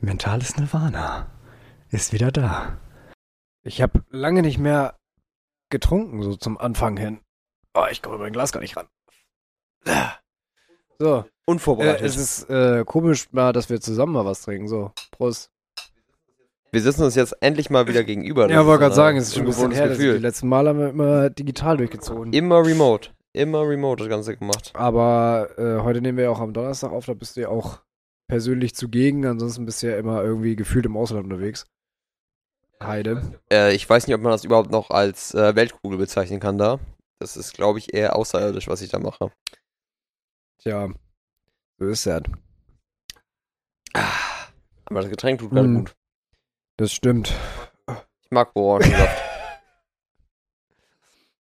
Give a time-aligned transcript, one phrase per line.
[0.00, 1.28] Mentales Nirvana
[1.90, 2.78] ist wieder da.
[3.62, 4.96] Ich habe lange nicht mehr
[5.70, 7.20] getrunken, so zum Anfang hin.
[7.74, 8.86] Oh, ich komme mein Glas gar nicht ran.
[10.98, 12.04] So, äh, Unvorbereitet.
[12.04, 14.66] es ist äh, komisch mal, dass wir zusammen mal was trinken.
[14.66, 15.52] So, Prost.
[16.72, 18.50] wir sitzen uns jetzt endlich mal wieder gegenüber.
[18.50, 19.84] Ja, wollte gerade sagen, ein es ist schon ein bisschen her.
[19.90, 20.18] wir Die Gefühl.
[20.20, 22.32] letzten Mal haben wir immer digital durchgezogen.
[22.32, 23.10] Immer remote.
[23.32, 24.72] Immer remote das Ganze gemacht.
[24.74, 27.80] Aber äh, heute nehmen wir ja auch am Donnerstag auf, da bist du ja auch
[28.26, 29.26] persönlich zugegen.
[29.26, 31.66] Ansonsten bist du ja immer irgendwie gefühlt im Ausland unterwegs.
[32.82, 33.40] Heide.
[33.52, 36.78] Äh, ich weiß nicht, ob man das überhaupt noch als äh, Weltkugel bezeichnen kann da.
[37.18, 39.32] Das ist, glaube ich, eher außerirdisch, was ich da mache.
[40.58, 40.88] Tja,
[41.78, 42.22] so ist es.
[44.84, 45.78] Aber das Getränk tut gerade Mhm.
[45.78, 45.96] gut.
[46.76, 47.34] Das stimmt.
[48.22, 49.22] Ich mag Orangensaft.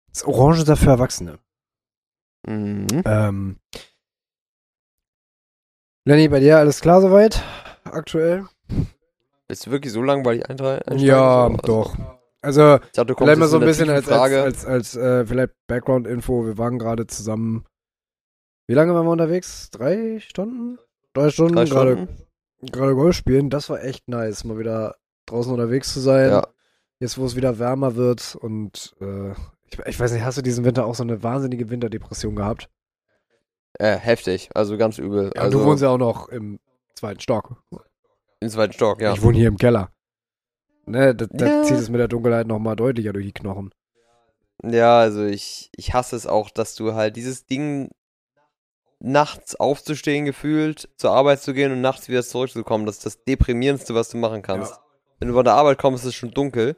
[0.08, 1.38] Das Orange ist für Erwachsene.
[2.46, 2.86] Mhm.
[3.04, 3.56] Ähm.
[6.04, 7.42] Lenny, bei dir alles klar soweit?
[7.84, 8.46] Aktuell?
[9.48, 10.98] Bist du wirklich so langweilig einsteigen?
[10.98, 11.96] Ja, So, doch.
[12.42, 14.42] Also, dachte, vielleicht mal so ein bisschen als, Frage.
[14.42, 16.46] als, als, als äh, vielleicht Background-Info.
[16.46, 17.64] Wir waren gerade zusammen.
[18.68, 19.70] Wie lange waren wir unterwegs?
[19.70, 20.78] Drei Stunden?
[21.12, 22.72] Drei Stunden, drei gerade Stunden.
[22.72, 23.50] gerade Golf spielen.
[23.50, 26.30] Das war echt nice, mal wieder draußen unterwegs zu sein.
[26.30, 26.46] Ja.
[27.00, 29.34] Jetzt, wo es wieder wärmer wird und äh,
[29.70, 32.68] ich, ich weiß nicht, hast du diesen Winter auch so eine wahnsinnige Winterdepression gehabt?
[33.78, 34.50] Äh, heftig.
[34.54, 35.32] Also ganz übel.
[35.34, 36.58] Ja, also du wohnst ja auch noch im
[36.94, 37.62] zweiten Stock.
[38.40, 39.12] im zweiten Stock, ja.
[39.12, 39.90] Ich wohne hier im Keller.
[40.86, 41.62] Ne, da, da Ja.
[41.64, 43.72] zieht es mit der Dunkelheit nochmal deutlicher durch die Knochen.
[44.64, 47.90] Ja, also ich, ich hasse es auch, dass du halt dieses Ding
[48.98, 52.86] nachts aufzustehen gefühlt, zur Arbeit zu gehen und nachts wieder zurückzukommen.
[52.86, 54.80] Das ist das deprimierendste, was du machen kannst.
[55.18, 56.76] Wenn du von der Arbeit kommst, ist es schon dunkel.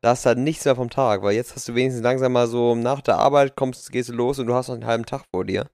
[0.00, 2.46] Da hast du halt nichts mehr vom Tag, weil jetzt hast du wenigstens langsam mal
[2.46, 5.24] so nach der Arbeit kommst, gehst du los und du hast noch einen halben Tag
[5.30, 5.68] vor dir.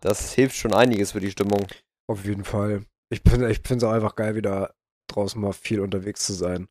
[0.00, 1.66] Das hilft schon einiges für die Stimmung.
[2.06, 2.84] Auf jeden Fall.
[3.08, 4.74] Ich finde ich es auch einfach geil, wieder
[5.08, 6.68] draußen mal viel unterwegs zu sein.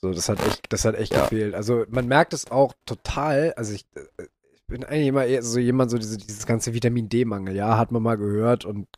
[0.00, 1.22] So, das hat echt, das hat echt Ja.
[1.22, 1.54] gefehlt.
[1.54, 4.24] Also man merkt es auch total, also ich, äh,
[4.54, 7.92] ich bin eigentlich immer eher so jemand, so diese, dieses ganze Vitamin D-Mangel, ja, hat
[7.92, 8.88] man mal gehört und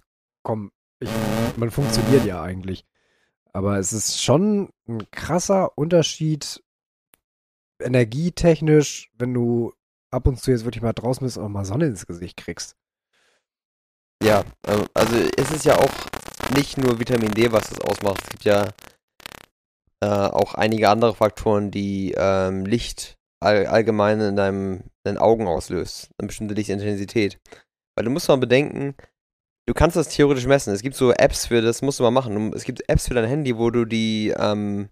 [0.42, 1.10] komm, ich,
[1.56, 2.86] man funktioniert ja eigentlich.
[3.52, 6.62] Aber es ist schon ein krasser Unterschied
[7.80, 9.72] energietechnisch, wenn du
[10.10, 12.76] ab und zu jetzt wirklich mal draußen bist und auch mal Sonne ins Gesicht kriegst.
[14.22, 15.92] Ja, ähm, also es ist ja auch
[16.56, 18.22] nicht nur Vitamin D, was das ausmacht.
[18.22, 18.68] Es gibt ja
[20.00, 25.46] äh, auch einige andere Faktoren, die ähm, Licht all, allgemein in deinem, in deinen Augen
[25.46, 26.10] auslöst.
[26.18, 27.38] Eine bestimmte Lichtintensität.
[27.96, 28.94] Weil du musst mal bedenken,
[29.66, 30.72] du kannst das theoretisch messen.
[30.72, 32.52] Es gibt so Apps für das, musst du mal machen.
[32.54, 34.88] Es gibt Apps für dein Handy, wo du die, ähm,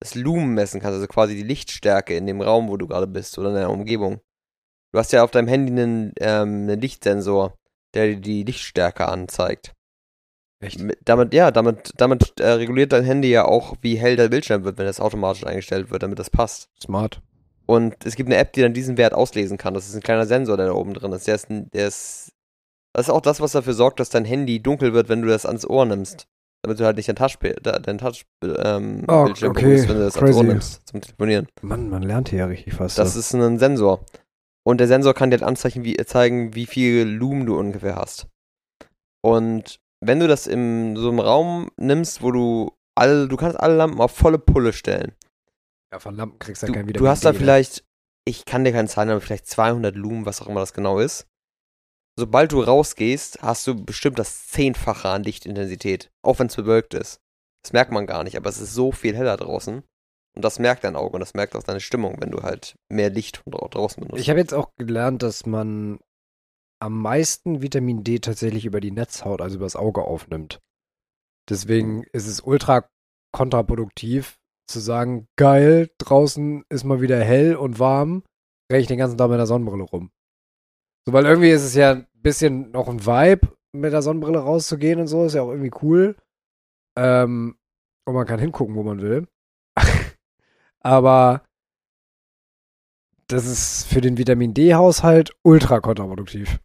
[0.00, 3.38] das Lumen messen kannst, also quasi die Lichtstärke in dem Raum, wo du gerade bist
[3.38, 4.20] oder in deiner Umgebung.
[4.92, 7.54] Du hast ja auf deinem Handy einen, ähm, einen Lichtsensor
[7.94, 9.72] der dir die Lichtstärke anzeigt.
[10.60, 10.80] Echt?
[10.80, 14.64] Mit- Damit, ja, damit, damit äh, reguliert dein Handy ja auch, wie hell der Bildschirm
[14.64, 16.68] wird, wenn das automatisch eingestellt wird, damit das passt.
[16.82, 17.20] Smart.
[17.66, 19.74] Und es gibt eine App, die dann diesen Wert auslesen kann.
[19.74, 21.26] Das ist ein kleiner Sensor, der da oben drin ist.
[21.26, 22.32] Der ist, der ist
[22.92, 25.46] das ist auch das, was dafür sorgt, dass dein Handy dunkel wird, wenn du das
[25.46, 26.26] ans Ohr nimmst.
[26.64, 30.02] Damit du halt nicht dein Touch, dein Touch ähm, Oh, Bildschirm okay, berührst, wenn du
[30.04, 30.42] das crazy.
[30.42, 31.46] nimmst zum Telefonieren.
[31.60, 32.94] Mann, man lernt hier ja richtig was.
[32.94, 34.04] Das ist ein Sensor.
[34.66, 38.28] Und der Sensor kann dir halt anzeigen, wie, zeigen, wie viel Lumen du ungefähr hast.
[39.22, 43.76] Und wenn du das in so einem Raum nimmst, wo du alle, du kannst alle
[43.76, 45.12] Lampen auf volle Pulle stellen.
[45.92, 47.38] ja, von Lampen kriegst du Du, ja kein du Vitamin hast da ne?
[47.38, 47.84] vielleicht,
[48.26, 51.26] ich kann dir keine Zahlen, aber vielleicht 200 Lumen, was auch immer das genau ist.
[52.16, 57.20] Sobald du rausgehst, hast du bestimmt das Zehnfache an Lichtintensität, auch wenn es bewölkt ist.
[57.62, 59.82] Das merkt man gar nicht, aber es ist so viel heller draußen.
[60.36, 63.10] Und das merkt dein Auge und das merkt auch deine Stimmung, wenn du halt mehr
[63.10, 64.20] Licht von drau draußen benutzt.
[64.20, 65.98] Ich habe jetzt auch gelernt, dass man
[66.80, 70.60] am meisten Vitamin D tatsächlich über die Netzhaut, also über das Auge aufnimmt.
[71.48, 72.88] Deswegen ist es ultra
[73.32, 78.24] kontraproduktiv zu sagen, geil, draußen ist mal wieder hell und warm,
[78.70, 80.10] renne ich den ganzen Tag mit der Sonnenbrille rum.
[81.06, 85.00] So, weil irgendwie ist es ja ein bisschen noch ein Vibe, mit der Sonnenbrille rauszugehen
[85.00, 86.16] und so, ist ja auch irgendwie cool.
[86.96, 87.56] Ähm,
[88.06, 89.26] und man kann hingucken, wo man will.
[90.80, 91.42] Aber
[93.26, 96.60] das ist für den Vitamin D-Haushalt ultra kontraproduktiv.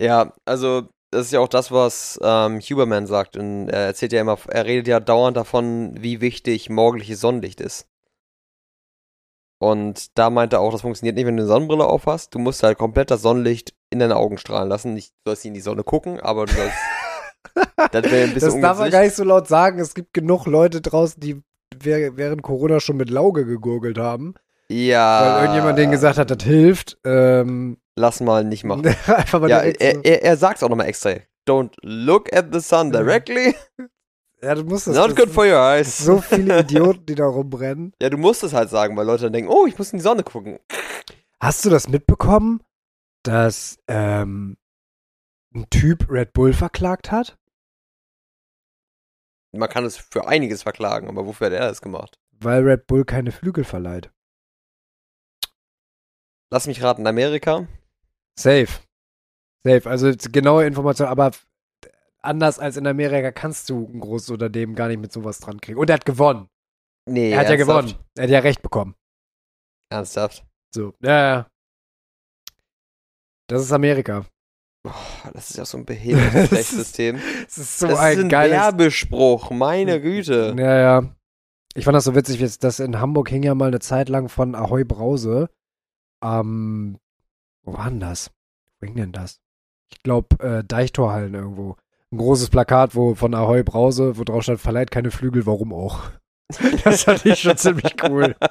[0.00, 3.36] Ja, also das ist ja auch das, was ähm, Huberman sagt.
[3.36, 7.86] Und er erzählt ja immer, er redet ja dauernd davon, wie wichtig morgendliches Sonnenlicht ist.
[9.58, 12.34] Und da meint er auch, das funktioniert nicht, wenn du eine Sonnenbrille aufhast.
[12.34, 14.92] Du musst halt komplett das Sonnenlicht in deine Augen strahlen lassen.
[14.94, 16.76] Nicht, du sollst nicht in die Sonne gucken, aber du sollst.
[17.92, 19.78] das wäre ein bisschen Das darf man gar nicht so laut sagen.
[19.78, 21.40] Es gibt genug Leute draußen, die
[21.74, 24.34] wäh- während Corona schon mit Lauge gegurgelt haben,
[24.68, 25.22] Ja.
[25.36, 26.98] weil irgendjemand denen gesagt hat, das hilft.
[27.04, 28.86] Ähm, Lass mal nicht machen.
[29.06, 31.12] einfach mal Ja, er, er, er sagt es auch nochmal extra.
[31.48, 33.54] don't look at the sun directly.
[34.46, 34.94] Ja, du musst das.
[34.94, 35.98] Not good for your eyes.
[35.98, 37.92] so viele Idioten, die da rumrennen.
[38.00, 40.04] Ja, du musst es halt sagen, weil Leute dann denken, oh, ich muss in die
[40.04, 40.60] Sonne gucken.
[41.40, 42.62] Hast du das mitbekommen,
[43.24, 44.56] dass ähm,
[45.52, 47.36] ein Typ Red Bull verklagt hat?
[49.50, 52.20] Man kann es für einiges verklagen, aber wofür hat er das gemacht?
[52.30, 54.12] Weil Red Bull keine Flügel verleiht.
[56.52, 57.66] Lass mich raten, Amerika?
[58.38, 58.68] Safe.
[59.64, 59.90] Safe.
[59.90, 61.32] Also genaue Information, aber
[62.26, 65.78] anders als in Amerika kannst du ein großes Unternehmen gar nicht mit sowas dran kriegen.
[65.78, 66.48] Und er hat gewonnen.
[67.08, 67.86] Nee, er hat ja ernsthaft?
[67.88, 68.04] gewonnen.
[68.16, 68.94] Er hat ja recht bekommen.
[69.90, 70.44] Ernsthaft?
[70.74, 70.94] So.
[71.00, 71.46] Ja, ja.
[73.48, 74.26] Das ist Amerika.
[74.82, 74.94] Boah,
[75.32, 77.16] das ist ja so ein behindertes Das Rechtssystem.
[77.46, 78.56] Es ist so das ein ist ein geiles.
[78.56, 80.54] Werbespruch, meine Güte.
[80.58, 81.16] Ja, ja.
[81.74, 84.28] Ich fand das so witzig, jetzt, dass in Hamburg hing ja mal eine Zeit lang
[84.28, 85.50] von Ahoi Brause.
[86.24, 86.98] Ähm,
[87.62, 88.30] wo war denn das?
[88.80, 89.40] Wo hing denn das?
[89.92, 91.76] Ich glaube, äh, Deichtorhallen irgendwo.
[92.16, 96.00] Ein großes Plakat, wo von Ahoi Brause, wo drauf stand, verleiht keine Flügel, warum auch.
[96.84, 98.34] Das fand ich schon ziemlich cool.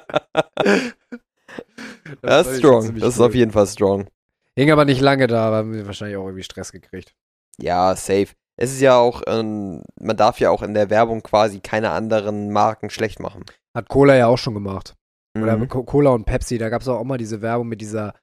[2.22, 2.94] Das ist strong.
[2.98, 4.08] Das ist auf jeden Fall strong.
[4.56, 7.14] Hing aber nicht lange da, aber haben wir wahrscheinlich auch irgendwie Stress gekriegt.
[7.58, 8.28] Ja, safe.
[8.56, 12.50] Es ist ja auch, ähm, man darf ja auch in der Werbung quasi keine anderen
[12.52, 13.44] Marken schlecht machen.
[13.74, 14.94] Hat Cola ja auch schon gemacht.
[15.36, 15.68] Oder Mhm.
[15.68, 18.14] Co- Cola und Pepsi, da gab es auch mal diese Werbung mit dieser,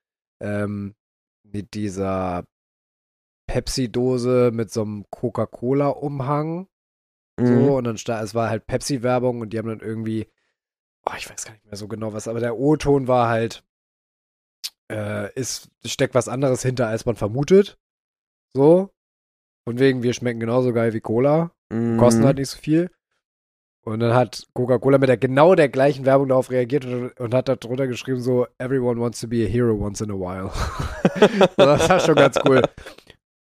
[0.42, 0.96] ähm,
[1.44, 2.46] mit dieser
[3.54, 6.68] Pepsi-Dose mit so einem Coca-Cola-Umhang.
[7.40, 7.46] Mhm.
[7.46, 10.28] So, und dann es war halt Pepsi-Werbung und die haben dann irgendwie,
[11.06, 13.64] oh, ich weiß gar nicht mehr so genau was, aber der O-Ton war halt,
[14.92, 17.78] äh, ist, steckt was anderes hinter, als man vermutet.
[18.54, 18.90] So.
[19.66, 21.98] Von wegen, wir schmecken genauso geil wie Cola, Mhm.
[21.98, 22.90] kosten halt nicht so viel.
[23.86, 27.50] Und dann hat Coca-Cola mit der genau der gleichen Werbung darauf reagiert und, und hat
[27.50, 30.50] da drunter geschrieben so, everyone wants to be a hero once in a while.
[31.58, 32.62] Das war schon ganz cool.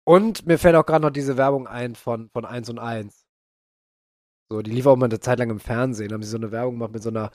[0.05, 3.25] Und mir fällt auch gerade noch diese Werbung ein von, von 1 und 1.
[4.51, 6.09] So, die lief auch mal eine Zeit lang im Fernsehen.
[6.09, 7.31] Da haben sie so eine Werbung gemacht mit so einer.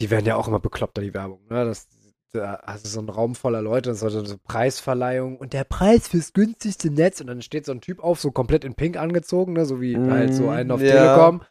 [0.00, 1.40] Die werden ja auch immer bekloppter, die Werbung.
[1.48, 1.64] Ne?
[1.64, 1.88] Das,
[2.32, 5.64] da hast du so einen Raum voller Leute, das war so eine Preisverleihung und der
[5.64, 7.20] Preis fürs günstigste Netz.
[7.20, 9.64] Und dann steht so ein Typ auf, so komplett in Pink angezogen, ne?
[9.64, 10.88] so wie Mm, halt so einen auf ja.
[10.88, 11.42] Telekom.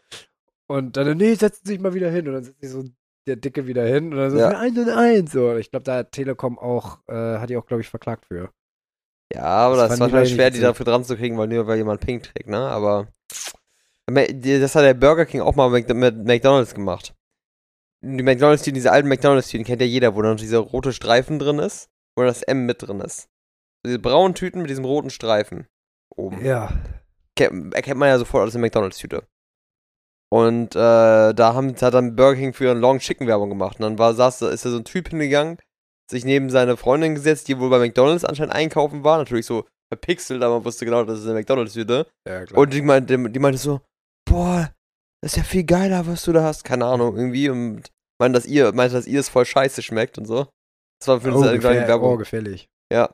[0.68, 2.27] Und dann, nee, setzen Sie sich mal wieder hin.
[2.27, 2.83] Und dann setzt sich so
[3.27, 4.12] der Dicke wieder hin.
[4.13, 4.50] Und dann so, Ja.
[4.60, 5.31] eins und eins.
[5.31, 8.51] So, ich glaube, da hat Telekom auch, äh, hat die auch, glaube ich, verklagt für.
[9.33, 11.77] Ja, aber Das das, manchmal leider schwer, die dafür dran zu kriegen, weil nur weil
[11.77, 12.59] jemand Pink trägt, ne?
[12.59, 13.07] Aber
[14.07, 17.15] das hat der Burger King auch mal mit, McDonalds gemacht.
[18.06, 21.89] Die McDonalds-Tüten, diese alten McDonalds-Tüten kennt ja jeder, wo dann dieser rote Streifen drin ist,
[22.18, 23.30] wo das M mit drin ist.
[23.85, 25.68] Diese braunen Tüten mit diesem roten Streifen
[26.15, 26.44] oben.
[26.45, 26.74] Ja.
[27.38, 29.24] Ke- erkennt man ja sofort als eine McDonalds-Tüte.
[30.29, 33.77] Und äh, da haben, hat dann Burger King für eine Long Chicken Werbung gemacht.
[33.79, 35.57] Und dann war, saß, ist da so ein Typ hingegangen,
[36.09, 39.17] sich neben seine Freundin gesetzt, die wohl bei McDonalds anscheinend einkaufen war.
[39.17, 42.07] Natürlich so verpixelt, aber man wusste genau, das ist eine McDonalds-Tüte.
[42.27, 42.59] Ja, klar.
[42.59, 43.81] Und die meinte, die meinte so,
[44.25, 44.73] boah,
[45.21, 46.63] das ist ja viel geiler, was du da hast.
[46.63, 47.50] Keine Ahnung, irgendwie.
[47.50, 50.47] Und meinte, dass ihr, meinte, dass ihr es voll scheiße schmeckt und so.
[51.00, 52.13] Das war für uns oh, eine gefähr- Werbung.
[52.13, 52.69] oh, gefährlich.
[52.91, 53.13] Ja.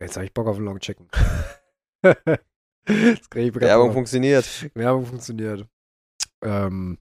[0.00, 1.08] Jetzt habe ich Bock auf einen Long Chicken.
[2.02, 4.70] das krieg ich Werbung funktioniert.
[4.74, 5.66] Werbung funktioniert.
[6.42, 6.98] Ähm,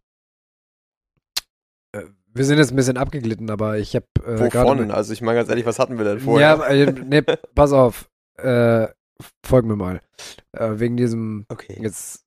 [1.94, 2.06] äh,
[2.38, 4.92] wir sind jetzt ein bisschen abgeglitten, aber ich habe äh, Wovon?
[4.92, 6.58] Also ich meine ganz ehrlich, was hatten wir denn vorher?
[6.58, 8.10] Ja, äh, nee, pass auf.
[8.38, 8.88] Äh,
[9.44, 10.02] folg mir mal.
[10.52, 11.78] Äh, wegen diesem, Okay.
[11.82, 12.26] jetzt,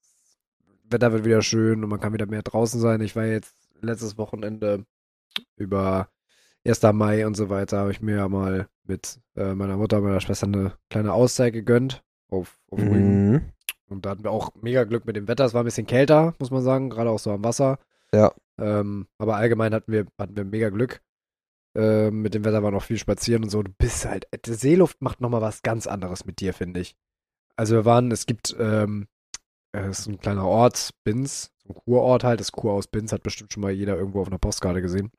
[0.89, 3.00] Wetter wird wieder schön und man kann wieder mehr draußen sein.
[3.00, 4.85] Ich war jetzt letztes Wochenende
[5.57, 6.09] über
[6.67, 6.83] 1.
[6.93, 10.21] Mai und so weiter, habe ich mir ja mal mit äh, meiner Mutter und meiner
[10.21, 12.81] Schwester eine kleine Auszeit gegönnt auf, auf.
[12.81, 13.43] Mhm.
[13.88, 15.45] Und da hatten wir auch mega Glück mit dem Wetter.
[15.45, 17.79] Es war ein bisschen kälter, muss man sagen, gerade auch so am Wasser.
[18.12, 18.33] Ja.
[18.61, 21.02] Ähm, aber allgemein hatten wir, hatten wir mega Glück.
[21.75, 23.62] Ähm, mit dem Wetter war noch viel spazieren und so.
[23.62, 26.97] Du bist halt, die Seeluft macht nochmal was ganz anderes mit dir, finde ich.
[27.57, 29.07] Also wir waren, es gibt, ähm,
[29.73, 33.52] äh, es ist ein kleiner Ort, Binz, ein Kurort halt, das Kurhaus Binz hat bestimmt
[33.52, 35.12] schon mal jeder irgendwo auf einer Postkarte gesehen.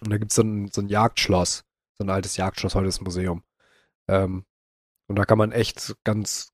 [0.00, 3.00] Und da gibt es so ein, so ein Jagdschloss, so ein altes Jagdschloss, heute ist
[3.00, 3.42] Museum.
[4.08, 4.44] Ähm,
[5.08, 6.52] und da kann man echt ganz,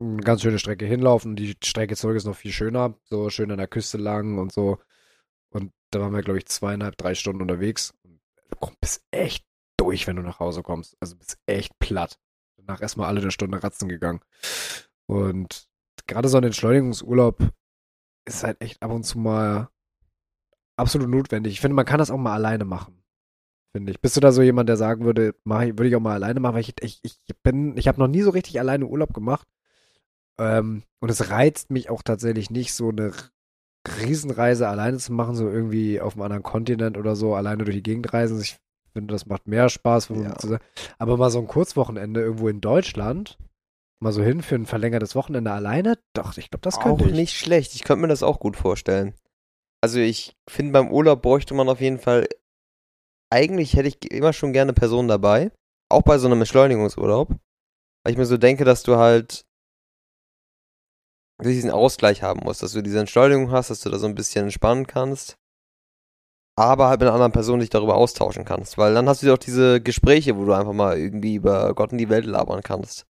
[0.00, 1.36] eine ganz schöne Strecke hinlaufen.
[1.36, 4.78] Die Strecke zurück ist noch viel schöner, so schön an der Küste lang und so.
[5.52, 7.94] Und da waren wir, glaube ich, zweieinhalb, drei Stunden unterwegs.
[8.04, 9.44] Du komm- bist echt
[9.76, 10.96] durch, wenn du nach Hause kommst.
[11.00, 12.18] Also bist echt platt.
[12.56, 14.20] Danach erstmal alle eine Stunde ratzen gegangen.
[15.06, 15.68] Und
[16.06, 17.38] gerade so ein Entschleunigungsurlaub
[18.24, 19.68] ist halt echt ab und zu mal
[20.76, 21.52] absolut notwendig.
[21.54, 23.02] Ich finde, man kann das auch mal alleine machen.
[23.74, 24.00] Finde ich.
[24.00, 26.54] Bist du da so jemand, der sagen würde, mach würde ich auch mal alleine machen,
[26.54, 29.48] weil ich, ich, ich bin, ich habe noch nie so richtig alleine Urlaub gemacht.
[30.38, 33.12] Ähm, und es reizt mich auch tatsächlich nicht, so eine
[33.88, 37.82] Riesenreise alleine zu machen, so irgendwie auf einem anderen Kontinent oder so, alleine durch die
[37.82, 38.40] Gegend reisen.
[38.40, 38.56] Ich
[38.92, 40.58] finde, das macht mehr Spaß, wenn man Ja.
[40.98, 43.38] Aber mal so ein Kurzwochenende irgendwo in Deutschland,
[44.00, 45.98] mal so hin für ein verlängertes Wochenende alleine?
[46.12, 47.12] Doch, ich glaube, das auch könnte ich.
[47.12, 47.74] nicht schlecht.
[47.74, 49.14] Ich könnte mir das auch gut vorstellen.
[49.80, 52.28] Also ich finde, beim Urlaub bräuchte man auf jeden Fall.
[53.30, 55.50] Eigentlich hätte ich immer schon gerne Personen dabei.
[55.88, 57.30] Auch bei so einem Entschleunigungsurlaub.
[58.04, 59.44] Weil ich mir so denke, dass du halt
[61.50, 64.44] diesen Ausgleich haben musst, dass du diese Entschleunigung hast, dass du da so ein bisschen
[64.44, 65.36] entspannen kannst.
[66.56, 68.76] Aber halt mit einer anderen Person dich darüber austauschen kannst.
[68.76, 71.98] Weil dann hast du auch diese Gespräche, wo du einfach mal irgendwie über Gott und
[71.98, 73.06] die Welt labern kannst.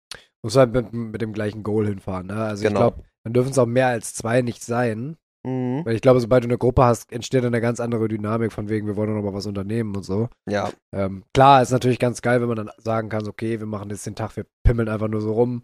[0.43, 2.27] Muss halt mit, mit dem gleichen Goal hinfahren.
[2.27, 2.35] Ne?
[2.35, 2.81] Also ich Genau.
[2.81, 5.17] glaube, dann dürfen es auch mehr als zwei nicht sein.
[5.47, 5.83] Mhm.
[5.85, 8.69] Weil ich glaube, sobald du eine Gruppe hast, entsteht dann eine ganz andere Dynamik von
[8.69, 10.29] wegen, wir wollen doch noch mal was unternehmen und so.
[10.49, 13.91] Ja, Ähm, klar, ist natürlich ganz geil, wenn man dann sagen kann, okay, wir machen
[13.91, 15.63] jetzt den Tag, wir pimmeln einfach nur so rum,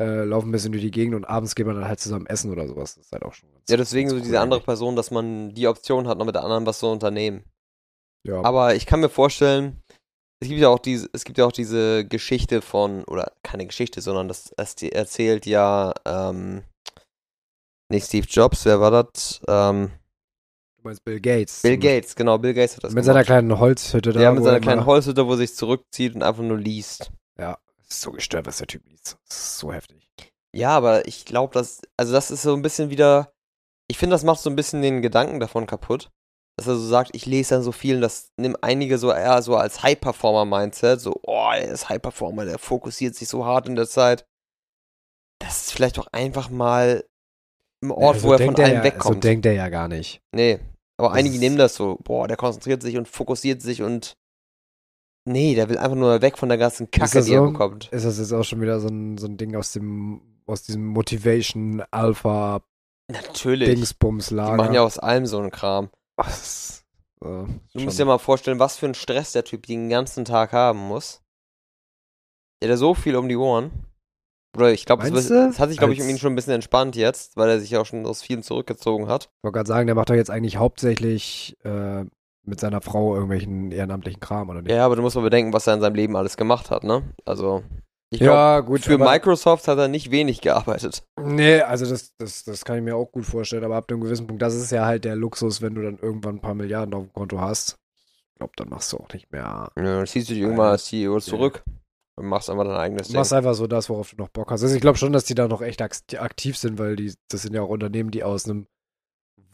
[0.00, 2.50] äh, laufen ein bisschen durch die Gegend und abends geht man dann halt zusammen essen
[2.50, 2.94] oder sowas.
[2.94, 4.66] Das ist halt auch schon ganz ja deswegen so ganz diese cool andere eigentlich.
[4.66, 7.44] Person, dass man die Option hat, noch mit der anderen was zu unternehmen.
[8.26, 8.42] Ja.
[8.44, 9.82] Aber ich kann mir vorstellen,
[10.40, 14.00] es gibt ja auch diese, es gibt ja auch diese Geschichte von, oder keine Geschichte,
[14.00, 16.62] sondern das, das erzählt ja, ähm,
[17.90, 19.40] nicht Steve Jobs, wer war das?
[19.46, 19.90] Ähm,
[20.78, 21.62] du meinst Bill Gates.
[21.62, 22.92] Bill Gates, genau, Bill Gates hat das.
[22.92, 23.26] Mit seiner gemacht.
[23.26, 24.20] kleinen Holzhütte da.
[24.20, 27.12] Ja, mit seiner er kleinen Holzhütte, wo er sich zurückzieht und einfach nur liest.
[28.00, 29.16] So gestört, was der Typ liest.
[29.28, 30.08] So heftig.
[30.54, 33.32] Ja, aber ich glaube, dass, also das ist so ein bisschen wieder,
[33.90, 36.10] ich finde, das macht so ein bisschen den Gedanken davon kaputt.
[36.58, 39.40] Dass er so sagt, ich lese dann so viel und das nimmt einige so eher
[39.40, 43.88] so als High-Performer-Mindset, so, oh, der ist High-Performer, der fokussiert sich so hart in der
[43.88, 44.26] Zeit.
[45.40, 47.04] Das ist vielleicht doch einfach mal
[47.82, 49.24] im Ort, Ja, so wo er von er allem ja, So wegkommt.
[49.24, 50.20] denkt er ja gar nicht.
[50.34, 50.60] nee,
[50.98, 54.14] aber Das einige nehmen das so, boah, der konzentriert sich und fokussiert sich und
[55.24, 57.88] nee, der will einfach nur weg von der ganzen Kacke, die er bekommt.
[57.92, 60.86] Ist das jetzt auch schon wieder so ein, so ein Ding aus dem, aus diesem
[60.86, 62.62] Motivation Alpha
[63.10, 63.68] Natürlich.
[63.68, 64.56] Dingsbums Die Lager?
[64.56, 65.90] machen ja aus allem so einen Kram.
[66.26, 66.84] Ist,
[67.20, 70.24] äh, Du schon- musst dir mal vorstellen, was für einen Stress der Typ den ganzen
[70.24, 71.20] Tag haben muss.
[72.62, 73.70] Der hat ja so viel um die Ohren.
[74.56, 76.94] Oder ich glaube, es, es hat sich, glaube ich, um ihn schon ein bisschen entspannt
[76.94, 79.30] jetzt, weil er sich ja auch schon aus vielem zurückgezogen hat.
[79.38, 82.04] Ich wollte gerade sagen, der macht doch jetzt eigentlich hauptsächlich äh,
[82.44, 84.72] mit seiner Frau irgendwelchen ehrenamtlichen Kram, oder nicht?
[84.72, 87.02] Ja, aber du musst mal bedenken, was er in seinem Leben alles gemacht hat, ne?
[87.24, 87.62] Also,
[88.10, 88.80] ich glaube, Ja, gut.
[88.82, 91.04] für Microsoft hat er nicht wenig gearbeitet.
[91.20, 94.26] Nee, also das, das, das kann ich mir auch gut vorstellen, aber ab einem gewissen
[94.26, 97.04] Punkt, das ist ja halt der Luxus, wenn du dann irgendwann ein paar Milliarden auf
[97.04, 97.76] dem Konto hast.
[98.34, 99.70] Ich glaube, dann machst du auch nicht mehr.
[99.76, 101.62] Ja, dann ziehst du dich irgendwann als CEO zurück
[102.16, 103.20] und machst einfach dein eigenes Du Ding.
[103.20, 104.62] machst einfach so das, worauf du noch Bock hast.
[104.62, 107.42] Also ich glaube schon, dass die da noch echt ak- aktiv sind, weil die, das
[107.42, 108.66] sind ja auch Unternehmen, die aus einem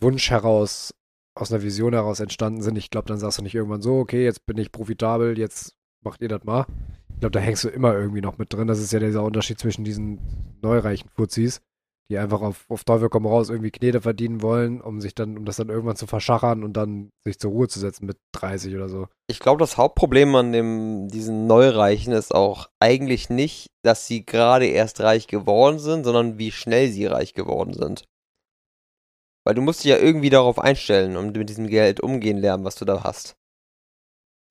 [0.01, 0.95] Wunsch heraus,
[1.41, 2.77] aus einer Vision heraus entstanden sind.
[2.77, 6.21] Ich glaube, dann sagst du nicht irgendwann so, okay, jetzt bin ich profitabel, jetzt macht
[6.21, 6.67] ihr das mal.
[7.15, 8.69] Ich glaube, da hängst du immer irgendwie noch mit drin.
[8.69, 10.21] Das ist ja dieser Unterschied zwischen diesen
[10.63, 11.61] neureichen Fuzis,
[12.11, 15.45] die einfach auf, auf Teufel komm raus irgendwie Knete verdienen wollen, um sich dann, um
[15.45, 18.89] das dann irgendwann zu verschachern und dann sich zur Ruhe zu setzen mit 30 oder
[18.89, 19.09] so.
[19.29, 24.67] Ich glaube, das Hauptproblem an dem, diesen Neureichen ist auch eigentlich nicht, dass sie gerade
[24.67, 28.05] erst reich geworden sind, sondern wie schnell sie reich geworden sind.
[29.49, 32.75] Weil du musst dich ja irgendwie darauf einstellen und mit diesem Geld umgehen lernen, was
[32.75, 33.35] du da hast.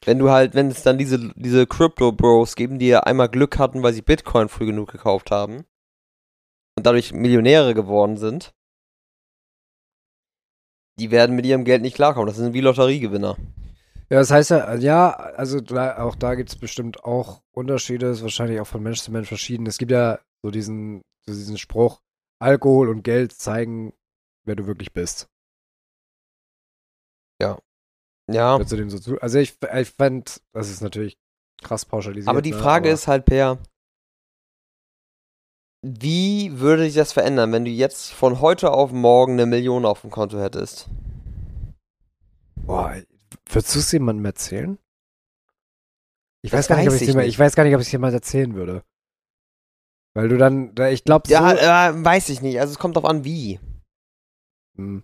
[0.04, 3.84] Wenn du halt, wenn es dann diese, diese Crypto-Bros geben, die ja einmal Glück hatten,
[3.84, 5.66] weil sie Bitcoin früh genug gekauft haben
[6.76, 8.56] und dadurch Millionäre geworden sind,
[10.98, 12.26] die werden mit ihrem Geld nicht klarkommen.
[12.26, 13.38] Das sind wie Lotteriegewinner.
[14.10, 18.24] Ja, das heißt ja, ja, also da, auch da gibt es bestimmt auch Unterschiede, ist
[18.24, 19.68] wahrscheinlich auch von Mensch zu Mensch verschieden.
[19.68, 22.02] Es gibt ja so diesen, so diesen Spruch,
[22.40, 23.94] Alkohol und Geld zeigen,
[24.48, 25.28] wer du wirklich bist.
[28.30, 28.58] Ja.
[28.58, 29.22] Hört zu dem so zu?
[29.22, 31.18] Also ich, ich fand, das ist natürlich
[31.62, 32.28] krass pauschalisiert.
[32.28, 33.58] Aber die ne, Frage aber ist halt, Per,
[35.82, 40.02] wie würde sich das verändern, wenn du jetzt von heute auf morgen eine Million auf
[40.02, 40.90] dem Konto hättest?
[42.66, 43.02] Boah,
[43.50, 44.78] würdest du es jemandem erzählen?
[46.44, 47.28] Ich weiß, gar nicht, ob weiß ich ich nicht.
[47.28, 48.84] ich weiß gar nicht, ob ich es jemand erzählen würde.
[50.16, 52.60] Weil du dann, da- ich glaube, Ja, so, äh, weiß ich nicht.
[52.60, 53.60] Also es kommt drauf an, wie.
[54.78, 55.04] Hm.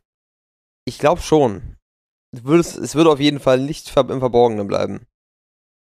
[0.86, 1.77] Ich glaube schon.
[2.32, 5.06] Würdest, es würde auf jeden Fall nicht im Verborgenen bleiben.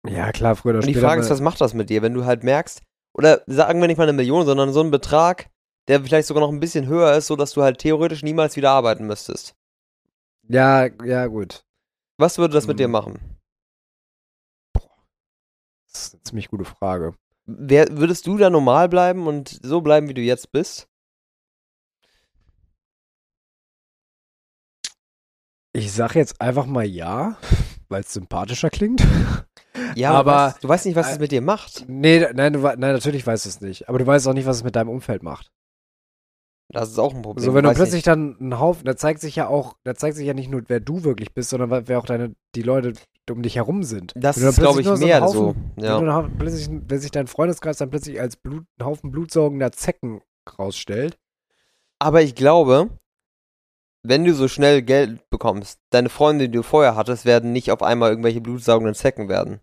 [0.06, 1.06] ja klar, früher oder Und die später.
[1.08, 2.82] Frage ist, was macht das mit dir, wenn du halt merkst,
[3.14, 5.50] oder sagen wir nicht mal eine Million, sondern so einen Betrag,
[5.88, 9.06] der vielleicht sogar noch ein bisschen höher ist, sodass du halt theoretisch niemals wieder arbeiten
[9.06, 9.54] müsstest.
[10.48, 11.64] ja, ja, gut.
[12.18, 12.92] Was würde das mit dir Hm.
[12.92, 13.36] machen?
[15.92, 17.14] Das ist eine ziemlich gute Frage.
[17.46, 20.88] Wer, würdest du da normal bleiben und so bleiben, wie du jetzt bist?
[25.72, 27.36] Ich sag jetzt einfach mal ja,
[27.88, 29.06] weil es sympathischer klingt.
[29.94, 31.84] Ja, Aber- aber du weißt nicht, was äh, es mit dir macht.
[31.88, 33.88] nee, nein, du, nein, natürlich weißt du es nicht.
[33.88, 35.50] Aber du weißt auch nicht, was es mit deinem Umfeld macht.
[36.72, 37.44] Das ist auch ein Problem.
[37.44, 39.94] So, wenn du weißt plötzlich nicht- dann einen Haufen, da zeigt sich ja auch, da
[39.96, 42.92] zeigt sich ja nicht nur, wer du wirklich bist, sondern wer auch deine, die Leute
[43.28, 44.12] um dich herum sind.
[44.16, 45.48] Das du ist, glaube ich, so mehr so.
[45.48, 45.96] Haufen- Ja.
[45.98, 49.72] Wenn, du dann plötzlich, wenn sich dein Freundeskreis dann plötzlich als Blut, einen Haufen blutsaugender
[49.72, 50.20] Zecken
[50.58, 51.16] rausstellt.
[52.00, 52.90] Aber ich glaube,
[54.02, 57.82] wenn du so schnell Geld bekommst, deine Freunde, die du vorher hattest, werden nicht auf
[57.82, 59.60] einmal irgendwelche blutsaugenden Zecken werden.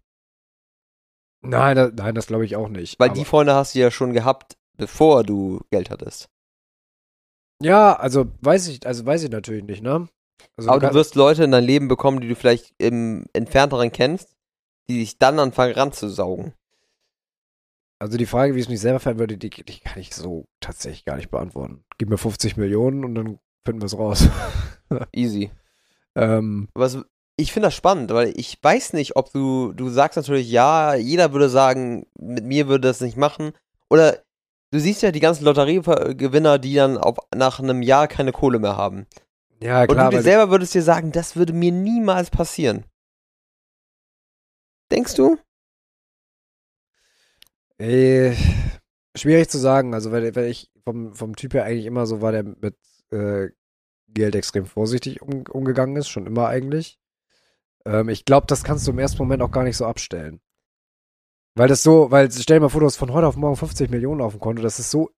[1.42, 3.00] Nein, da, nein, das glaube ich auch nicht.
[3.00, 6.30] Weil die Freunde hast du ja schon gehabt, bevor du Geld hattest.
[7.62, 10.08] Ja, also weiß ich, also weiß ich natürlich nicht, ne?
[10.56, 14.36] Also Aber du wirst Leute in dein Leben bekommen, die du vielleicht im Entfernteren kennst,
[14.90, 16.54] die dich dann anfangen ranzusaugen.
[18.00, 21.06] also die Frage, wie es mich selber fällt würde, die, die kann ich so tatsächlich
[21.06, 21.84] gar nicht beantworten.
[21.98, 24.28] Gib mir 50 Millionen und dann finden wir es raus.
[25.12, 25.52] Easy.
[26.16, 26.98] ähm, es,
[27.38, 31.34] ich finde das spannend, weil ich weiß nicht, ob du, du sagst natürlich, ja, jeder
[31.34, 33.52] würde sagen, mit mir würde das nicht machen.
[33.90, 34.24] Oder
[34.72, 38.76] du siehst ja die ganzen Lotteriegewinner, die dann auf, nach einem Jahr keine Kohle mehr
[38.76, 39.06] haben.
[39.62, 42.86] ja, Und klar, du dir selber würdest dir sagen, das würde mir niemals passieren.
[44.92, 45.38] Denkst du?
[47.78, 48.36] Äh,
[49.16, 49.94] schwierig zu sagen.
[49.94, 52.76] Also, weil, weil ich vom, vom Typ her eigentlich immer so war, der mit
[53.12, 53.50] äh,
[54.10, 57.00] Geld extrem vorsichtig um, umgegangen ist, schon immer eigentlich.
[57.86, 60.42] Ähm, ich glaube, das kannst du im ersten Moment auch gar nicht so abstellen.
[61.56, 63.90] Weil das so, weil stell dir mal vor, du hast von heute auf morgen 50
[63.90, 65.10] Millionen auf dem Konto, das ist so,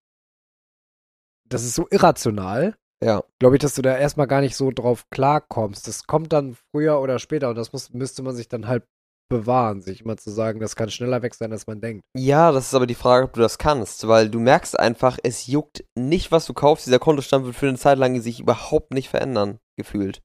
[1.44, 3.22] das ist so irrational, Ja.
[3.38, 5.86] glaube ich, dass du da erstmal gar nicht so drauf klarkommst.
[5.86, 8.84] Das kommt dann früher oder später und das muss, müsste man sich dann halt
[9.30, 12.04] bewahren, sich immer zu sagen, das kann schneller weg sein, als man denkt.
[12.14, 15.46] Ja, das ist aber die Frage, ob du das kannst, weil du merkst einfach, es
[15.46, 16.86] juckt nicht, was du kaufst.
[16.86, 20.20] Dieser Kontostand wird für eine Zeit lang sich überhaupt nicht verändern, gefühlt.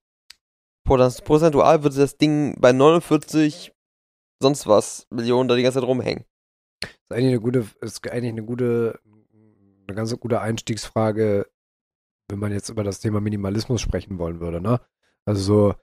[0.83, 3.71] Prozentual würde das Ding bei 49
[4.41, 6.25] sonst was Millionen da die ganze Zeit rumhängen.
[6.83, 8.99] ist eigentlich eine gute, ist eigentlich eine gute,
[9.87, 11.47] eine ganz gute Einstiegsfrage,
[12.29, 14.81] wenn man jetzt über das Thema Minimalismus sprechen wollen würde, ne?
[15.25, 15.75] Also so,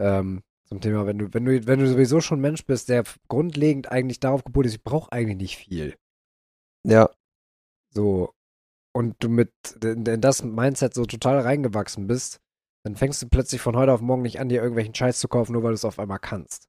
[0.00, 3.04] ähm, zum Thema, wenn du, wenn du, wenn du sowieso schon ein Mensch bist, der
[3.28, 5.96] grundlegend eigentlich darauf gepolt ist, ich brauche eigentlich nicht viel.
[6.84, 7.10] Ja.
[7.94, 8.34] So.
[8.92, 12.40] Und du mit in, in das Mindset so total reingewachsen bist,
[12.84, 15.52] dann fängst du plötzlich von heute auf morgen nicht an, dir irgendwelchen Scheiß zu kaufen,
[15.52, 16.68] nur weil du es auf einmal kannst.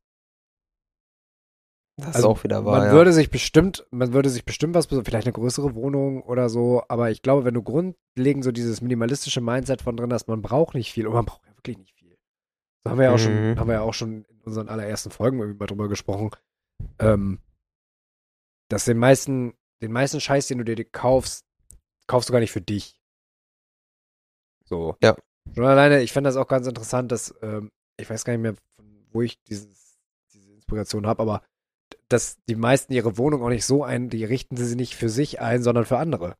[1.97, 2.80] Das Also, ist auch wieder wahr.
[2.80, 2.93] Man ja.
[2.93, 6.84] würde sich bestimmt, man würde sich bestimmt was, besorgen, vielleicht eine größere Wohnung oder so,
[6.88, 10.76] aber ich glaube, wenn du grundlegend so dieses minimalistische Mindset von drin hast, man braucht
[10.76, 11.98] nicht viel und man braucht ja wirklich nicht viel.
[12.84, 13.60] Da haben wir ja auch schon, Mhm.
[13.60, 16.32] haben wir ja auch schon in unseren allerersten Folgen irgendwie mal drüber gesprochen,
[17.00, 17.39] ähm,
[18.70, 21.46] dass den meisten, den meisten Scheiß, den du dir kaufst,
[22.08, 23.00] kaufst du gar nicht für dich.
[24.65, 24.96] So.
[25.02, 25.15] Ja.
[25.56, 28.56] Schon alleine, ich fand das auch ganz interessant, dass, ähm, ich weiß gar nicht mehr,
[28.76, 30.00] von wo ich dieses,
[30.32, 31.44] diese Inspiration habe, aber
[32.08, 35.42] dass die meisten ihre Wohnung auch nicht so ein, die richten sie nicht für sich
[35.42, 36.36] ein, sondern für andere.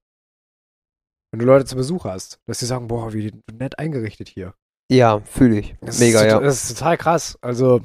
[1.32, 4.56] Wenn du Leute zu Besuch hast, dass sie sagen, boah, wie nett eingerichtet hier.
[4.89, 5.75] Ja, fühle ich.
[5.82, 6.39] Das Mega, ist, ja.
[6.39, 7.38] Das ist total krass.
[7.41, 7.82] Also,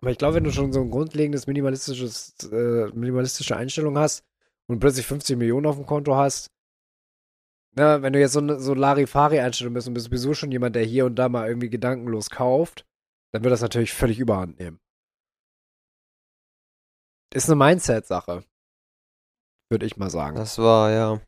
[0.00, 4.22] aber ich glaube, wenn du schon so ein grundlegendes minimalistisches, äh, minimalistische Einstellung hast
[4.66, 6.50] und plötzlich 50 Millionen auf dem Konto hast,
[7.76, 10.84] na, wenn du jetzt so eine so Larifari-Einstellung bist und bist sowieso schon jemand, der
[10.84, 12.86] hier und da mal irgendwie gedankenlos kauft,
[13.32, 14.78] dann wird das natürlich völlig überhand nehmen.
[17.32, 18.44] Ist eine Mindset-Sache.
[19.70, 20.36] Würde ich mal sagen.
[20.36, 21.20] Das war, ja.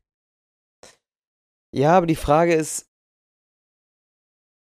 [1.72, 2.88] Ja, aber die Frage ist,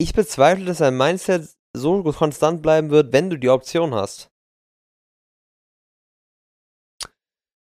[0.01, 4.31] ich bezweifle, dass dein Mindset so konstant bleiben wird, wenn du die Option hast.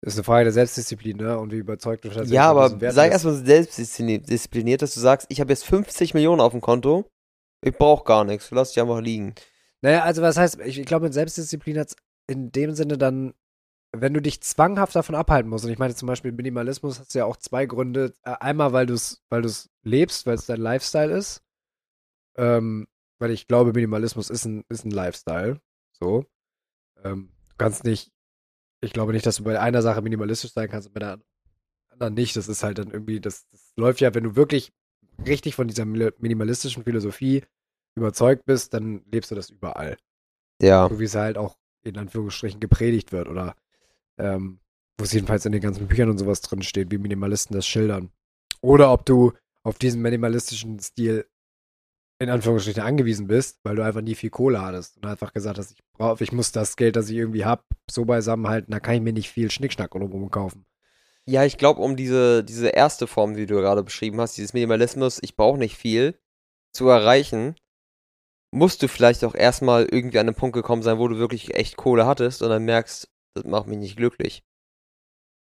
[0.01, 1.39] ist eine Frage der Selbstdisziplin, ne?
[1.39, 5.51] Und wie überzeugt du tatsächlich Ja, aber sei erstmal selbstdiszipliniert, dass du sagst, ich habe
[5.51, 7.09] jetzt 50 Millionen auf dem Konto,
[7.61, 9.33] ich brauche gar nichts, lass dich einfach liegen.
[9.81, 11.95] Naja, also was heißt, ich, ich glaube, mit Selbstdisziplin hat
[12.27, 13.33] in dem Sinne dann,
[13.95, 17.25] wenn du dich zwanghaft davon abhalten musst, und ich meine zum Beispiel Minimalismus hast ja
[17.25, 18.13] auch zwei Gründe.
[18.23, 21.42] Äh, Einmal, weil du es weil du's lebst, weil es dein Lifestyle ist.
[22.35, 22.87] Ähm,
[23.19, 25.61] weil ich glaube, Minimalismus ist ein, ist ein Lifestyle.
[25.91, 26.25] So.
[27.03, 28.11] Ähm, du kannst nicht,
[28.81, 31.19] ich glaube nicht, dass du bei einer Sache minimalistisch sein kannst und bei der
[31.89, 32.35] anderen nicht.
[32.35, 34.73] Das ist halt dann irgendwie, das, das läuft ja, wenn du wirklich
[35.25, 37.43] richtig von dieser minimalistischen Philosophie
[37.95, 39.97] überzeugt bist, dann lebst du das überall.
[40.61, 40.89] Ja.
[40.89, 43.55] So wie es halt auch in Anführungsstrichen gepredigt wird oder
[44.17, 44.59] ähm,
[44.97, 48.11] wo es jedenfalls in den ganzen Büchern und sowas drin steht, wie Minimalisten das schildern.
[48.61, 51.25] Oder ob du auf diesen minimalistischen Stil
[52.23, 55.71] in Anführungsstrichen angewiesen bist, weil du einfach nie viel Kohle hattest und einfach gesagt hast,
[55.71, 59.01] ich brauche, ich muss das Geld, das ich irgendwie habe, so beisammenhalten, da kann ich
[59.01, 60.65] mir nicht viel Schnickschnack rum kaufen.
[61.25, 65.19] Ja, ich glaube, um diese, diese erste Form, die du gerade beschrieben hast, dieses Minimalismus,
[65.21, 66.19] ich brauche nicht viel,
[66.73, 67.55] zu erreichen,
[68.51, 71.77] musst du vielleicht auch erstmal irgendwie an den Punkt gekommen sein, wo du wirklich echt
[71.77, 74.43] Kohle hattest und dann merkst, das macht mich nicht glücklich.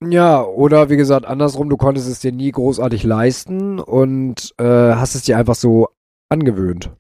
[0.02, 5.16] Ja, oder wie gesagt, andersrum, du konntest es dir nie großartig leisten und äh, hast
[5.16, 5.90] es dir einfach so
[6.30, 6.92] angewöhnt.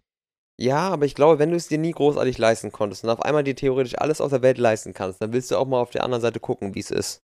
[0.60, 3.46] Ja, aber ich glaube, wenn du es dir nie großartig leisten konntest und auf einmal
[3.46, 6.04] dir theoretisch alles auf der Welt leisten kannst, dann willst du auch mal auf der
[6.04, 7.24] anderen Seite gucken, wie es ist.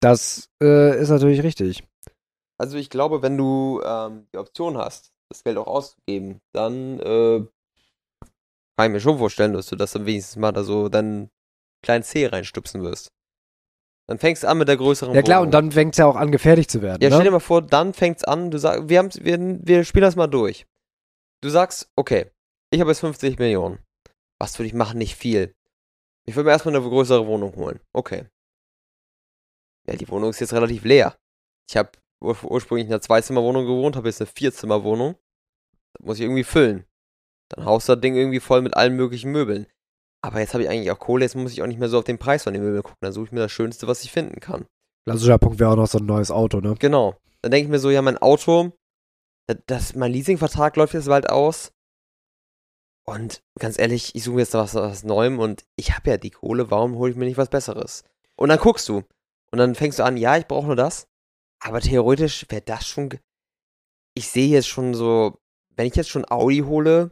[0.00, 1.82] Das äh, ist natürlich richtig.
[2.56, 7.44] Also ich glaube, wenn du ähm, die Option hast, das Geld auch auszugeben, dann äh,
[8.76, 11.30] kann ich mir schon vorstellen, dass du das dann wenigstens mal da so deinen
[11.82, 13.12] kleinen Zeh reinstupsen wirst.
[14.08, 15.48] Dann fängst du an mit der größeren Ja klar, Wohnung.
[15.48, 17.02] und dann fängt es ja auch an, gefährlich zu werden.
[17.02, 17.14] Ja, ne?
[17.14, 20.16] stell dir mal vor, dann fängt's an, du sagst, wir, haben's, wir, wir spielen das
[20.16, 20.66] mal durch.
[21.42, 22.30] Du sagst, okay,
[22.70, 23.78] ich habe jetzt 50 Millionen.
[24.40, 24.98] Was würde ich machen?
[24.98, 25.54] Nicht viel.
[26.26, 27.80] Ich würde mir erstmal eine größere Wohnung holen.
[27.92, 28.26] Okay.
[29.86, 31.16] Ja, die Wohnung ist jetzt relativ leer.
[31.68, 31.90] Ich habe
[32.22, 35.16] ur ursprünglich in einer Zweizimmerwohnung gewohnt, habe jetzt eine Vierzimmerwohnung.
[35.94, 36.84] Das muss ich irgendwie füllen.
[37.50, 39.66] Dann haust du das Ding irgendwie voll mit allen möglichen Möbeln.
[40.24, 42.04] Aber jetzt habe ich eigentlich auch Kohle, jetzt muss ich auch nicht mehr so auf
[42.04, 42.98] den Preis von den Möbeln gucken.
[43.00, 44.66] Dann suche ich mir das Schönste, was ich finden kann.
[45.06, 46.74] Klassischer Punkt wäre auch noch so ein neues Auto, ne?
[46.78, 47.16] Genau.
[47.42, 48.72] Dann denke ich mir so, ja, mein Auto,
[49.66, 51.72] das, mein Leasingvertrag läuft jetzt bald aus.
[53.06, 56.30] Und ganz ehrlich, ich suche mir jetzt was, was Neuem und ich habe ja die
[56.30, 58.04] Kohle, warum hole ich mir nicht was Besseres?
[58.36, 59.02] Und dann guckst du.
[59.50, 61.06] Und dann fängst du an, ja, ich brauche nur das.
[61.60, 63.18] Aber theoretisch wäre das schon.
[64.14, 65.38] Ich sehe jetzt schon so,
[65.74, 67.10] wenn ich jetzt schon Audi hole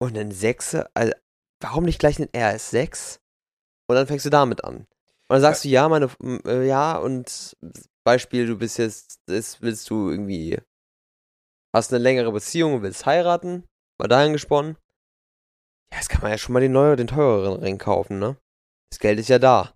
[0.00, 1.12] und einen 6, also
[1.60, 3.18] warum nicht gleich einen RS6?
[3.88, 4.76] Und dann fängst du damit an.
[4.76, 4.86] Und
[5.28, 6.10] dann sagst du, ja, meine,
[6.46, 7.56] äh, ja, und
[8.04, 10.58] Beispiel, du bist jetzt, das willst du irgendwie,
[11.74, 13.64] hast eine längere Beziehung und willst heiraten,
[14.00, 14.76] mal dahin gesponnen.
[15.92, 18.36] Ja, jetzt kann man ja schon mal den neuer, den teureren Ring kaufen, ne?
[18.90, 19.74] Das Geld ist ja da.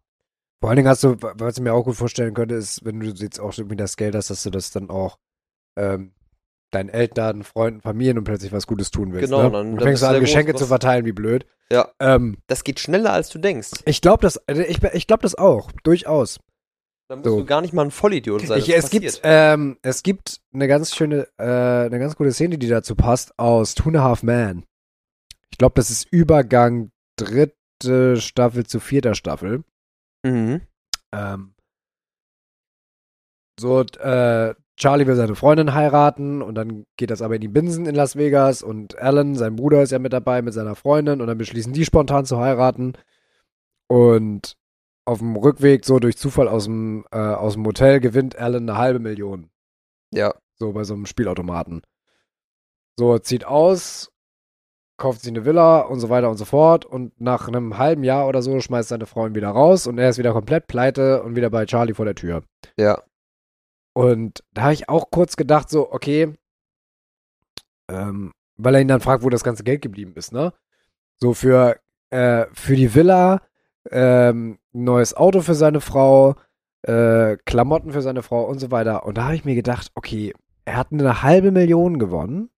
[0.63, 3.09] Vor allen Dingen hast du, was ich mir auch gut vorstellen könnte, ist, wenn du
[3.09, 5.19] jetzt auch irgendwie das Geld hast, dass du das dann auch
[5.77, 6.15] ähm,
[6.75, 9.27] deinen Eltern, Freunden, Familien und plötzlich was Gutes tun willst.
[9.31, 9.51] Genau, ne?
[9.51, 11.47] dann- du dann fängst du an, Geschenke zu verteilen, wie blöd.
[11.71, 11.91] Ja.
[12.01, 13.71] Ähm, Das geht schneller, als du denkst.
[13.85, 16.41] ich glaube das, äh, ich, ich glaube das auch, durchaus.
[17.09, 17.41] Da musst So.
[17.41, 18.59] du gar nicht mal ein Vollidiot sein.
[18.59, 21.45] Ich, es, gibt, ähm, es gibt eine ganz schöne, äh,
[21.87, 24.65] eine ganz gute Szene, die dazu passt, aus Two and a Half Man.
[25.51, 29.63] Ich glaube, das ist Übergang dritte Staffel zu vierter Staffel.
[30.25, 30.63] Mhm.
[31.15, 31.55] Ähm,
[33.61, 37.87] so, äh, Charlie will seine Freundin heiraten und dann geht das aber in die Binsen
[37.87, 41.29] in Las Vegas und Alan, sein Bruder, ist ja mit dabei mit seiner Freundin und
[41.29, 42.95] dann beschließen die spontan zu heiraten.
[43.87, 44.57] Und
[45.05, 48.77] auf dem Rückweg, so durch Zufall aus dem, äh, aus dem Hotel, gewinnt Alan eine
[48.77, 49.51] halbe Million.
[50.13, 50.35] Ja.
[50.57, 51.83] So bei so einem Spielautomaten.
[52.99, 54.11] So, zieht aus,
[54.97, 56.85] kauft sich eine Villa und so weiter und so fort.
[56.85, 60.09] Und nach einem halben Jahr oder so schmeißt seine Frau ihn wieder raus und er
[60.09, 62.43] ist wieder komplett pleite und wieder bei Charlie vor der Tür.
[62.77, 63.01] Ja.
[63.95, 66.33] Und da habe ich auch kurz gedacht, so, okay,
[67.89, 70.53] ähm, weil er ihn dann fragt, wo das ganze Geld geblieben ist, ne?
[71.19, 71.79] So für,
[72.11, 73.43] äh, für die Villa,
[73.91, 76.37] ähm, ein neues Auto für seine Frau,
[76.83, 79.05] äh, Klamotten für seine Frau und so weiter.
[79.05, 80.33] Und da habe ich mir gedacht, okay,
[80.65, 82.51] er hat eine halbe Million gewonnen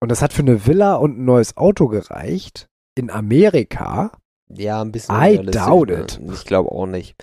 [0.00, 4.12] und das hat für eine Villa und ein neues Auto gereicht in Amerika.
[4.48, 5.14] Ja, ein bisschen.
[5.16, 6.02] I doubt ne?
[6.02, 6.20] it.
[6.32, 7.16] Ich glaube auch nicht.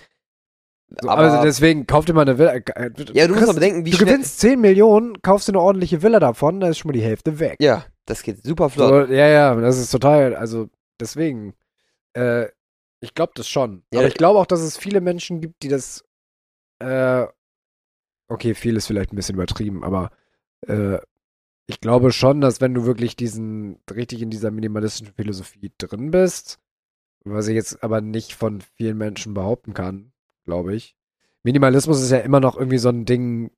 [1.00, 2.54] So, Aber- also deswegen, kauf dir mal eine Villa.
[2.54, 6.02] äh, Ja, du musst mal bedenken, wie du gewinnst 10 Millionen, kaufst dir eine ordentliche
[6.02, 7.56] Villa davon, da ist schon mal die Hälfte weg.
[7.60, 9.08] Ja, das geht super flott.
[9.08, 10.68] So, ja, ja, das ist total, also
[11.00, 11.54] deswegen,
[12.14, 12.46] äh,
[13.00, 13.84] ich glaube das schon.
[13.92, 16.04] Ja, Aber ich glaube auch, dass es viele Menschen gibt, die das,
[16.80, 17.26] äh,
[18.28, 20.10] okay, viel ist vielleicht ein bisschen übertrieben, aber
[20.66, 20.98] äh,
[21.66, 26.58] ich glaube schon, dass wenn du wirklich diesen, richtig in dieser minimalistischen Philosophie drin bist,
[27.24, 30.11] was ich jetzt aber nicht von vielen Menschen behaupten kann,
[30.44, 30.96] glaube ich.
[31.42, 33.50] Minimalismus ist ja immer noch irgendwie so ein Ding,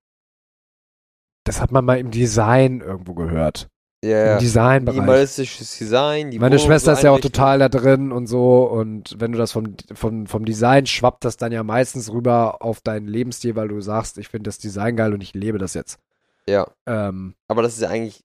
[1.45, 3.69] das hat man mal im Design irgendwo gehört.
[4.05, 4.39] Ja, Im.
[4.41, 4.97] Designbereich.
[4.99, 6.31] Minimalistisches Design.
[6.31, 8.65] Die Meine Wohnung Schwester so ist ja auch total da drin und so.
[8.65, 12.83] Und wenn du das vom, vom, vom Design schwappt das dann ja meistens rüber auf
[12.83, 15.99] deinen Lebensstil, weil du sagst, ich finde das Design geil und ich lebe das jetzt.
[16.47, 18.23] Ja, Ähm, aber das ist ja eigentlich.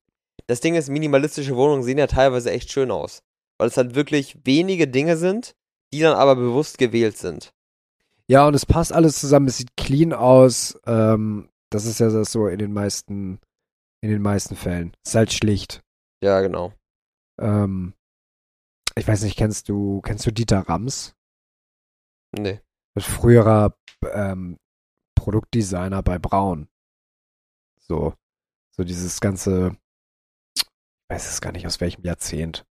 [0.48, 3.22] Das Ding ist, minimalistische Wohnungen sehen ja teilweise echt schön aus.
[3.58, 5.56] Weil es halt wirklich wenige Dinge sind,
[5.94, 7.54] die dann aber bewusst gewählt sind.
[8.30, 10.80] Ja, und es passt alles zusammen, es sieht clean aus.
[10.86, 13.40] Ähm, das ist ja das so in den meisten,
[14.02, 14.96] in den meisten Fällen.
[15.04, 15.82] Es ist halt schlicht.
[16.24, 16.74] Ja, genau.
[17.40, 17.94] Ähm,
[18.96, 21.16] ich weiß nicht, kennst du, kennst du Dieter Rams?
[22.38, 22.62] Nee.
[22.96, 24.58] Das früherer ähm,
[25.16, 26.70] Produktdesigner bei Braun.
[27.80, 28.14] So,
[28.76, 29.76] so dieses ganze,
[30.56, 30.66] ich
[31.10, 32.68] weiß es gar nicht aus welchem Jahrzehnt.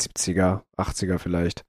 [0.00, 1.64] 70er, 80er vielleicht.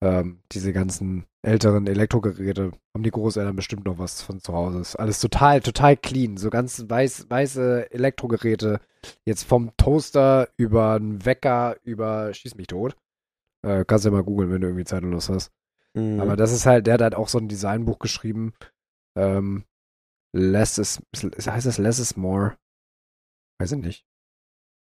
[0.00, 4.80] Ähm, diese ganzen älteren Elektrogeräte haben die Großeltern bestimmt noch was von zu Hause.
[4.80, 6.36] Ist alles total, total clean.
[6.36, 8.80] So ganz weiß, weiße Elektrogeräte.
[9.24, 12.96] Jetzt vom Toaster über einen Wecker, über Schieß mich tot.
[13.62, 15.50] Äh, kannst du ja mal googeln, wenn du irgendwie Zeit und Lust hast.
[15.94, 16.20] Mhm.
[16.20, 18.54] Aber das ist halt, der hat halt auch so ein Designbuch geschrieben.
[19.16, 19.64] Ähm,
[20.32, 22.56] less is, heißt das Less is More?
[23.60, 24.04] Weiß ich nicht.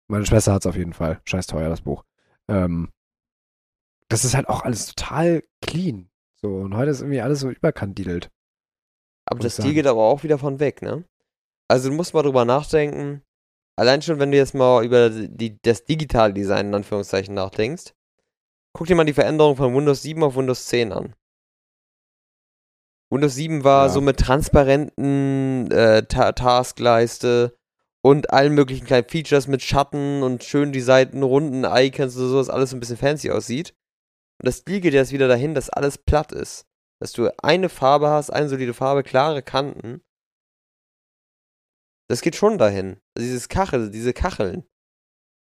[0.08, 1.20] Meine Schwester hat es auf jeden Fall.
[1.24, 2.04] Scheiß teuer, das Buch.
[2.48, 2.90] Ähm,
[4.10, 6.10] das ist halt auch alles total clean.
[6.36, 8.30] So, und heute ist irgendwie alles so überkandidelt.
[9.26, 9.54] Aber das.
[9.54, 11.04] Stil geht aber auch wieder von weg, ne?
[11.68, 13.22] Also du musst mal drüber nachdenken.
[13.76, 17.94] Allein schon, wenn du jetzt mal über die, das digitale Design in Anführungszeichen nachdenkst,
[18.76, 21.14] guck dir mal die Veränderung von Windows 7 auf Windows 10 an.
[23.12, 23.92] Windows 7 war Ja.
[23.92, 27.56] so mit transparenten äh, Ta Taskleiste
[28.02, 32.38] und allen möglichen kleinen Features mit Schatten und schön die Seiten, runden Icons und so,
[32.38, 33.74] dass alles so ein bisschen fancy aussieht.
[34.40, 36.66] Und das Stil geht jetzt wieder dahin, dass alles platt ist.
[36.98, 40.02] Dass du eine Farbe hast, eine solide Farbe, klare Kanten.
[42.08, 42.96] Das geht schon dahin.
[43.14, 44.64] Also dieses Kachel, diese Kacheln,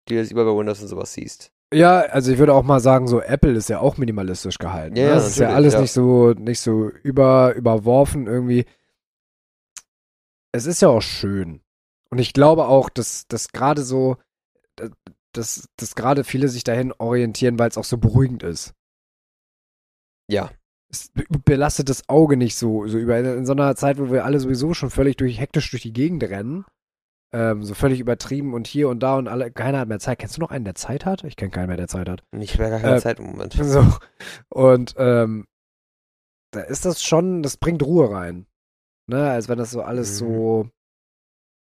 [0.09, 1.51] die du jetzt über bei Windows und sowas siehst.
[1.73, 4.97] Ja, also ich würde auch mal sagen, so Apple ist ja auch minimalistisch gehalten.
[4.97, 5.15] Ja, ne?
[5.15, 5.81] Das ist ja alles ja.
[5.81, 8.65] nicht so, nicht so über, überworfen irgendwie.
[10.53, 11.63] Es ist ja auch schön.
[12.11, 14.19] Und ich glaube auch, dass, dass gerade so,
[15.33, 18.73] dass, dass gerade viele sich dahin orientieren, weil es auch so beruhigend ist.
[20.31, 20.51] Ja.
[20.91, 24.25] Es be- belastet das Auge nicht so, so über in so einer Zeit, wo wir
[24.25, 26.65] alle sowieso schon völlig durch, hektisch durch die Gegend rennen.
[27.33, 30.21] Ähm, so völlig übertrieben und hier und da und alle, keiner hat mehr Zeit.
[30.21, 31.25] Kennst du noch einen, der Zeit hat?
[31.25, 32.23] Ich kenne keinen mehr, der Zeit hat.
[32.31, 33.55] Ich habe gar keine Äh, Zeit im Moment.
[33.61, 33.85] So.
[34.51, 35.47] Und ähm,
[36.53, 38.47] da ist das schon, das bringt Ruhe rein.
[39.07, 40.27] Ne, als wenn das so alles Mhm.
[40.27, 40.69] so,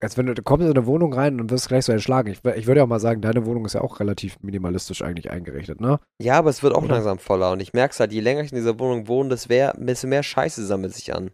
[0.02, 2.32] als wenn du, du kommst in eine Wohnung rein und wirst gleich so erschlagen.
[2.32, 5.30] Ich, ich würde ja auch mal sagen, deine Wohnung ist ja auch relativ minimalistisch eigentlich
[5.30, 6.00] eingerichtet, ne?
[6.22, 6.96] Ja, aber es wird auch Oder?
[6.96, 9.50] langsam voller und ich merke es halt, je länger ich in dieser Wohnung wohne, desto
[9.50, 11.32] mehr, desto mehr Scheiße sammelt sich an.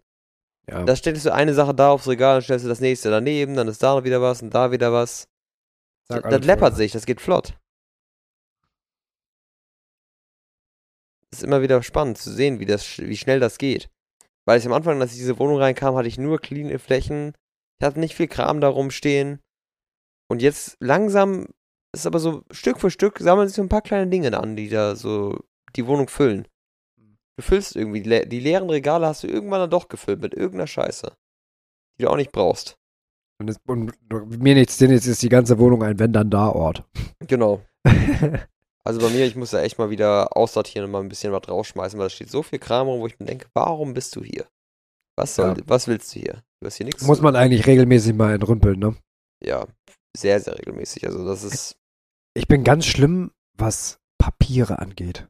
[0.70, 0.84] Ja.
[0.84, 3.68] Da stellst du eine Sache da aufs Regal, dann stellst du das nächste daneben, dann
[3.68, 5.28] ist da wieder was und da wieder was.
[6.08, 6.78] Sag das läppert voll.
[6.78, 7.56] sich, das geht flott.
[11.36, 13.90] ist immer wieder spannend zu sehen, wie, das, wie schnell das geht.
[14.46, 17.34] Weil ich am Anfang, als ich in diese Wohnung reinkam, hatte ich nur clean Flächen.
[17.80, 19.40] Ich hatte nicht viel Kram da rumstehen.
[20.30, 21.48] Und jetzt langsam
[21.94, 24.70] ist aber so Stück für Stück sammeln sich so ein paar kleine Dinge an, die
[24.70, 25.40] da so
[25.76, 26.48] die Wohnung füllen.
[27.38, 30.34] Du füllst irgendwie, die, le- die leeren Regale hast du irgendwann dann doch gefüllt mit
[30.34, 31.12] irgendeiner Scheiße,
[32.00, 32.78] die du auch nicht brauchst.
[33.40, 33.92] Und, es, und
[34.42, 36.84] mir nichts, denn jetzt ist die ganze Wohnung ein Wenn-Dann-Da-Ort.
[37.28, 37.62] Genau.
[38.84, 41.48] Also bei mir, ich muss da echt mal wieder aussortieren und mal ein bisschen was
[41.50, 44.24] rausschmeißen, weil da steht so viel Kram rum, wo ich mir denke, warum bist du
[44.24, 44.46] hier?
[45.18, 45.64] Was soll, Ja.
[45.66, 46.44] was willst du hier?
[46.66, 48.96] Du hast hier nichts Muss man eigentlich regelmäßig mal entrümpeln, ne?
[49.44, 49.68] Ja,
[50.18, 51.06] sehr, sehr regelmäßig.
[51.06, 51.76] Also das ist,
[52.34, 55.28] Ich bin ganz schlimm, was Papiere angeht.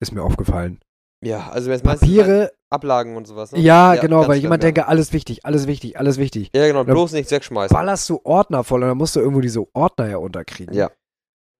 [0.00, 0.80] Ist mir aufgefallen.
[1.24, 3.60] ja, also meinst du Papiere, Ablagen und sowas, ne?
[3.60, 4.58] ja, genau, ganz weil immer ja.
[4.58, 6.50] denke, alles wichtig, alles wichtig, alles wichtig.
[6.52, 6.84] Ja, genau, Ja.
[6.92, 7.72] bloß nichts wegschmeißen.
[7.72, 10.74] ballerst du Ordner voll und dann musst du irgendwo diese Ordner ja unterkriegen.
[10.74, 10.90] Ja.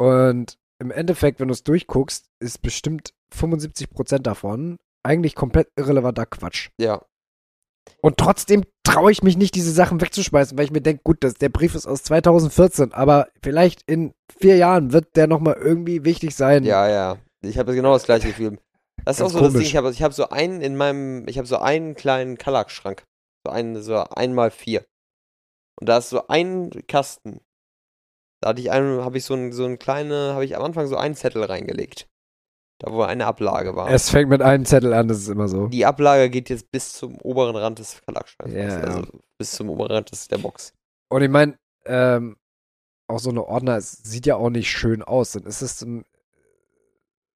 [0.01, 6.71] Und im Endeffekt, wenn du es durchguckst, ist bestimmt 75% davon eigentlich komplett irrelevanter Quatsch.
[6.81, 7.05] Ja,
[8.01, 11.35] Und trotzdem traue ich mich nicht, diese Sachen wegzuschmeißen, weil ich mir denke, gut, das,
[11.35, 16.35] der Brief ist aus 2014, aber vielleicht in vier Jahren wird der nochmal irgendwie wichtig
[16.35, 16.65] sein.
[16.65, 17.19] ja, ja.
[17.45, 18.59] Ich habe genau das gleiche Gefühl.
[19.05, 19.69] Das ist auch so das Ding, komisch.
[19.69, 23.05] ich habe ich hab so einen in meinem, ich habe so einen kleinen Kallax-Schrank.
[23.45, 24.85] So einen, so einmal vier.
[25.81, 27.41] Und da ist so ein Kasten.
[28.41, 30.87] Da hatte ich einen, habe ich so ein, so ein kleine, habe ich am Anfang
[30.87, 32.07] so einen Zettel reingelegt.
[32.83, 33.89] Da wo eine Ablage war.
[33.91, 35.69] Es fängt mit einem Zettel an, das ist immer so.
[35.69, 38.53] Die Ablage geht jetzt bis zum oberen Rand des Kallax-Schranks.
[38.53, 39.07] Ja, also ja.
[39.39, 40.75] bis zum oberen Rand des, der Box.
[41.09, 42.37] Und ich meine, ähm,
[43.07, 45.31] auch so eine Ordner, es sieht ja auch nicht schön aus.
[45.31, 45.87] Dann ist es,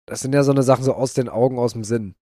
[0.06, 2.16] das sind ja so eine Sachen so aus den Augen, aus dem Sinn.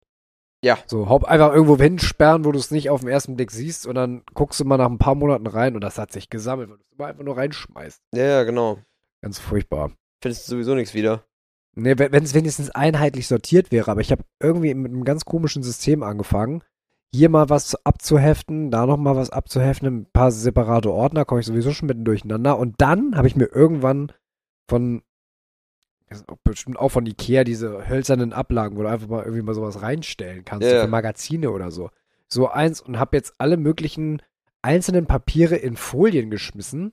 [0.62, 0.78] Ja.
[0.86, 3.94] So, haupt einfach irgendwo hinsperren, wo du es nicht auf den ersten Blick siehst und
[3.94, 6.76] dann guckst du mal nach ein paar Monaten rein und das hat sich gesammelt, weil
[6.76, 8.02] du es immer einfach nur reinschmeißt.
[8.14, 8.78] Ja, ja, genau.
[9.22, 9.92] Ganz furchtbar.
[10.20, 11.24] Findest du sowieso nichts wieder.
[11.76, 15.62] Nee, wenn es wenigstens einheitlich sortiert wäre, aber ich habe irgendwie mit einem ganz komischen
[15.62, 16.62] System angefangen.
[17.12, 21.46] Hier mal was abzuheften, da noch mal was abzuheften, ein paar separate Ordner, komme ich
[21.46, 22.58] sowieso schon mitten durcheinander.
[22.58, 24.12] Und dann habe ich mir irgendwann
[24.68, 25.02] von,
[26.44, 30.44] bestimmt auch von Ikea, diese hölzernen Ablagen, wo du einfach mal irgendwie mal sowas reinstellen
[30.44, 30.82] kannst, ja.
[30.82, 31.90] für Magazine oder so.
[32.28, 34.22] So eins und habe jetzt alle möglichen
[34.62, 36.92] einzelnen Papiere in Folien geschmissen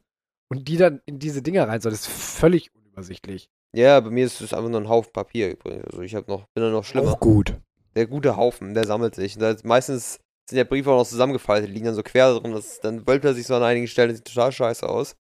[0.50, 1.82] und die dann in diese Dinger rein.
[1.82, 3.50] So, das ist völlig unübersichtlich.
[3.74, 5.86] Ja, bei mir ist es einfach nur ein Haufen Papier übrigens.
[5.86, 7.14] Also ich habe noch, bin da noch schlimmer.
[7.14, 7.56] Auch gut.
[7.96, 9.38] Der gute Haufen, der sammelt sich.
[9.38, 12.52] Da ist- meistens sind ja Briefe auch noch zusammengefaltet, die liegen dann so quer drin.
[12.52, 15.16] Das, dann wölbt er sich so an einigen Stellen, sieht total scheiße aus.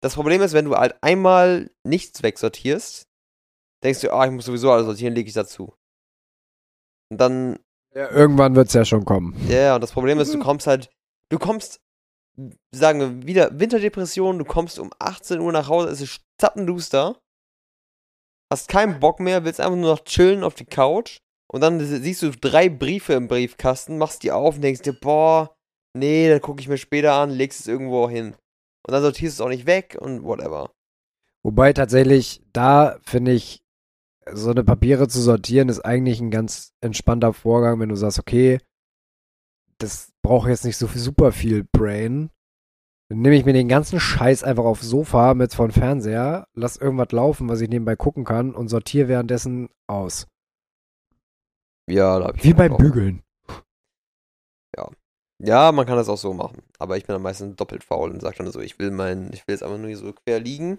[0.00, 3.08] Das Problem ist, wenn du halt einmal nichts wegsortierst,
[3.82, 5.74] denkst du, ah, ich muss sowieso alles sortieren, lege ich dazu.
[7.10, 7.58] Und dann,
[7.94, 9.34] Ja, irgendwann wird es ja schon kommen.
[9.48, 10.90] ja, yeah, und das Problem ist, du kommst halt,
[11.30, 11.80] du kommst,
[12.72, 17.18] sagen wir, wieder Winterdepression, du kommst um 18 Uhr nach Hause, es ist zappenduster,
[18.50, 21.18] hast keinen Bock mehr, willst einfach nur noch chillen auf die Couch
[21.50, 25.54] und dann siehst du drei Briefe im Briefkasten, machst die auf und denkst dir, boah,
[25.94, 28.34] nee, dann gucke ich mir später an, legst es irgendwo hin.
[28.86, 30.70] und dann sortierst du es auch nicht weg und whatever.
[31.42, 33.62] Wobei tatsächlich, da finde ich,
[34.32, 38.58] so eine Papiere zu sortieren, ist eigentlich ein ganz entspannter Vorgang, wenn du sagst, okay,
[39.78, 42.30] das braucht jetzt nicht so super viel Brain.
[43.10, 47.12] Dann nehme ich mir den ganzen Scheiß einfach aufs Sofa mit von Fernseher, lass irgendwas
[47.12, 50.26] laufen, was ich nebenbei gucken kann und sortiere währenddessen aus.
[51.88, 52.78] Ja, da hab ich Wie beim drauf.
[52.78, 53.22] Bügeln.
[55.40, 56.62] Ja, man kann das auch so machen.
[56.78, 59.46] Aber ich bin dann meistens doppelt faul und sag dann so, ich will mein, ich
[59.46, 60.78] will jetzt einfach nur hier so quer liegen,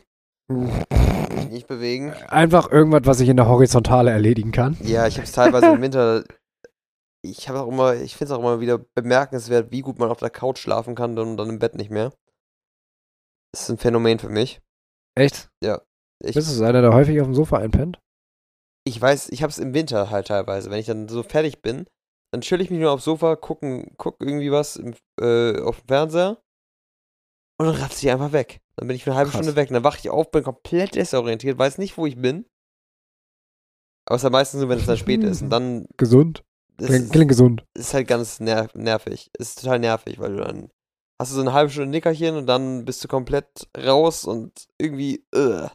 [0.50, 2.12] mich nicht bewegen.
[2.28, 4.76] Einfach irgendwas, was ich in der Horizontale erledigen kann.
[4.84, 6.24] Ja, ich habe es teilweise im Winter.
[7.22, 10.20] Ich habe auch immer, ich finde es auch immer wieder bemerkenswert, wie gut man auf
[10.20, 12.14] der Couch schlafen kann und dann im Bett nicht mehr.
[13.52, 14.62] Das ist ein Phänomen für mich.
[15.18, 15.50] Echt?
[15.62, 18.00] Ich, Bist du so einer, der häufig auf dem Sofa einpennt?
[18.90, 20.70] ich weiß, ich habe es im Winter halt teilweise.
[20.70, 21.86] Wenn ich dann so fertig bin,
[22.32, 25.88] dann chill ich mich nur aufs Sofa, gucken, guck irgendwie was im, äh, auf dem
[25.88, 26.42] Fernseher
[27.60, 28.62] und dann ratze ich einfach weg.
[28.76, 29.40] Dann bin ich für eine halbe Krass.
[29.40, 29.70] Stunde weg.
[29.70, 32.46] Dann wache ich auf, bin komplett desorientiert, weiß nicht, wo ich bin.
[34.08, 35.42] Aber es ist ja meistens nur, wenn es dann spät ist.
[35.42, 36.44] Und dann Gesund?
[36.88, 37.66] Klingt, klingt gesund.
[37.74, 39.30] ist halt ganz ner nervig.
[39.38, 40.70] Ist total nervig, weil du dann
[41.20, 45.26] hast du so eine halbe Stunde Nickerchen und dann bist du komplett raus und irgendwie,
[45.34, 45.68] äh.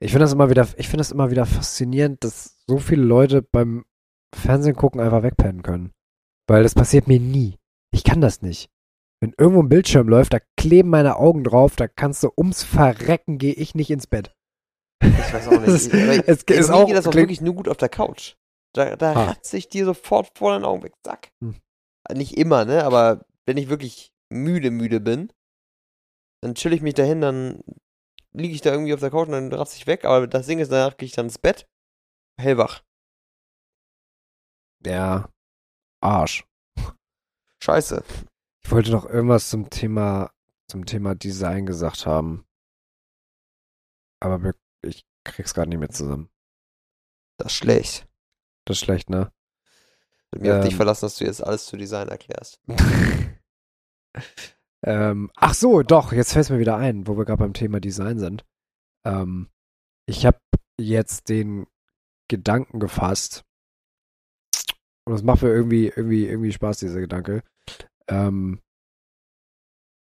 [0.00, 3.40] Ich finde das immer wieder, ich finde das immer wieder faszinierend, dass so viele Leute
[3.42, 3.84] beim
[4.34, 5.92] Fernsehen gucken einfach wegpennen können.
[6.48, 7.56] Weil das passiert mir nie.
[7.92, 8.68] Ich kann das nicht.
[9.20, 13.38] Wenn irgendwo ein Bildschirm läuft, da kleben meine Augen drauf, da kannst du ums Verrecken
[13.38, 14.34] gehe ich nicht ins Bett.
[15.02, 16.24] Ich weiß auch Es- nicht.
[16.26, 18.34] Es ey, ist mir auch- geht das auch wirklich nur gut auf der Couch.
[18.72, 19.24] Da, da Ah.
[19.30, 20.94] ratze ich dir sofort vor den Augen weg.
[21.04, 21.32] Zack.
[21.40, 21.60] Hm.
[22.12, 22.84] Nicht immer, ne?
[22.84, 25.32] Aber wenn ich wirklich müde, müde bin,
[26.42, 27.62] dann chill ich mich dahin, dann
[28.32, 30.04] liege ich da irgendwie auf der Couch und dann ratze ich weg.
[30.04, 31.68] Aber das Ding ist, danach gehe ich dann ins Bett,
[32.40, 32.82] hellwach.
[34.84, 35.28] Ja.
[36.02, 36.44] Arsch.
[37.62, 38.02] Scheiße.
[38.64, 40.30] Ich wollte noch irgendwas zum Thema,
[40.68, 42.46] zum Thema Design gesagt haben.
[44.22, 46.30] Aber ich krieg's gerade nicht mehr zusammen.
[47.38, 48.06] Das ist schlecht.
[48.70, 49.32] Das ist schlecht, ne?
[50.30, 50.76] Ich hab mich auf dich Ähm.
[50.76, 52.60] verlassen, dass du jetzt alles zu Design erklärst.
[54.86, 57.80] ähm, ach so, doch, jetzt fällt es mir wieder ein, wo wir gerade beim Thema
[57.80, 58.44] Design sind.
[59.04, 59.50] Ähm,
[60.06, 60.38] ich habe
[60.78, 61.66] jetzt den
[62.28, 63.44] Gedanken gefasst,
[65.04, 67.42] und es macht mir irgendwie, irgendwie, irgendwie Spaß, dieser Gedanke,
[68.06, 68.60] ähm,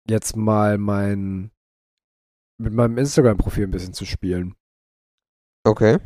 [0.09, 1.51] jetzt mal mein,
[2.57, 4.55] mit meinem Instagram-Profil ein bisschen zu spielen.
[5.63, 5.99] Okay.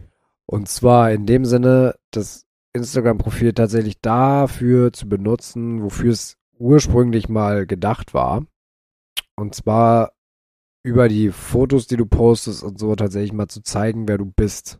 [0.48, 7.66] Und zwar in dem Sinne, das Instagram-Profil tatsächlich dafür zu benutzen, wofür es ursprünglich mal
[7.66, 8.46] gedacht war.
[9.36, 10.14] Und zwar
[10.84, 14.80] über die Fotos, die du postest und so tatsächlich mal zu zeigen, wer du bist.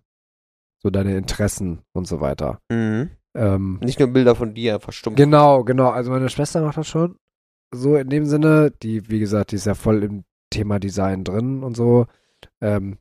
[0.84, 2.60] So deine Interessen und so weiter.
[2.70, 3.10] Mhm.
[3.34, 5.18] Ähm, Nicht nur Bilder von dir, stumpf.
[5.18, 5.90] Genau, genau.
[5.90, 7.18] Also meine Schwester macht das schon.
[7.74, 11.64] So in dem Sinne, die, wie gesagt, die ist ja voll im Thema Design drin
[11.64, 12.06] und so.
[12.62, 12.98] Ähm,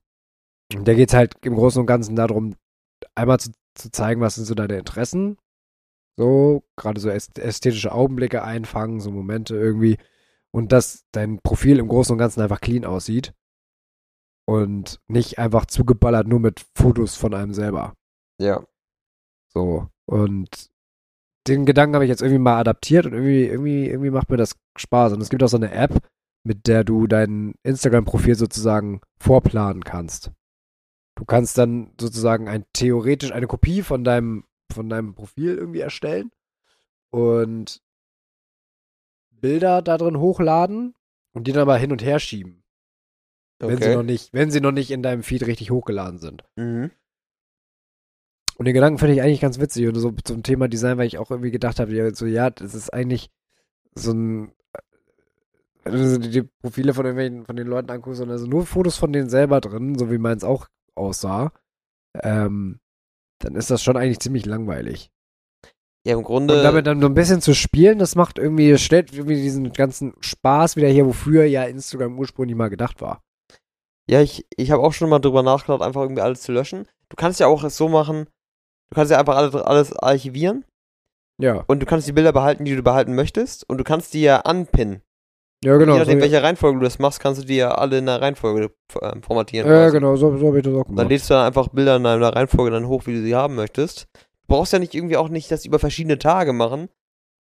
[0.82, 2.56] da geht es halt im Großen und Ganzen darum,
[3.14, 5.36] einmal zu, zu zeigen, was sind so deine Interessen.
[6.16, 9.98] So, gerade so äst- ästhetische Augenblicke einfangen, so Momente irgendwie.
[10.52, 13.34] Und dass dein Profil im Großen und Ganzen einfach clean aussieht.
[14.46, 17.94] Und nicht einfach zugeballert nur mit Fotos von einem selber.
[18.40, 18.64] Ja.
[19.52, 19.88] So.
[20.06, 20.70] Und
[21.46, 24.56] den Gedanken habe ich jetzt irgendwie mal adaptiert und irgendwie, irgendwie, irgendwie macht mir das
[24.78, 25.12] Spaß.
[25.12, 25.98] Und es gibt auch so eine App,
[26.46, 30.30] mit der du dein Instagram-Profil sozusagen vorplanen kannst.
[31.16, 36.32] Du kannst dann sozusagen ein theoretisch eine Kopie von deinem, von deinem Profil irgendwie erstellen
[37.10, 37.80] und
[39.30, 40.94] Bilder da drin hochladen
[41.32, 42.64] und die dann aber hin und her schieben.
[43.60, 44.04] Wenn sie noch Okay.
[44.04, 46.42] nicht, wenn sie noch nicht in deinem Feed richtig hochgeladen sind.
[46.56, 46.90] Mhm.
[48.56, 49.86] Und den Gedanken finde ich eigentlich ganz witzig.
[49.88, 52.74] Und so zum Thema Design, weil ich auch irgendwie gedacht habe, ja, so, ja, das
[52.74, 53.30] ist eigentlich
[53.94, 54.52] so ein.
[55.84, 59.12] Wenn du die, Profile von irgendwelchen, von den Leuten anguckst, und also nur Fotos von
[59.12, 61.52] denen selber drin, so wie meins auch aussah,
[62.22, 62.80] ähm,
[63.40, 65.10] dann ist das schon eigentlich ziemlich langweilig.
[66.06, 66.58] Ja, im Grunde.
[66.58, 69.72] Und damit dann so ein bisschen zu spielen, das macht irgendwie, das stellt irgendwie diesen
[69.72, 73.22] ganzen Spaß wieder her, wofür ja Instagram ursprünglich mal gedacht war.
[74.08, 76.86] Ja, ich, ich habe auch schon mal drüber nachgedacht, einfach irgendwie alles zu löschen.
[77.08, 78.26] Du kannst ja auch es so machen,
[78.90, 80.66] du kannst ja einfach alles, alles archivieren
[81.40, 81.64] Ja.
[81.68, 84.40] und du kannst die Bilder behalten, die du behalten möchtest und du kannst die ja
[84.40, 85.00] anpinnen.
[85.62, 85.94] Ja, genau.
[85.94, 88.20] Je nachdem, so, welche Reihenfolge du das machst, kannst du die ja alle in der
[88.20, 89.68] Reihenfolge ähm, formatieren.
[89.68, 89.96] ja, quasi.
[89.96, 91.10] genau, so, so habe ich das auch Dann gemacht.
[91.10, 94.08] lädst du dann einfach Bilder in einer Reihenfolge dann hoch, wie du sie haben möchtest.
[94.12, 96.88] Du brauchst ja nicht irgendwie auch nicht das über verschiedene Tage machen,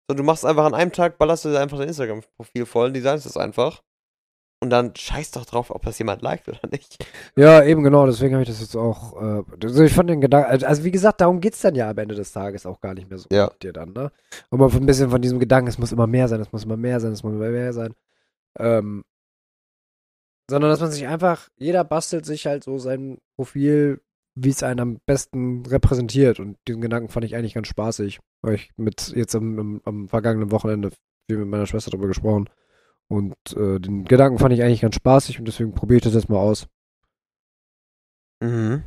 [0.08, 3.26] sondern du machst einfach an einem Tag, ballerst du dir einfach dein Instagram-Profil voll, designst
[3.26, 3.84] das einfach.
[4.60, 7.05] Und dann scheiß doch drauf, ob das jemand liked oder nicht.
[7.36, 9.22] Ja, eben genau, deswegen habe ich das jetzt auch.
[9.22, 12.16] Äh, also ich fand den Gedanken, also wie gesagt, darum geht's dann ja am Ende
[12.16, 13.49] des Tages auch gar nicht mehr so Ja.
[13.51, 14.12] mit dir dann, ne?
[14.49, 16.99] Mal ein bisschen von diesem Gedanken, es muss immer mehr sein, es muss immer mehr
[16.99, 17.93] sein, es muss immer mehr sein.
[18.58, 19.03] Ähm,
[20.49, 24.01] sondern dass man sich einfach, jeder bastelt sich halt so sein Profil,
[24.36, 26.39] wie es einen am besten repräsentiert.
[26.39, 30.08] Und diesen Gedanken fand ich eigentlich ganz spaßig, weil ich mit jetzt am, am, am
[30.08, 30.91] vergangenen Wochenende
[31.30, 32.49] viel mit meiner Schwester darüber gesprochen.
[33.10, 36.30] Und äh, den Gedanken fand ich eigentlich ganz spaßig und deswegen probiere ich das jetzt
[36.30, 36.68] mal aus.
[38.41, 38.84] Mhm.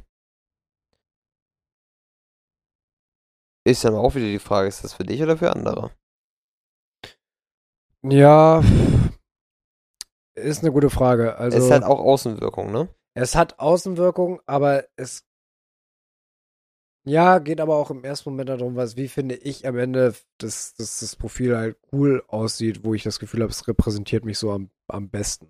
[3.66, 5.90] Ist dann auch wieder die Frage, ist das für dich oder für andere?
[8.02, 8.62] Ja,
[10.34, 11.36] ist eine gute Frage.
[11.36, 12.88] Also, es hat auch Außenwirkung, ne?
[13.14, 15.26] Es hat Außenwirkung, aber es
[17.04, 20.74] ja, geht aber auch im ersten Moment darum, was, wie finde ich am Ende, dass,
[20.74, 24.50] dass das Profil halt cool aussieht, wo ich das Gefühl habe, es repräsentiert mich so
[24.50, 25.48] am, am besten.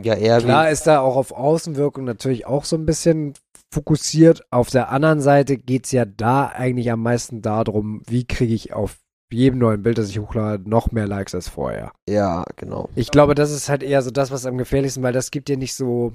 [0.00, 3.34] Ja, eher Klar ist da auch auf Außenwirkung natürlich auch so ein bisschen
[3.70, 4.44] fokussiert.
[4.50, 8.72] Auf der anderen Seite geht es ja da eigentlich am meisten darum, wie kriege ich
[8.72, 8.98] auf
[9.30, 11.92] jedem neuen Bild, das ich hochlade, noch mehr Likes als vorher.
[12.08, 12.90] Ja, genau.
[12.94, 15.56] Ich glaube, das ist halt eher so das, was am gefährlichsten, weil das gibt dir
[15.56, 16.12] nicht so.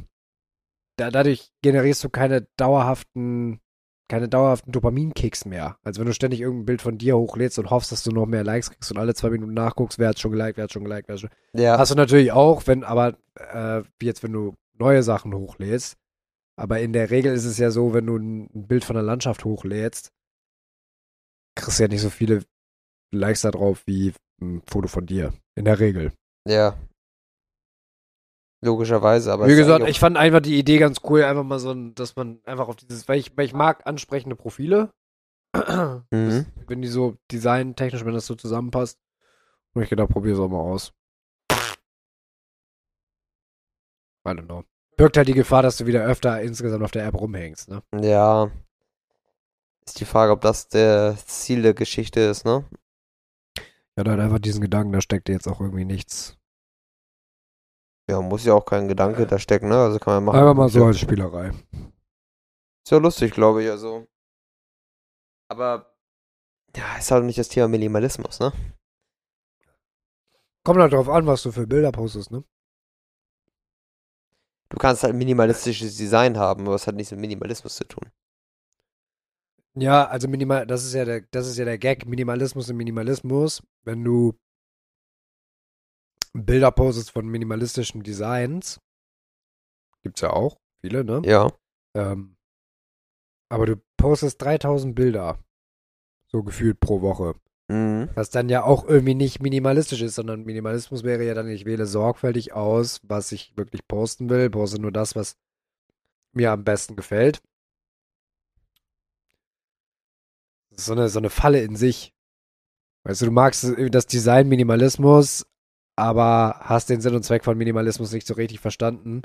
[0.97, 3.59] Da, dadurch generierst du keine dauerhaften,
[4.07, 5.77] keine dauerhaften Dopaminkicks mehr.
[5.83, 8.43] Also wenn du ständig irgendein Bild von dir hochlädst und hoffst, dass du noch mehr
[8.43, 11.07] Likes kriegst und alle zwei Minuten nachguckst, wer hat schon geliked, wer hat schon geliked,
[11.07, 11.29] wer hat schon.
[11.53, 11.77] Ja.
[11.77, 15.97] Hast du natürlich auch, wenn, aber äh, wie jetzt, wenn du neue Sachen hochlädst.
[16.55, 19.45] Aber in der Regel ist es ja so, wenn du ein Bild von der Landschaft
[19.45, 20.11] hochlädst,
[21.55, 22.43] kriegst du ja nicht so viele
[23.11, 25.33] Likes da drauf wie ein Foto von dir.
[25.55, 26.13] In der Regel.
[26.47, 26.77] Ja.
[28.61, 29.47] Logischerweise, aber.
[29.47, 32.67] Wie gesagt, ich fand einfach die Idee ganz cool, einfach mal so, dass man einfach
[32.67, 34.91] auf dieses, weil ich, weil ich mag ansprechende Profile.
[36.11, 36.45] Mhm.
[36.67, 38.99] wenn die so designtechnisch, wenn das so zusammenpasst.
[39.73, 40.93] Und ich gedacht, probier es auch mal aus.
[44.25, 44.63] I don't know.
[44.97, 47.81] Birgt halt die Gefahr, dass du wieder öfter insgesamt auf der App rumhängst, ne?
[48.01, 48.51] Ja.
[49.85, 52.65] Ist die Frage, ob das der Ziel der Geschichte ist, ne?
[53.95, 56.36] Ja, da hat einfach diesen Gedanken, da steckt jetzt auch irgendwie nichts.
[58.09, 59.77] Ja, muss ja auch kein Gedanke da stecken, ne?
[59.77, 60.39] Also kann man machen.
[60.39, 61.49] Einfach mal so als Spielerei.
[61.49, 64.07] Ist ja lustig, glaube ich, also.
[65.49, 65.93] Aber.
[66.75, 68.53] Ja, ist halt nicht das Thema Minimalismus, ne?
[70.63, 72.43] Kommt halt drauf an, was du für Bilder postest, ne?
[74.69, 78.09] Du kannst halt minimalistisches Design haben, aber es hat nichts mit Minimalismus zu tun.
[79.75, 83.63] Ja, also minimal, das ist ja der, das ist ja der Gag, Minimalismus im Minimalismus.
[83.83, 84.33] Wenn du
[86.45, 88.79] Bilder postest von minimalistischen Designs,
[90.03, 91.21] gibt's ja auch viele, ne?
[91.25, 91.51] Ja.
[91.95, 92.37] Ähm,
[93.49, 95.39] aber du postest 3000 Bilder,
[96.27, 97.35] so gefühlt pro Woche.
[97.69, 98.09] Mhm.
[98.15, 101.85] Was dann ja auch irgendwie nicht minimalistisch ist, sondern Minimalismus wäre ja dann, ich wähle
[101.85, 105.37] sorgfältig aus, was ich wirklich posten will, poste nur das, was
[106.33, 107.41] mir am besten gefällt.
[110.69, 112.13] Das ist so eine, so eine Falle in sich.
[113.03, 115.45] Weißt du, du magst das Design Minimalismus,
[115.97, 119.23] aber hast den Sinn und Zweck von Minimalismus nicht so richtig verstanden,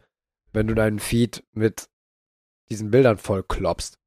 [0.53, 1.89] wenn du deinen Feed mit
[2.71, 3.99] diesen Bildern voll klopfst.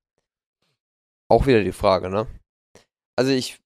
[1.29, 2.27] Auch wieder die Frage, ne?
[3.15, 3.59] Also ich,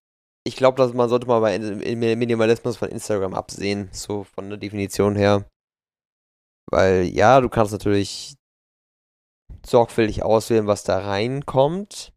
[0.45, 4.49] ich glaube, dass man sollte mal bei In- In- Minimalismus von Instagram absehen, so von
[4.49, 5.49] der Definition her.
[6.71, 8.35] Weil ja, du kannst natürlich
[9.65, 12.13] sorgfältig auswählen, was da reinkommt.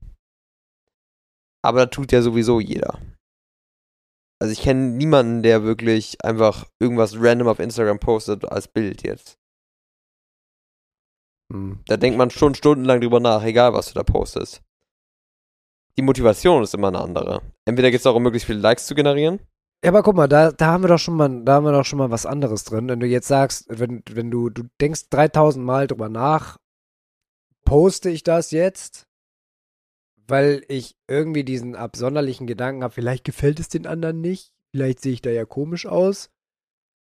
[1.64, 3.00] Aber das tut ja sowieso jeder.
[4.42, 9.38] Also ich kenne niemanden, der wirklich einfach irgendwas random auf Instagram postet als Bild jetzt.
[11.52, 11.78] Hm.
[11.86, 14.60] Da denkt man schon stundenlang drüber nach, egal was du da postest.
[15.96, 17.42] Die Motivation ist immer eine andere.
[17.66, 19.38] Entweder geht es darum, möglichst viele Likes zu generieren.
[19.84, 21.84] Ja, aber guck mal, da, da haben wir doch schon mal, da haben wir doch
[21.84, 22.88] schon mal was anderes drin.
[22.88, 26.58] Wenn du jetzt sagst, wenn, wenn du, du denkst 3000 Mal drüber nach,
[27.64, 29.06] poste ich das jetzt,
[30.26, 35.12] weil ich irgendwie diesen absonderlichen Gedanken habe, vielleicht gefällt es den anderen nicht, vielleicht sehe
[35.12, 36.30] ich da ja komisch aus.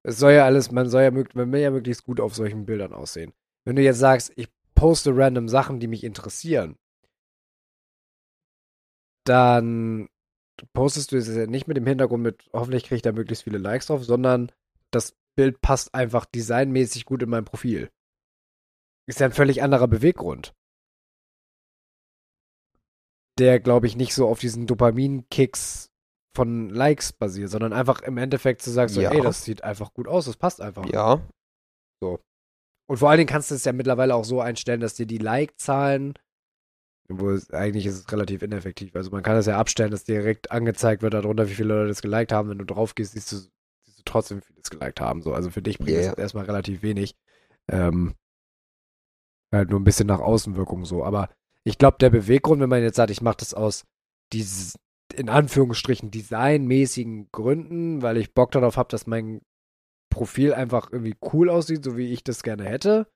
[0.02, 2.92] Es soll ja alles, man soll ja, man will ja möglichst gut auf solchen Bildern
[2.92, 3.32] aussehen.
[3.64, 6.76] Wenn du jetzt sagst, ich poste random Sachen, die mich interessieren,
[9.24, 10.08] dann
[10.72, 13.58] postest du es ja nicht mit dem Hintergrund mit, hoffentlich kriege ich da möglichst viele
[13.58, 14.50] Likes drauf, sondern
[14.90, 17.90] das Bild passt einfach designmäßig gut in mein Profil.
[19.06, 20.54] Ist ja ein völlig anderer Beweggrund.
[23.38, 25.90] Der, glaube ich, nicht so auf diesen Dopamin-Kicks
[26.34, 29.10] von Likes basiert, sondern einfach im Endeffekt zu sagen, so, Ja.
[29.12, 30.86] ey, das sieht einfach gut aus, das passt einfach.
[30.92, 31.20] Ja.
[32.90, 35.18] Und vor allen Dingen kannst du es ja mittlerweile auch so einstellen, dass dir die
[35.18, 36.14] Like-Zahlen,
[37.10, 38.96] wo es, eigentlich ist es relativ ineffektiv.
[38.96, 42.00] Also man kann das ja abstellen, dass direkt angezeigt wird darunter, wie viele Leute das
[42.02, 42.48] geliked haben.
[42.48, 45.20] Wenn du drauf gehst, siehst du, siehst du trotzdem, wie viele es geliked haben.
[45.20, 47.14] So, also für dich bringt Ja, das erstmal relativ wenig.
[47.70, 48.14] Ähm,
[49.52, 51.04] halt nur ein bisschen nach Außenwirkung so.
[51.04, 51.28] Aber
[51.64, 53.84] ich glaube, der Beweggrund, wenn man jetzt sagt, ich mache das aus
[54.32, 54.78] dieses,
[55.14, 59.40] in Anführungsstrichen, designmäßigen Gründen, weil ich Bock darauf habe, dass mein
[60.10, 63.06] Profil einfach irgendwie cool aussieht, so wie ich das gerne hätte.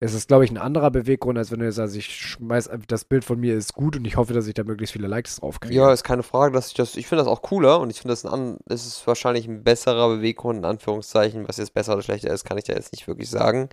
[0.00, 3.04] Es ist, glaube ich, ein anderer Beweggrund, als wenn du jetzt sagst, ich schmeiß das
[3.04, 5.60] Bild von mir ist gut und ich hoffe, dass ich da möglichst viele Likes drauf
[5.60, 5.76] kriege.
[5.76, 8.10] Ja, ist keine Frage, dass ich das, ich finde das auch cooler und ich finde
[8.12, 11.46] das ein, das ist wahrscheinlich ein besserer Beweggrund, in Anführungszeichen.
[11.46, 13.68] Was jetzt besser oder schlechter ist, kann ich da jetzt nicht wirklich sagen.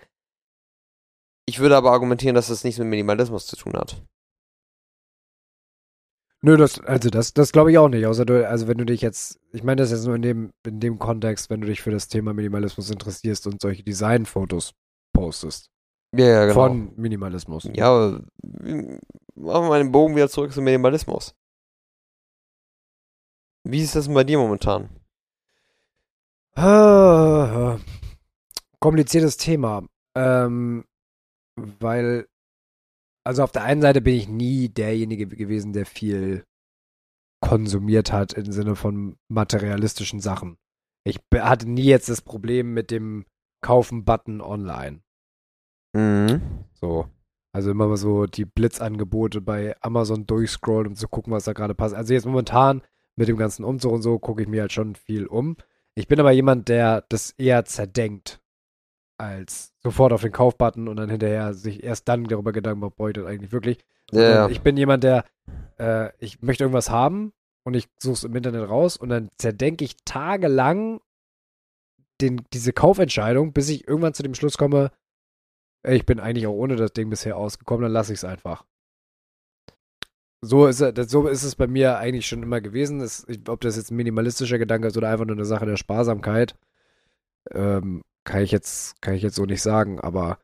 [1.49, 4.03] Ich würde aber argumentieren, dass das nichts mit Minimalismus zu tun hat.
[6.43, 8.05] Nö, das, also das, das glaube ich auch nicht.
[8.05, 10.79] Außer du, also wenn du dich jetzt, ich meine das jetzt nur in dem, in
[10.79, 14.75] dem Kontext, wenn du dich für das Thema Minimalismus interessierst und solche Designfotos
[15.11, 15.71] postest.
[16.15, 16.53] Ja, ja, genau.
[16.53, 17.67] Von Minimalismus.
[17.73, 18.99] Ja, aber mm,
[19.33, 21.33] machen wir mal den Bogen wieder zurück zum Minimalismus.
[23.63, 24.89] Wie ist das denn bei dir momentan?
[26.53, 27.79] Ah,
[28.79, 29.87] kompliziertes Thema.
[30.13, 30.85] Ähm,
[31.79, 32.27] weil,
[33.23, 36.43] also auf der einen Seite bin ich nie derjenige gewesen, der viel
[37.41, 40.57] konsumiert hat im Sinne von materialistischen Sachen.
[41.05, 43.25] Ich hatte nie jetzt das Problem mit dem
[43.61, 45.01] Kaufen-Button online.
[45.93, 46.65] Mhm.
[46.73, 47.07] So.
[47.51, 51.73] Also immer mal so die Blitzangebote bei Amazon durchscrollen, um zu gucken, was da gerade
[51.73, 51.95] passt.
[51.95, 52.83] Also jetzt momentan
[53.15, 55.57] mit dem ganzen Umzug und so gucke ich mir halt schon viel um.
[55.95, 58.39] Ich bin aber jemand, der das eher zerdenkt,
[59.19, 63.25] als sofort auf den Kaufbutton und dann hinterher sich erst dann darüber Gedanken macht, das
[63.25, 63.79] eigentlich wirklich.
[64.45, 65.25] Und Ich bin jemand, der,
[65.77, 69.83] äh, ich möchte irgendwas haben und ich suche es im Internet raus und dann zerdenke
[69.85, 71.01] ich tagelang
[72.21, 74.91] den, diese Kaufentscheidung, bis ich irgendwann zu dem Schluss komme,
[75.87, 78.65] ich bin eigentlich auch ohne das Ding bisher ausgekommen, dann lasse ich es einfach.
[80.41, 83.01] So ist, es- so ist es bei mir eigentlich schon immer gewesen.
[83.01, 86.55] Es, ob das jetzt ein minimalistischer Gedanke ist oder einfach nur eine Sache der Sparsamkeit,
[87.51, 89.99] ähm, kann ich jetzt, kann ich jetzt so nicht sagen.
[89.99, 90.39] Aber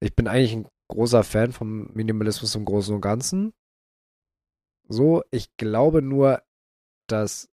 [0.00, 3.52] ich bin eigentlich ein großer Fan vom Minimalismus im Großen und Ganzen.
[4.88, 6.42] So, ich glaube nur,
[7.08, 7.50] dass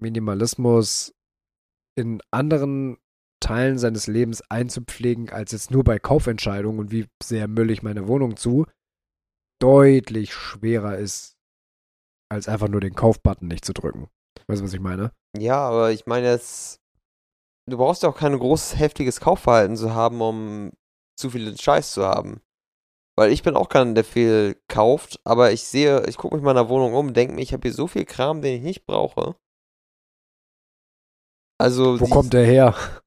[0.00, 1.14] Minimalismus
[1.96, 2.98] in anderen
[3.38, 8.08] Teilen seines Lebens einzupflegen, als jetzt nur bei Kaufentscheidungen und wie sehr müll ich meine
[8.08, 8.66] Wohnung zu,
[9.60, 11.36] deutlich schwerer ist,
[12.28, 14.08] als einfach nur den Kaufbutton nicht zu drücken.
[14.48, 15.12] Weißt du, was ich meine?
[15.38, 16.80] Ja, aber ich meine jetzt,
[17.66, 20.72] du brauchst ja auch kein großes, heftiges Kaufverhalten zu haben, um
[21.18, 22.40] zu viel Scheiß zu haben.
[23.16, 26.46] Weil ich bin auch keiner, der viel kauft, aber ich sehe, ich gucke mich in
[26.46, 29.36] meiner Wohnung um, denke mir, ich habe hier so viel Kram, den ich nicht brauche.
[31.60, 32.74] Also, Wo kommt der her?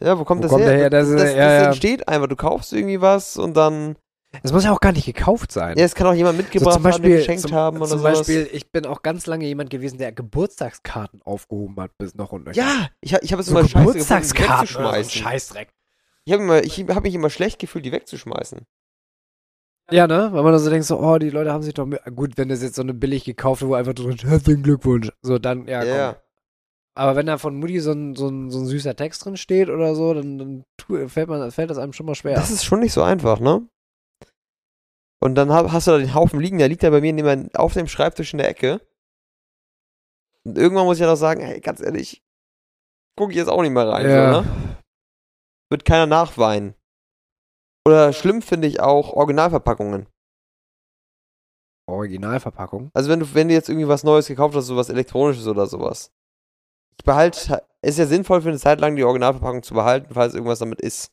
[0.00, 0.70] Ja, wo kommt Wo das kommt her?
[0.70, 0.90] der her?
[0.90, 1.66] Das Das, das, ja, ja.
[1.66, 2.26] entsteht einfach.
[2.26, 3.96] Du kaufst irgendwie was und dann.
[4.42, 5.76] Es muss ja auch gar nicht gekauft sein.
[5.76, 7.86] Ja, es kann auch jemand So mitgebracht zum haben, Beispiel, der geschenkt zum, haben oder
[7.86, 8.18] zum sowas.
[8.18, 12.46] Beispiel, ich bin auch ganz lange jemand gewesen, der Geburtstagskarten aufgehoben hat bis noch und
[12.46, 12.56] nöcher.
[12.58, 15.22] Ja, ich, ich habe es so immer scheiße gefunden, die Geburtstagskarten so wegzuschmeißen.
[15.22, 15.68] Scheißdreck.
[16.24, 18.60] Ich habe immer, ich hab mich immer schlecht gefühlt, die wegzuschmeißen.
[19.90, 20.30] Ja, ne?
[20.32, 21.86] Weil man dann so denkt, so, oh, die Leute haben sich doch.
[22.14, 25.10] Gut, wenn das jetzt so eine billig gekaufte, wo einfach drin steht, herzlichen Glückwunsch.
[25.20, 26.22] So, dann, ja, Ja, komm.
[26.94, 29.70] Aber wenn da von Mutti so ein, so ein, so ein süßer Text drin steht
[29.70, 32.34] oder so, dann, dann fällt, man, fällt das einem schon mal schwer.
[32.34, 33.66] Das ist schon nicht so einfach, ne?
[35.22, 37.74] Und dann hast du da den Haufen liegen, der liegt da bei mir neben, auf
[37.74, 38.80] dem Schreibtisch in der Ecke.
[40.44, 42.24] Und irgendwann muss ich ja noch sagen, hey, ganz ehrlich,
[43.16, 44.34] guck ich jetzt auch nicht mehr rein, Ja.
[44.34, 44.76] so, ne?
[45.70, 46.74] Wird keiner nachweinen.
[47.86, 50.06] Oder schlimm finde ich auch Originalverpackungen.
[51.88, 52.90] Originalverpackung.
[52.94, 56.12] Also wenn du, wenn du jetzt irgendwie was Neues gekauft hast, sowas Elektronisches oder sowas.
[56.98, 60.58] Ich behalte, ist ja sinnvoll für eine Zeit lang die Originalverpackung zu behalten, falls irgendwas
[60.60, 61.12] damit ist.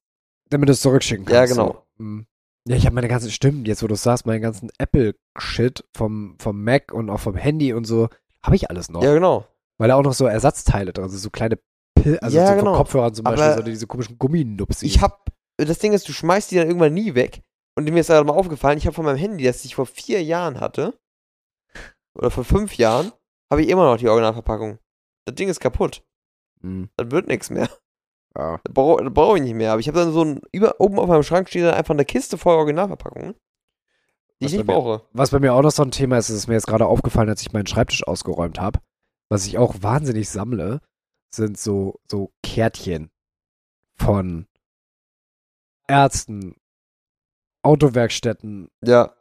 [0.50, 1.54] Damit du es zurückschicken Ja, kannst.
[1.54, 1.86] genau.
[1.98, 2.04] So.
[2.04, 2.28] Mhm.
[2.70, 6.64] Ja, ich habe meine ganzen, stimmt, jetzt wo du sagst, meinen ganzen Apple-Shit vom, vom
[6.64, 8.10] Mac und auch vom Handy und so,
[8.44, 9.02] habe ich alles noch.
[9.04, 9.48] Ja, genau.
[9.80, 11.58] Weil da auch noch so Ersatzteile drin sind, so kleine
[11.96, 12.66] Pil also Ja, so genau.
[12.66, 14.84] von Kopfhörern zum Beispiel, so diese komischen Gumminupsis.
[14.84, 17.42] Ich hab, das Ding ist, du schmeißt die dann irgendwann nie weg.
[17.76, 20.22] Und mir ist gerade mal aufgefallen, ich habe von meinem Handy, das ich vor vier
[20.22, 20.94] Jahren hatte,
[22.14, 23.12] oder vor fünf Jahren,
[23.52, 24.78] habe ich immer noch die Originalverpackung.
[25.26, 26.04] Das Ding ist kaputt.
[26.62, 26.90] Mhm.
[26.98, 27.68] Das wird nichts mehr.
[28.38, 28.60] Ja.
[28.64, 29.72] Das brauche das brauch ich nicht mehr.
[29.72, 32.06] Aber ich habe dann so ein, über, oben auf meinem Schrank steht dann einfach eine
[32.06, 33.34] Kiste voll Originalverpackungen,
[34.40, 35.06] die Was ich nicht mir- brauche.
[35.14, 37.42] Was bei mir auch noch so ein Thema ist, ist mir jetzt gerade aufgefallen, als
[37.42, 38.80] ich meinen Schreibtisch ausgeräumt habe.
[39.30, 40.82] Was ich auch wahnsinnig sammle,
[41.34, 43.10] sind so, so Kärtchen
[44.00, 44.48] von
[45.88, 46.56] Ärzten,
[47.64, 49.14] Autowerkstätten, Ja.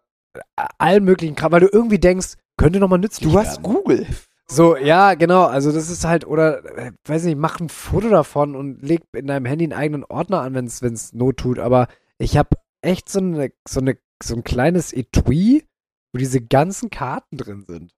[0.79, 3.63] allen möglichen Kram, weil du irgendwie denkst, könnte noch mal nützlich Du hast werden.
[3.63, 4.07] Google.
[4.51, 8.57] So, ja, genau, also das ist halt, oder, äh, weiß nicht, mach ein Foto davon
[8.57, 11.89] und leg in deinem Handy einen eigenen Ordner an, wenn es Not tut, aber
[12.19, 15.67] ich habe echt so, eine, so, eine, so ein kleines Etui,
[16.13, 17.93] wo diese ganzen Karten drin sind.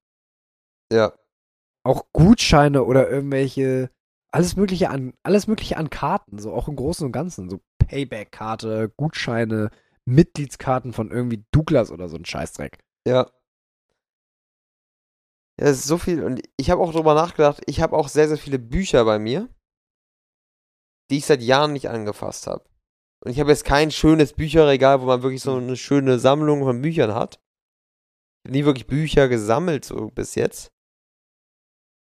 [0.91, 1.13] Ja.
[1.83, 3.89] Auch Gutscheine oder irgendwelche,
[4.33, 8.91] alles mögliche an, alles mögliche an Karten, so auch im Großen und Ganzen, so Payback-Karte,
[8.97, 9.69] Gutscheine,
[10.05, 12.77] Mitgliedskarten von irgendwie Douglas oder so ein Scheißdreck.
[13.07, 13.29] Ja.
[15.61, 16.23] Ja, es ist so viel.
[16.23, 19.47] Und ich habe auch drüber nachgedacht, ich habe auch sehr, sehr viele Bücher bei mir,
[21.11, 22.67] die ich seit Jahren nicht angefasst habe.
[23.23, 26.81] Und ich habe jetzt kein schönes Bücherregal, wo man wirklich so eine schöne Sammlung von
[26.81, 27.39] Büchern hat.
[28.43, 30.71] Ich habe nie wirklich Bücher gesammelt, so bis jetzt.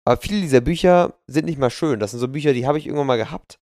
[0.07, 1.99] Aber viele dieser Bücher sind nicht mal schön.
[1.99, 3.59] Das sind so Bücher, die habe ich irgendwann mal gehabt.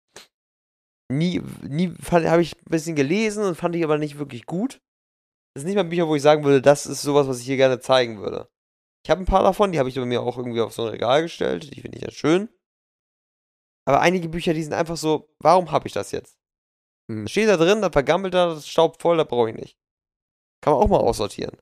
[1.08, 4.80] Nie, nie habe ich ein bisschen gelesen und fand ich aber nicht wirklich gut.
[5.54, 7.56] Das sind nicht mal Bücher, wo ich sagen würde, das ist sowas, was ich hier
[7.56, 8.48] gerne zeigen würde.
[9.04, 10.90] Ich habe ein paar davon, die habe ich bei mir auch irgendwie auf so ein
[10.90, 11.74] Regal gestellt.
[11.74, 12.48] Die finde ich ja schön.
[13.84, 16.36] Aber einige Bücher, die sind einfach so, warum habe ich das jetzt?
[17.10, 17.26] Hm.
[17.26, 19.78] Steht da drin, da vergammelt da, das staubt voll, da brauche ich nicht.
[20.60, 21.56] Kann man auch mal aussortieren.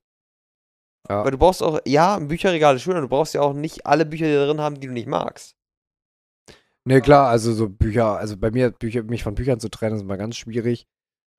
[1.09, 1.24] Ja.
[1.24, 3.87] Weil du brauchst auch, ja, ein Bücherregal ist schön, aber du brauchst ja auch nicht
[3.87, 5.57] alle Bücher, die da drin haben, die du nicht magst.
[6.84, 10.03] Ne, klar, also so Bücher, also bei mir, Bücher, mich von Büchern zu trennen, ist
[10.03, 10.87] immer ganz schwierig.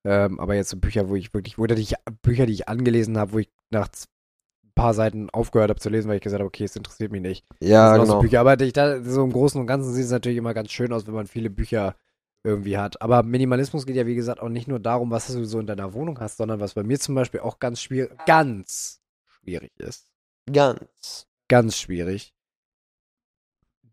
[0.05, 1.87] Ähm, aber jetzt so Bücher, wo ich wirklich, oder die
[2.21, 3.89] Bücher, die ich angelesen habe, wo ich nach
[4.78, 7.45] paar Seiten aufgehört habe zu lesen, weil ich gesagt habe, okay, es interessiert mich nicht.
[7.59, 8.05] Ja, genau.
[8.05, 8.39] So Bücher.
[8.39, 8.73] Aber ich,
[9.03, 11.49] so im Großen und Ganzen sieht es natürlich immer ganz schön aus, wenn man viele
[11.49, 11.95] Bücher
[12.43, 13.01] irgendwie hat.
[13.01, 15.93] Aber Minimalismus geht ja, wie gesagt, auch nicht nur darum, was du so in deiner
[15.93, 20.09] Wohnung hast, sondern was bei mir zum Beispiel auch ganz schwierig, ganz schwierig ist.
[20.51, 21.28] Ganz.
[21.49, 22.34] Ganz schwierig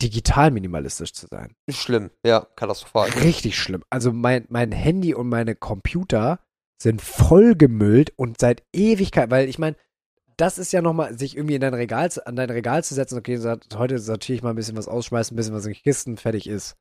[0.02, 1.54] digital minimalistisch zu sein.
[1.68, 3.08] Schlimm, ja, katastrophal.
[3.10, 3.84] Richtig schlimm.
[3.90, 6.40] Also mein, mein Handy und meine Computer
[6.78, 9.76] sind vollgemüllt und seit Ewigkeit, weil ich meine,
[10.36, 13.38] das ist ja nochmal, sich irgendwie in dein Regal, an dein Regal zu setzen, okay,
[13.74, 16.76] heute sortiere ich mal ein bisschen was ausschmeißen, ein bisschen was in Kisten fertig ist.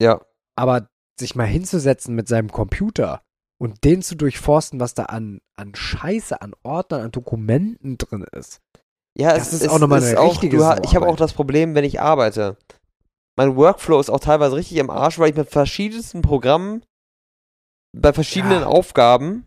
[0.00, 0.20] Ja.
[0.56, 0.88] Aber
[1.18, 3.22] sich mal hinzusetzen mit seinem Computer
[3.58, 8.60] und den zu durchforsten, was da an, an Scheiße, an Ordnern, an Dokumenten drin ist.
[9.18, 11.84] Ja, das es, ist auch nochmal eine richtige auch, Ich habe auch das Problem, wenn
[11.84, 12.58] ich arbeite.
[13.36, 16.84] Mein Workflow ist auch teilweise richtig im Arsch, weil ich mit verschiedensten Programmen
[17.96, 18.66] bei verschiedenen ja.
[18.66, 19.46] Aufgaben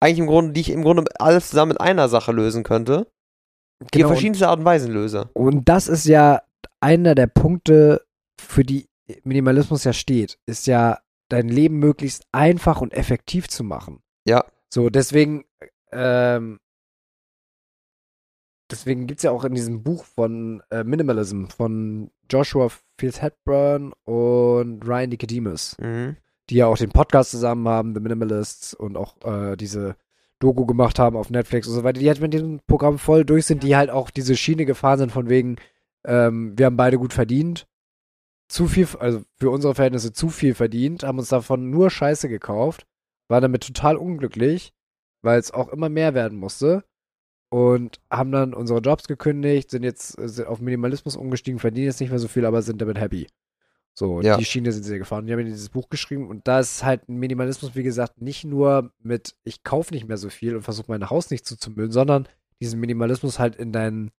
[0.00, 3.06] eigentlich im Grunde, die ich im Grunde alles zusammen mit einer Sache lösen könnte,
[3.78, 5.30] genau, die auf verschiedenste Art und Weisen löse.
[5.34, 6.42] Und das ist ja
[6.80, 8.04] einer der Punkte,
[8.38, 8.88] für die
[9.24, 14.02] Minimalismus ja steht, ist ja dein Leben möglichst einfach und effektiv zu machen.
[14.26, 14.44] Ja.
[14.72, 15.44] So, deswegen
[15.92, 16.58] ähm,
[18.70, 22.68] deswegen gibt es ja auch in diesem Buch von äh, Minimalism von Joshua
[22.98, 26.16] Fields Hepburn und Ryan Nicodemus, mhm.
[26.50, 29.96] Die ja auch den Podcast zusammen haben, The Minimalists, und auch äh, diese
[30.38, 33.46] Doku gemacht haben auf Netflix und so weiter, die halt mit diesem Programm voll durch
[33.46, 35.56] sind, die halt auch diese Schiene gefahren sind von wegen,
[36.04, 37.66] ähm, wir haben beide gut verdient,
[38.48, 42.86] zu viel, also für unsere Verhältnisse zu viel verdient, haben uns davon nur Scheiße gekauft,
[43.28, 44.72] waren damit total unglücklich,
[45.22, 46.84] weil es auch immer mehr werden musste
[47.48, 52.00] und haben dann unsere Jobs gekündigt, sind jetzt äh, sind auf Minimalismus umgestiegen, verdienen jetzt
[52.00, 53.26] nicht mehr so viel, aber sind damit happy.
[53.98, 54.36] So, ja.
[54.36, 55.26] die Schiene sind sie gefahren.
[55.26, 59.36] Die haben dieses Buch geschrieben und da ist halt Minimalismus, wie gesagt, nicht nur mit,
[59.42, 62.28] ich kaufe nicht mehr so viel und versuche mein Haus nicht zuzumüllen, sondern
[62.60, 64.10] diesen Minimalismus halt in dein,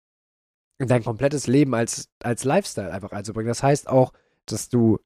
[0.79, 3.49] in dein komplettes Leben als, als Lifestyle einfach einzubringen.
[3.49, 4.15] Das heißt auch,
[4.47, 4.99] dass du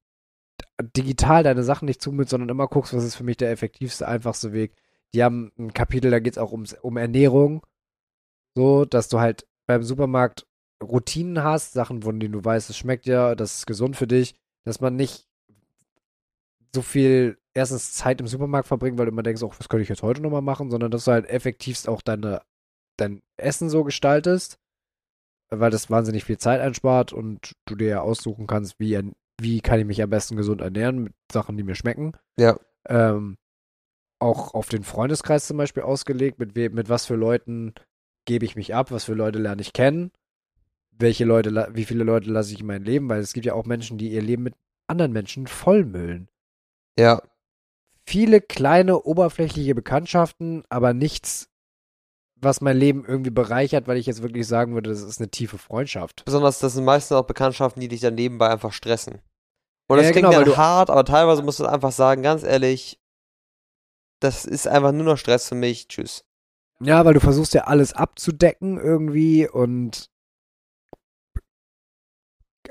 [0.81, 4.53] digital deine Sachen nicht zumüllst, sondern immer guckst, was ist für mich der effektivste, einfachste
[4.53, 4.75] Weg.
[5.15, 7.67] Die haben ein Kapitel, da geht es auch ums, um Ernährung
[8.55, 10.47] so, dass du halt beim Supermarkt
[10.81, 14.35] Routinen hast, Sachen, von denen du weißt, es schmeckt ja, das ist gesund für dich,
[14.71, 15.27] dass man nicht
[16.73, 19.89] so viel erstens Zeit im Supermarkt verbringt, weil du immer denkst, oh, was könnte ich
[19.89, 22.43] jetzt heute nochmal machen, sondern dass du halt effektivst auch deine,
[22.97, 24.61] dein Essen so gestaltest,
[25.49, 28.97] weil das wahnsinnig viel Zeit einspart und du dir ja aussuchen kannst, wie,
[29.41, 32.13] wie kann ich mich am besten gesund ernähren mit Sachen, die mir schmecken.
[32.39, 32.57] Ja.
[32.89, 33.39] Ähm,
[34.21, 37.75] auch auf den Freundeskreis zum Beispiel ausgelegt, mit, we mit was für Leuten
[38.25, 40.13] gebe ich mich ab, was für Leute lerne ich kennen,
[41.01, 43.67] welche Leute, wie viele Leute lasse ich in mein Leben, weil es gibt ja auch
[43.67, 44.55] Menschen, die ihr Leben mit
[44.87, 46.29] anderen Menschen vollmüllen.
[46.99, 47.23] Ja.
[48.05, 51.49] Viele kleine, oberflächliche Bekanntschaften, aber nichts,
[52.37, 55.59] was mein Leben irgendwie bereichert, weil ich jetzt wirklich sagen würde, das ist eine tiefe
[55.59, 56.25] Freundschaft.
[56.25, 59.21] Besonders, das sind meistens auch Bekanntschaften, die dich dann nebenbei einfach stressen.
[59.89, 62.99] Und das ja, klingt genau, dann hart, aber teilweise musst du einfach sagen, ganz ehrlich,
[64.21, 65.89] das ist einfach nur noch Stress für mich.
[65.89, 66.25] Tschüss.
[66.81, 70.11] Ja, weil du versuchst ja alles abzudecken irgendwie und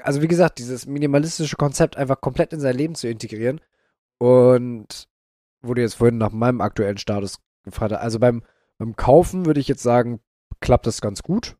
[0.04, 3.62] also wie gesagt, dieses minimalistische Konzept einfach komplett in sein Leben zu integrieren
[4.18, 5.08] und
[5.62, 7.93] wurde jetzt vorhin nach meinem aktuellen Status gefragt.
[7.93, 8.43] Also beim,
[8.78, 10.20] beim Kaufen würde ich jetzt sagen,
[10.60, 11.58] klappt das ganz gut.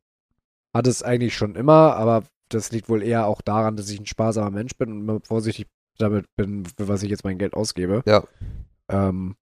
[0.74, 4.06] Hat es eigentlich schon immer, aber das liegt wohl eher auch daran, dass ich ein
[4.06, 5.68] sparsamer Mensch bin und immer vorsichtig
[5.98, 8.02] damit bin, für was ich jetzt mein Geld ausgebe.
[8.06, 8.24] Ja.
[8.88, 9.36] Ähm,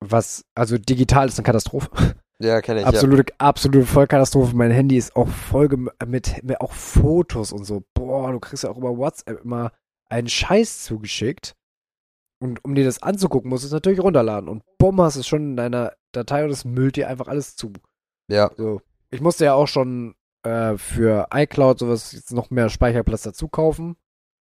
[0.00, 1.90] was, also digital ist eine Katastrophe.
[2.38, 2.86] Ja, kenne ich.
[2.86, 3.34] Absolute, ja.
[3.38, 4.54] absolute Vollkatastrophe.
[4.54, 5.68] Mein Handy ist auch voll
[6.06, 7.82] mit, mit auch Fotos und so.
[7.94, 9.72] Boah, du kriegst ja auch über WhatsApp immer
[10.08, 11.54] einen Scheiß zugeschickt.
[12.38, 14.48] Und um dir das anzugucken, musst du es natürlich runterladen.
[14.48, 17.72] Und bumm, hast es schon in deiner Datei und es müllt dir einfach alles zu.
[18.28, 18.50] Ja.
[18.56, 18.82] So.
[19.10, 23.96] Ich musste ja auch schon äh, für iCloud sowas jetzt noch mehr Speicherplatz dazu kaufen.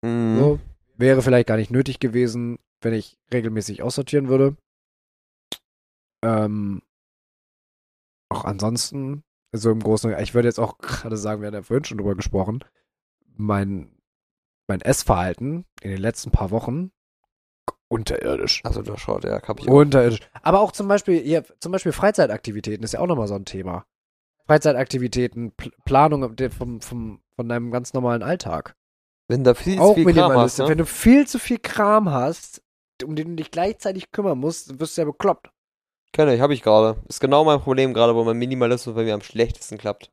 [0.03, 0.37] Mhm.
[0.37, 0.59] So.
[0.97, 4.55] Wäre vielleicht gar nicht nötig gewesen, wenn ich regelmäßig aussortieren würde.
[6.21, 6.81] Ähm,
[8.29, 11.85] auch ansonsten, so im Großen, ich würde jetzt auch gerade sagen, wir haben ja vorhin
[11.85, 12.63] schon drüber gesprochen,
[13.35, 13.91] mein,
[14.67, 16.91] mein Essverhalten in den letzten paar Wochen
[17.87, 18.61] unterirdisch.
[18.63, 19.73] Also das schaut, ja, hab ich auch.
[19.73, 20.19] Unterirdisch.
[20.41, 23.85] Aber auch zum Beispiel, ja, zum Beispiel Freizeitaktivitäten ist ja auch nochmal so ein Thema.
[24.45, 28.75] Freizeitaktivitäten, Pl Planung vom, vom, von deinem ganz normalen Alltag.
[29.27, 30.67] Wenn da viel, auch viel Kram hast, ne?
[30.67, 32.63] Wenn du viel zu viel Kram hast,
[33.03, 35.51] um den du dich gleichzeitig kümmern musst, wirst du ja bekloppt.
[36.11, 37.01] Kenne ich, habe ich gerade.
[37.07, 40.11] Ist genau mein Problem gerade, wo mein Minimalismus bei mir am schlechtesten klappt.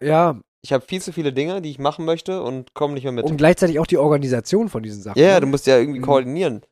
[0.00, 3.12] Ja, Ich habe viel zu viele Dinge, die ich machen möchte und komme nicht mehr
[3.12, 3.24] mit.
[3.24, 5.18] und gleichzeitig auch die Organisation von diesen Sachen.
[5.20, 5.40] Ja, ne?
[5.42, 6.04] du musst ja irgendwie Mhm.
[6.04, 6.62] koordinieren.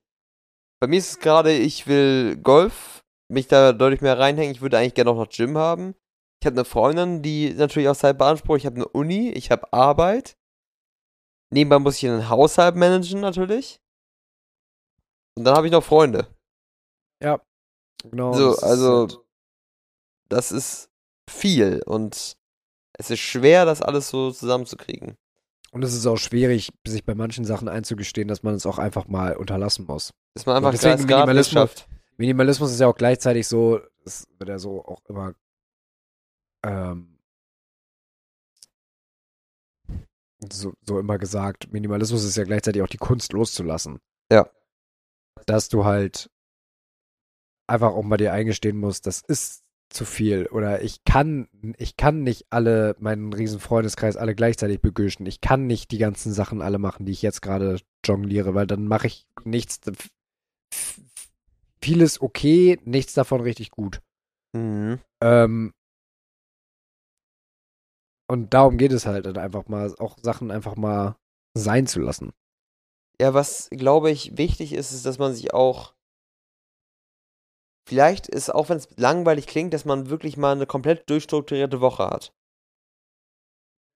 [0.81, 4.53] Bei mir ist es gerade, ich will Golf, mich da deutlich mehr reinhängen.
[4.55, 5.95] Ich würde eigentlich gerne auch noch Gym haben.
[6.43, 8.59] Ich habe eine Freundin, die natürlich auch Zeit beansprucht.
[8.59, 10.37] Ich habe eine Uni, ich habe Arbeit.
[11.51, 13.81] Nebenbei muss ich einen Haushalt managen natürlich.
[15.37, 16.27] Und dann habe ich noch Freunde.
[18.05, 19.19] Genau, So, das ist also- halt-
[20.29, 20.91] Das ist
[21.31, 22.37] viel und
[22.95, 25.17] es ist schwer, das alles so zusammenzukriegen.
[25.71, 29.07] Und es ist auch schwierig, sich bei manchen Sachen einzugestehen, dass man es auch einfach
[29.07, 30.13] mal unterlassen muss.
[30.35, 31.89] Dass man einfach deswegen gerade nicht Minimalismus- schafft.
[32.17, 35.35] Minimalismus ist ja auch gleichzeitig so, das wird ja so auch immer
[36.65, 37.19] ähm,
[40.53, 44.01] so, so immer gesagt, Minimalismus ist ja gleichzeitig auch die Kunst loszulassen.
[44.31, 44.49] Ja.
[45.47, 46.31] Dass du halt
[47.67, 51.49] einfach auch mal dir eingestehen musst, das ist zu viel oder ich kann
[51.79, 55.27] ich kann nicht alle meinen riesen Freundeskreis alle gleichzeitig begüschen.
[55.27, 58.89] Ich kann nicht die ganzen Sachen alle machen, die ich jetzt gerade jongliere, weil dann
[58.89, 59.81] mache ich nichts
[61.81, 64.03] vieles okay, nichts davon richtig gut.
[64.55, 64.99] Mhm.
[65.23, 65.73] Ähm,
[68.29, 71.17] und darum geht es halt dann einfach mal, auch Sachen einfach mal
[71.55, 72.33] sein zu lassen.
[73.21, 75.95] Ja, was glaube ich wichtig ist, ist, dass man sich auch
[77.87, 82.07] vielleicht ist, auch wenn es langweilig klingt, dass man wirklich mal eine komplett durchstrukturierte Woche
[82.07, 82.33] hat.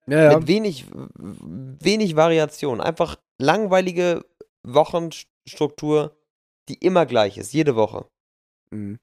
[0.06, 2.80] Ja, Mit wenig, wenig Variation.
[2.80, 4.24] Einfach langweilige
[4.62, 6.16] Wochenstruktur,
[6.68, 8.06] die immer gleich ist, jede Woche.
[8.70, 8.98] Mhm.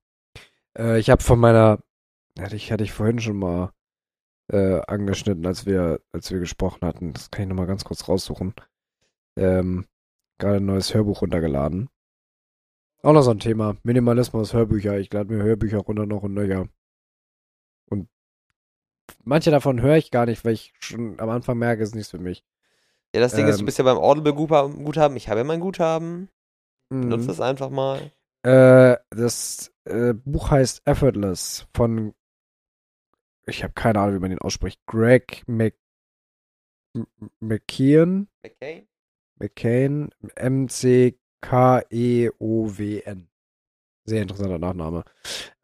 [0.78, 1.80] Äh, ich habe von meiner,
[2.40, 3.72] hatte ich, hatte ich vorhin schon mal
[4.52, 7.14] äh, angeschnitten, als wir, als wir gesprochen hatten.
[7.14, 8.54] Das kann ich nochmal ganz kurz raussuchen.
[9.38, 9.86] Ähm,
[10.40, 11.90] gerade ein neues Hörbuch runtergeladen.
[13.04, 13.78] Auch noch so ein Thema.
[13.84, 14.98] Minimalismus, Hörbücher.
[15.00, 16.68] Ich lade mir Hörbücher runter noch und nöcher.
[17.90, 18.10] Und
[19.24, 22.12] manche davon höre ich gar nicht, weil ich schon am Anfang merke, es ist nichts
[22.12, 22.44] für mich.
[23.16, 23.66] Ja, das Ding ist, du Ähm.
[23.66, 24.84] bist ja beim Audible-Guthaben.
[24.84, 25.16] Guthaben.
[25.18, 26.30] Ich habe ja mein Guthaben.
[26.90, 27.28] Benutze Mhm.
[27.28, 28.12] das einfach mal.
[28.44, 32.14] Äh, das äh, Buch heißt Effortless von,
[33.46, 35.76] ich habe keine Ahnung, wie man den ausspricht, Greg Mc,
[37.40, 38.88] McKeon, Okay.
[39.40, 40.10] McCain,
[41.44, 43.28] M-C-K-E-O-W-N.
[44.06, 45.04] Sehr interessanter Nachname.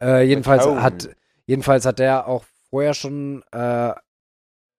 [0.01, 1.09] Äh, jedenfalls hat,
[1.45, 3.93] jedenfalls hat der auch vorher schon äh,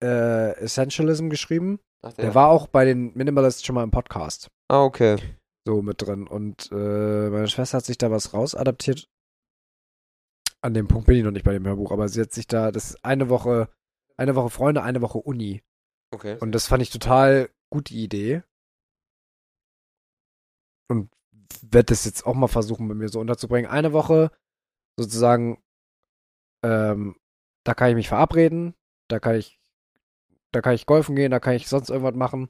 [0.02, 1.80] äh, Essentialism geschrieben.
[2.02, 5.16] Ach, Der war auch bei den Minimalists schon mal im Podcast Ah, okay.
[5.66, 6.26] so mit drin.
[6.26, 9.08] Und äh, meine Schwester hat sich da was rausadaptiert.
[10.60, 12.70] An dem Punkt bin ich noch nicht bei dem Hörbuch, aber sie hat sich da,
[12.72, 13.68] das ist eine Woche,
[14.16, 15.62] eine Woche Freunde, eine Woche Uni.
[16.10, 16.36] Okay.
[16.40, 18.42] Und das fand ich total gute Idee.
[20.88, 21.10] Und
[21.62, 23.70] werde das jetzt auch mal versuchen, bei mir so unterzubringen.
[23.70, 24.30] Eine Woche
[24.96, 25.62] sozusagen,
[26.62, 27.16] ähm,
[27.64, 28.74] da kann ich mich verabreden,
[29.08, 29.58] da kann ich,
[30.52, 32.48] da kann ich golfen gehen, da kann ich sonst irgendwas machen.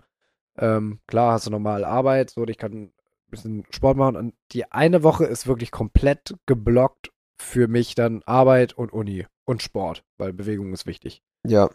[0.56, 2.92] Ähm, klar, hast du normale Arbeit, so, ich kann ein
[3.30, 4.16] bisschen Sport machen.
[4.16, 9.62] Und die eine Woche ist wirklich komplett geblockt für mich dann Arbeit und Uni und
[9.62, 11.22] Sport, weil Bewegung ist wichtig.
[11.46, 11.68] Ja.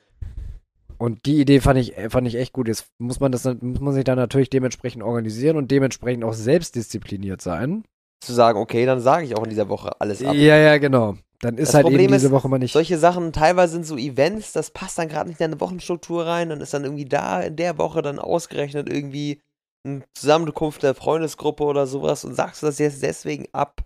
[0.99, 2.67] Und die Idee fand ich, fand ich echt gut.
[2.67, 7.41] Jetzt muss man das, muss man sich dann natürlich dementsprechend organisieren und dementsprechend auch selbstdiszipliniert
[7.41, 7.85] sein.
[8.21, 10.35] Zu sagen, okay, dann sage ich auch in dieser Woche alles ab.
[10.35, 11.15] Ja, ja, genau.
[11.39, 12.73] Dann ist Das halt Problem eben diese ist, Woche mal nicht.
[12.73, 16.49] Solche Sachen, teilweise sind so Events, das passt dann gerade nicht in eine Wochenstruktur rein,
[16.49, 19.41] dann ist dann irgendwie da in der Woche dann ausgerechnet irgendwie
[19.85, 23.85] eine Zusammenkunft der Freundesgruppe oder sowas und sagst du das jetzt deswegen ab?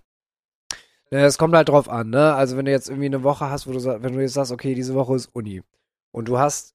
[1.12, 2.34] Ja, es kommt halt drauf an, ne?
[2.34, 4.74] Also wenn du jetzt irgendwie eine Woche hast, wo du wenn du jetzt sagst, okay,
[4.74, 5.62] diese Woche ist Uni
[6.12, 6.74] und du hast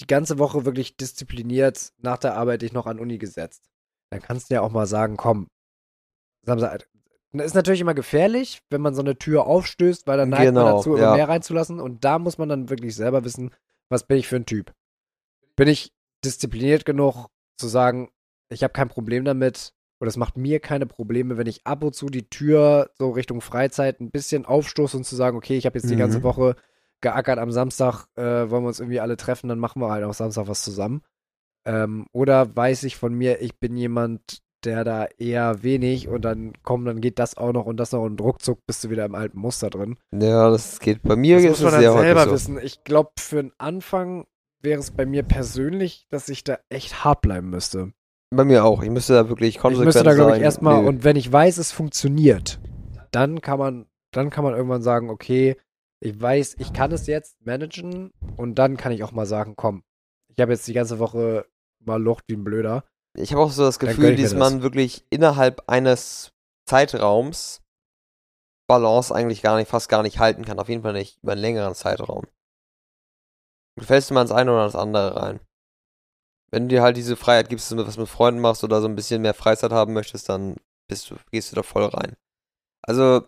[0.00, 3.70] die ganze Woche wirklich diszipliniert nach der Arbeit dich noch an Uni gesetzt,
[4.10, 5.48] dann kannst du ja auch mal sagen, komm,
[6.42, 6.88] Samstag.
[7.32, 10.64] Das ist natürlich immer gefährlich, wenn man so eine Tür aufstößt, weil dann neigt man
[10.64, 11.14] Genau, dazu, immer ja.
[11.16, 13.50] mehr reinzulassen und da muss man dann wirklich selber wissen,
[13.88, 14.72] was bin ich für ein Typ.
[15.56, 15.92] Bin ich
[16.24, 17.26] diszipliniert genug
[17.58, 18.10] zu sagen,
[18.50, 21.94] ich habe kein Problem damit oder es macht mir keine Probleme, wenn ich ab und
[21.94, 25.78] zu die Tür so Richtung Freizeit ein bisschen aufstoße und zu sagen, okay, ich habe
[25.78, 26.22] jetzt die ganze Mhm.
[26.24, 26.56] Woche
[27.00, 30.14] geackert, am Samstag äh, wollen wir uns irgendwie alle treffen, dann machen wir halt auch
[30.14, 31.02] Samstag was zusammen.
[31.66, 36.52] Ähm, oder weiß ich von mir, ich bin jemand, der da eher wenig und dann
[36.62, 39.14] komm, dann geht das auch noch und das noch und ruckzuck bist du wieder im
[39.14, 39.96] alten Muster drin.
[40.12, 41.02] Ja, das geht.
[41.02, 42.30] Bei mir Das ist muss man dann selber so.
[42.32, 42.58] wissen.
[42.62, 44.26] Ich glaube, für den Anfang
[44.62, 47.92] wäre es bei mir persönlich, dass ich da echt hart bleiben müsste.
[48.34, 48.82] Bei mir auch.
[48.82, 50.42] Ich müsste da wirklich Ich konsequent müsste da, glaube ich, sein.
[50.44, 50.88] erstmal, Nö.
[50.88, 52.58] und wenn ich weiß, es funktioniert,
[53.12, 55.56] dann kann man, dann kann man irgendwann sagen, okay,
[56.04, 59.84] ich weiß, ich kann es jetzt managen und dann kann ich auch mal sagen, komm,
[60.28, 61.46] ich habe jetzt die ganze Woche
[61.78, 62.84] mal Lucht wie ein Blöder.
[63.16, 64.38] Ich habe auch so das Gefühl, dass das.
[64.38, 66.32] man wirklich innerhalb eines
[66.68, 67.62] Zeitraums
[68.66, 70.58] Balance eigentlich gar nicht, fast gar nicht halten kann.
[70.58, 72.24] Auf jeden Fall nicht über einen längeren Zeitraum.
[73.76, 75.40] Du fällst immer ins eine oder ins andere rein.
[76.50, 78.88] Wenn du dir halt diese Freiheit gibst, dass du was mit Freunden machst oder so
[78.88, 80.56] ein bisschen mehr Freizeit haben möchtest, dann
[80.88, 82.16] bist du, gehst du da voll rein.
[82.82, 83.26] Also,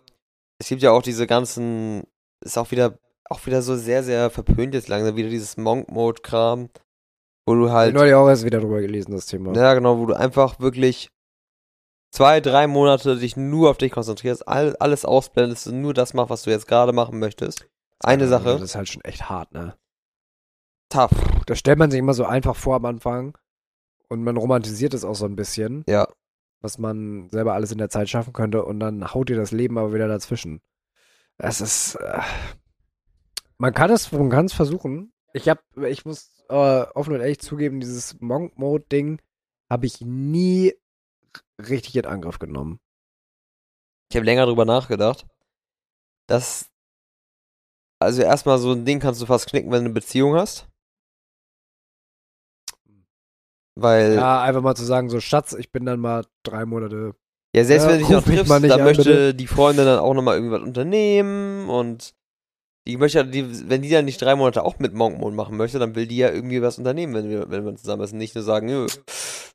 [0.59, 2.07] es gibt ja auch diese ganzen,
[2.41, 6.69] ist auch wieder, auch wieder so sehr, sehr verpönt jetzt langsam, wieder dieses Monk-Mode-Kram,
[7.45, 9.53] wo du Ich halt habe neulich auch erst wieder drüber gelesen, das Thema.
[9.55, 11.09] ja, genau, wo du einfach wirklich
[12.11, 16.29] zwei, drei Monate dich nur auf dich konzentrierst, all, alles ausblendest und nur das machst,
[16.29, 17.67] was du jetzt gerade machen möchtest.
[17.99, 19.75] Eine Ja, Sache, Das ist halt schon echt hart, ne?
[20.89, 21.11] tough.
[21.45, 23.37] Da stellt man sich immer so einfach vor am Anfang
[24.09, 26.07] und man romantisiert es auch so ein bisschen, Ja,
[26.61, 29.77] was man selber alles in der Zeit schaffen könnte und dann haut dir das Leben
[29.77, 30.61] aber wieder dazwischen.
[31.37, 32.21] Es ist, äh,
[33.57, 35.13] man kann es, man kann es versuchen.
[35.33, 39.21] Ich hab, ich muss äh, offen und ehrlich zugeben, dieses Monk-Mode-Ding
[39.69, 40.73] habe ich nie
[41.59, 42.79] richtig in Angriff genommen.
[44.09, 45.25] ich habe länger drüber nachgedacht.
[46.27, 46.69] Das,
[47.99, 50.67] also erstmal so ein Ding kannst du fast knicken, wenn du eine Beziehung hast.
[53.75, 57.15] Weil, Ja, einfach mal zu sagen, so Schatz, ich bin dann mal drei Monate.
[57.63, 59.35] Selbst ja, wenn du dich noch triffst, dann an, möchte bitte.
[59.35, 62.13] die Freundin dann auch nochmal irgendwas unternehmen und
[62.87, 65.57] die möchte, ja- die, wenn die dann nicht drei Monate auch mit Monk Mode machen
[65.57, 68.17] möchte, dann will die ja irgendwie was unternehmen, wenn wir, wenn wir zusammen sind.
[68.17, 68.87] Nicht nur sagen, nö,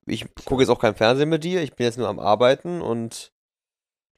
[0.06, 3.32] ich gucke jetzt auch kein Fernsehen mit dir, ich bin jetzt nur am Arbeiten und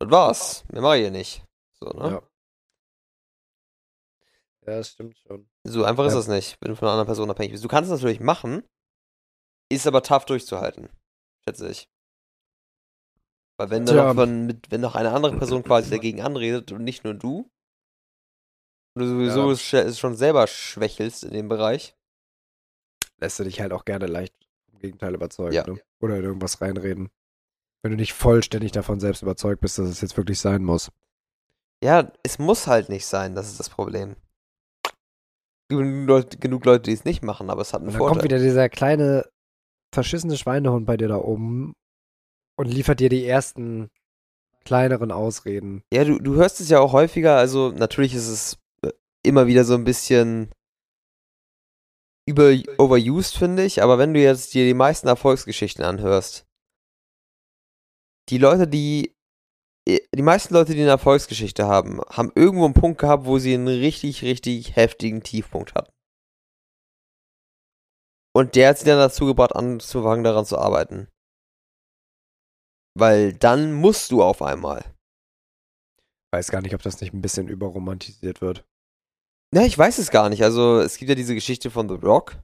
[0.01, 0.65] das war's.
[0.73, 1.45] Mehr mache ich hier nicht.
[1.75, 2.11] So, ne?
[2.11, 2.23] Ja.
[4.67, 5.49] Ja, das stimmt schon.
[5.65, 6.19] So einfach ist Ja.
[6.21, 7.65] das nicht, wenn du von einer anderen Person abhängig bist.
[7.65, 8.63] Du kannst es natürlich machen,
[9.71, 10.89] ist aber tough durchzuhalten,
[11.45, 11.89] schätze ich.
[13.57, 14.05] Weil wenn dann Tja.
[14.09, 17.49] noch von, mit, wenn noch eine andere Person quasi dagegen anredet und nicht nur du,
[18.97, 19.83] und du sowieso Ja.
[19.83, 21.95] es schon selber schwächelst in dem Bereich,
[23.21, 24.35] lässt du dich halt auch gerne leicht
[24.71, 25.67] vom Gegenteil überzeugen, Ja.
[25.67, 25.81] ne?
[26.01, 27.11] Oder in irgendwas reinreden.
[27.83, 30.91] Wenn du nicht vollständig davon selbst überzeugt bist, dass es jetzt wirklich sein muss.
[31.83, 34.17] ja, es muss halt nicht sein, das ist das Problem.
[35.69, 38.15] Genug Leute, genug Leute, die es nicht machen, aber es hat einen Und dann kommt
[38.17, 38.25] Vorteil.
[38.25, 39.29] wieder dieser kleine,
[39.95, 41.73] verschissene Schweinehund bei dir da oben
[42.57, 43.91] und liefert dir die ersten
[44.65, 45.83] kleineren Ausreden.
[45.93, 48.93] Ja, du, du hörst es ja auch häufiger, also natürlich ist es äh,
[49.23, 50.51] immer wieder so ein bisschen
[52.27, 56.47] über overused, finde ich, aber wenn du jetzt dir die meisten Erfolgsgeschichten anhörst,
[58.31, 59.15] die Leute, die
[59.87, 63.55] äh, die meisten Leute, die eine Erfolgsgeschichte haben, haben irgendwo einen Punkt gehabt, wo sie
[63.55, 65.93] einen richtig, richtig heftigen Tiefpunkt hatten.
[68.37, 71.09] Und der hat sie dann dazu gebracht, anzufangen, daran zu arbeiten.
[72.97, 74.85] Weil dann musst du auf einmal.
[76.33, 78.65] Weiß gar nicht, ob das nicht ein bisschen überromantisiert wird.
[79.53, 80.43] Ne, ich weiß es gar nicht.
[80.43, 82.37] Also, es gibt ja diese Geschichte von The Rock,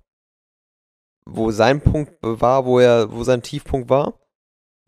[1.25, 4.21] wo sein Punkt war, wo er, wo sein Tiefpunkt war,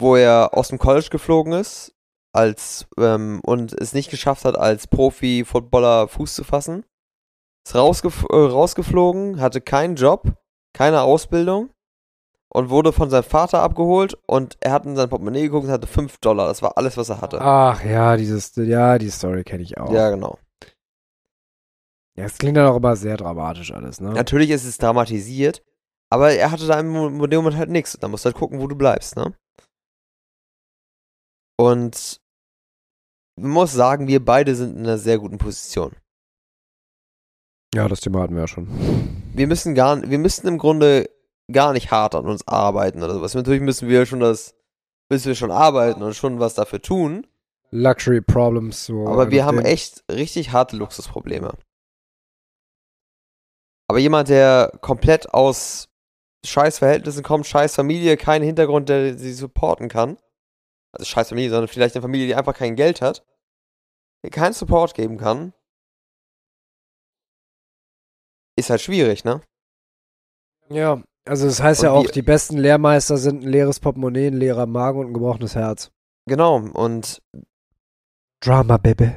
[0.01, 1.95] wo er aus dem College geflogen ist,
[2.33, 6.85] als, ähm, und es nicht geschafft hat, als Profi-Footballer Fuß zu fassen.
[7.67, 10.37] Ist rausgef äh, rausgeflogen, hatte keinen Job,
[10.73, 11.71] keine Ausbildung
[12.55, 15.87] und wurde von seinem Vater abgeholt und er hat in sein Portemonnaie geguckt und hatte
[15.87, 16.47] 5 Dollar.
[16.49, 17.41] Das war alles, was er hatte.
[17.41, 19.93] Ach ja, dieses, ja, die Story kenne ich auch.
[19.93, 20.39] Ja, genau.
[22.15, 24.13] Ja, es klingt dann auch immer sehr dramatisch alles, ne?
[24.13, 25.63] Natürlich ist es dramatisiert,
[26.11, 27.97] aber er hatte da im Moment halt nichts.
[27.99, 29.35] Da musst du halt gucken, wo du bleibst, ne?
[31.59, 32.21] Und
[33.37, 35.97] man muss sagen, wir beide sind in einer sehr guten Position.
[37.75, 38.69] Ja, das Thema hatten wir ja schon.
[39.33, 41.09] Wir müssen gar, wir müssen im Grunde
[41.53, 43.35] gar nicht hart an uns arbeiten oder sowas.
[43.35, 44.55] Natürlich müssen wir schon das,
[45.11, 47.27] müssen wir schon arbeiten und schon was dafür tun.
[47.71, 48.87] Luxury Problems.
[48.87, 51.53] So Aber wir haben echt richtig harte Luxusprobleme.
[53.89, 55.89] Aber jemand, der komplett aus
[56.45, 60.19] scheiß Verhältnissen kommt, scheiß Familie, keinen Hintergrund, der sie supporten kann,
[60.93, 63.25] also scheiß Familie, sondern vielleicht eine Familie, die einfach kein Geld hat,
[64.25, 65.53] die keinen Support geben kann,
[68.57, 69.41] ist halt schwierig, ne?
[70.69, 74.29] Ja, also das heißt Und ja auch, wir- die besten Lehrmeister sind ein leeres Portemonnaie,
[74.29, 75.91] ein leerer Magen und ein gebrochenes Herz.
[76.27, 77.23] Genau, und
[78.41, 79.13] Drama, Baby.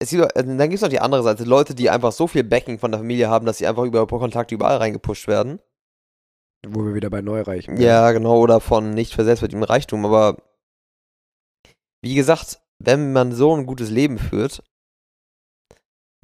[0.00, 2.42] es gibt, äh, dann gibt es noch die andere Seite, Leute, die einfach so viel
[2.44, 5.60] Backing von der Familie haben, dass sie einfach über Kontakte überall reingepusht werden.
[6.66, 7.86] Wo wir wieder bei Neureichen wären.
[7.86, 10.36] Ja, genau, oder von nicht versetzt mit dem Reichtum, aber
[12.02, 14.62] wie gesagt, wenn man so ein gutes Leben führt,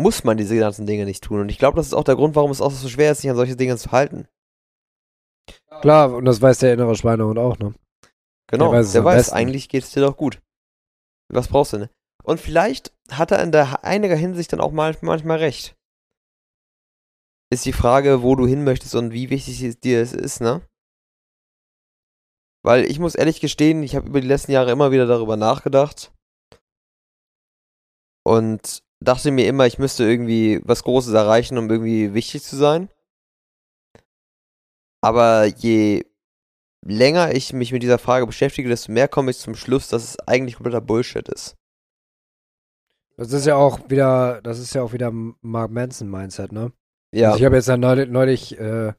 [0.00, 1.40] muss man diese ganzen Dinge nicht tun.
[1.40, 3.30] Und ich glaube, das ist auch der Grund, warum es auch so schwer ist, sich
[3.30, 4.26] an solche Dinge zu halten.
[5.80, 7.74] Klar, und das weiß der innere Schweinehund auch, ne?
[8.48, 10.40] Genau, der weiß, der weiß eigentlich geht es dir doch gut.
[11.28, 11.90] Was brauchst du, ne?
[12.22, 15.76] Und vielleicht hat er in der einiger Hinsicht dann auch manchmal recht.
[17.52, 20.66] Ist die Frage, wo du hin möchtest und wie wichtig dir es ist, ne?
[22.64, 26.12] Weil ich muss ehrlich gestehen, ich habe über die letzten Jahre immer wieder darüber nachgedacht.
[28.24, 32.88] Und dachte mir immer, ich müsste irgendwie was Großes erreichen, um irgendwie wichtig zu sein.
[35.06, 36.04] Aber je
[36.84, 40.18] länger ich mich mit dieser Frage beschäftige, desto mehr komme ich zum Schluss, dass es
[40.26, 41.54] eigentlich kompletter Bullshit ist.
[43.16, 46.72] Das ist ja auch wieder, das ist ja auch wieder Mark Manson Mindset, ne?
[47.14, 47.28] Ja.
[47.28, 48.94] Also ich habe jetzt ja neulich, neulich äh,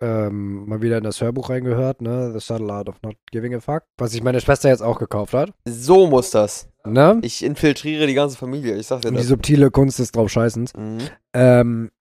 [0.00, 2.32] ähm, mal wieder in das Hörbuch reingehört, ne?
[2.32, 5.34] The Subtle Art of Not Giving a Fuck, was sich meine Schwester jetzt auch gekauft
[5.34, 5.52] hat.
[5.64, 6.68] So muss das.
[6.84, 7.20] Ne?
[7.22, 9.22] Ich infiltriere die ganze Familie, ich sag dir und das.
[9.22, 10.74] Die subtile Kunst des Draufscheißens.
[10.74, 10.98] Mhm.
[11.32, 12.01] Ähm, und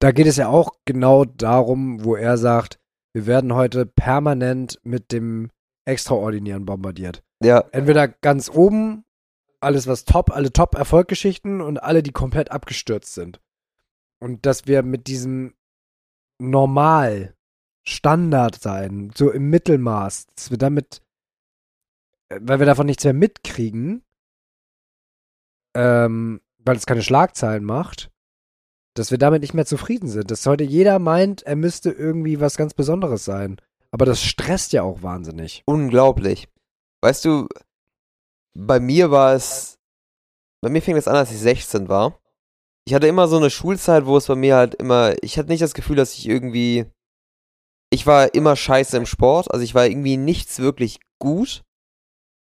[0.00, 2.80] da geht es ja auch genau darum, wo er sagt,
[3.12, 5.50] wir werden heute permanent mit dem
[5.84, 7.22] Extraordinären bombardiert.
[7.42, 7.64] Ja.
[7.72, 9.04] Entweder ganz oben,
[9.60, 13.40] alles was top, alle Top-Erfolggeschichten und alle, die komplett abgestürzt sind.
[14.20, 15.54] Und dass wir mit diesem
[16.38, 17.34] normal,
[17.82, 21.02] Standard sein, so im Mittelmaß, dass wir damit,
[22.28, 24.02] äh, weil wir davon nichts mehr mitkriegen,
[25.74, 28.09] ähm, weil es keine Schlagzeilen macht,
[28.94, 30.30] dass wir damit nicht mehr zufrieden sind.
[30.30, 33.60] Dass heute jeder meint, er müsste irgendwie was ganz Besonderes sein.
[33.92, 35.62] Aber das stresst ja auch wahnsinnig.
[35.66, 36.48] Unglaublich.
[37.02, 37.48] Weißt du,
[38.56, 39.78] bei mir war es,
[40.62, 42.20] bei mir fing es an, als ich 16 war.
[42.86, 45.62] Ich hatte immer so eine Schulzeit, wo es bei mir halt immer, ich hatte nicht
[45.62, 46.86] das Gefühl, dass ich irgendwie,
[47.90, 51.62] ich war immer scheiße im Sport, also ich war irgendwie nichts wirklich gut.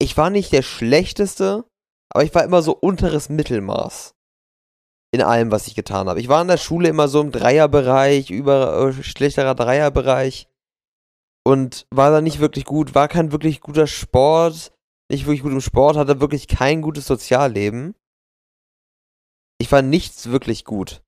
[0.01, 1.65] Ich war nicht der Schlechteste,
[2.09, 4.15] aber ich war immer so unteres Mittelmaß
[5.11, 6.19] in allem, was ich getan habe.
[6.19, 10.47] Ich war in der Schule immer so im Dreierbereich, über äh, schlechterer Dreierbereich
[11.43, 14.71] und war da nicht wirklich gut, war kein wirklich guter Sport,
[15.09, 17.95] nicht wirklich gut im Sport, hatte wirklich kein gutes Sozialleben.
[19.59, 21.01] Ich war nichts wirklich gut.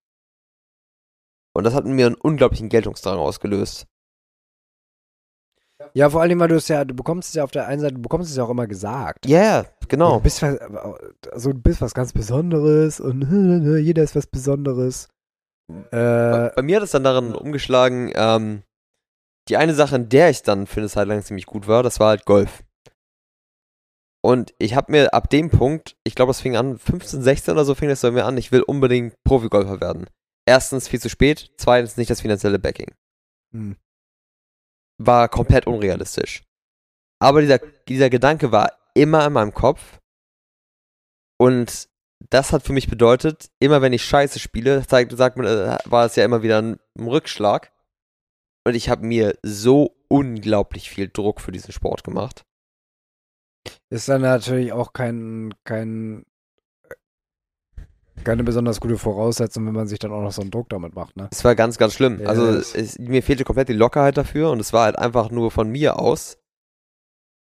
[1.54, 3.88] Und das hat mir einen unglaublichen Geltungsdrang ausgelöst.
[5.94, 7.96] Ja, vor allem, weil du es ja, du bekommst es ja auf der einen Seite,
[7.96, 9.26] du bekommst es ja auch immer gesagt.
[9.26, 10.18] Ja, yeah, genau.
[10.18, 13.22] Du bist, also, du bist was ganz Besonderes und
[13.84, 15.10] jeder ist was Besonderes.
[15.92, 18.64] Äh, bei, mir hat es dann darin umgeschlagen, ähm,
[19.50, 22.00] die eine Sache, in der ich dann für eine Zeit lang ziemlich gut war, das
[22.00, 22.64] war halt Golf.
[24.24, 27.66] Und ich habe mir ab dem Punkt, ich glaube, das fing an, 15, 16 oder
[27.66, 30.06] so fing das bei mir an, ich will unbedingt Profigolfer werden.
[30.46, 32.94] Erstens viel zu spät, zweitens nicht das finanzielle Backing.
[33.52, 33.76] Hm.
[35.06, 36.44] War komplett unrealistisch.
[37.20, 40.00] Aber dieser, dieser Gedanke war immer in meinem Kopf.
[41.40, 41.90] Und
[42.30, 46.06] das hat für mich bedeutet, immer wenn ich Scheiße spiele, sagt, sagt man, äh, war
[46.06, 47.72] es ja immer wieder ein, Rückschlag.
[48.66, 52.46] Und ich habe mir so unglaublich viel Druck für diesen Sport gemacht.
[53.90, 56.26] Ist dann natürlich auch kein, kein,
[58.22, 61.18] keine besonders gute Voraussetzung, wenn man sich dann auch noch so einen Druck damit macht,
[61.18, 61.30] ne?
[61.32, 62.22] Es war ganz, ganz schlimm.
[62.22, 65.52] Ja, also es, mir fehlte komplett die Lockerheit dafür und es war halt einfach nur
[65.52, 66.38] von mir aus.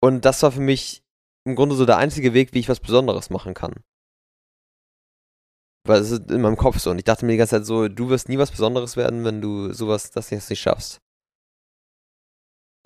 [0.01, 1.03] Und das war für mich
[1.45, 3.73] im Grunde so der einzige Weg, wie ich was Besonderes machen kann.
[5.85, 6.91] Weil es ist in meinem Kopf so.
[6.91, 9.41] Und ich dachte mir die ganze Zeit so, du wirst nie was Besonderes werden, wenn
[9.41, 10.99] du sowas, das jetzt nicht schaffst.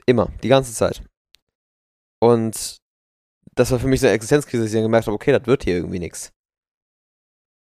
[0.05, 1.03] Immer, die ganze Zeit.
[2.19, 2.77] Und
[3.55, 5.63] das war für mich so eine Existenzkrise, dass ich dann gemerkt habe, okay, das wird
[5.63, 6.31] hier irgendwie nichts.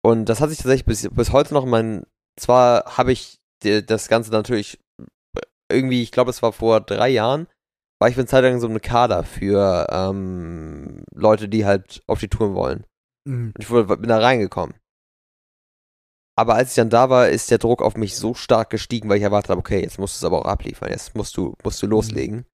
[0.09, 2.05] Und das hat sich tatsächlich bis, bis heute noch mein,
[2.41, 4.79] zwar habe ich das Ganze natürlich
[5.71, 7.47] irgendwie, ich glaube, es war vor drei Jahren,
[8.01, 12.21] war ich für eine Zeit lang so eine Kader für ähm, Leute, die halt auf
[12.21, 12.87] die Touren wollen.
[13.29, 13.53] Mhm.
[13.55, 14.75] Und ich wurde, bin da reingekommen.
[16.39, 19.19] Aber als ich dann da war, ist der Druck auf mich so stark gestiegen, weil
[19.19, 21.83] ich erwartet habe, okay, jetzt musst du es aber auch abliefern, jetzt musst du, musst
[21.83, 21.91] du mhm.
[21.91, 22.47] loslegen.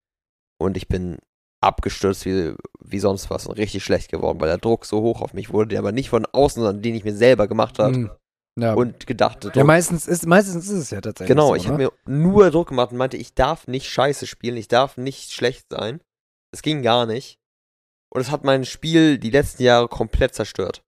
[0.59, 1.19] Und ich bin
[1.65, 5.35] abgestürzt wie, wie sonst was und richtig schlecht geworden, weil der Druck so hoch auf
[5.35, 7.97] mich wurde, der aber nicht von außen, sondern den ich mir selber gemacht habe.
[7.97, 8.11] Mhm.
[8.57, 8.75] Ja.
[8.75, 9.43] Und gedacht.
[9.43, 9.57] Druck.
[9.57, 11.35] Ja, meistens ist, meistens ist es ja tatsächlich.
[11.35, 11.91] Genau, so, ich habe ne?
[12.07, 15.67] mir nur Druck gemacht und meinte, ich darf nicht scheiße spielen, ich darf nicht schlecht
[15.71, 16.01] sein.
[16.53, 17.41] Es ging gar nicht.
[18.11, 20.85] Und es hat mein Spiel die letzten Jahre komplett zerstört.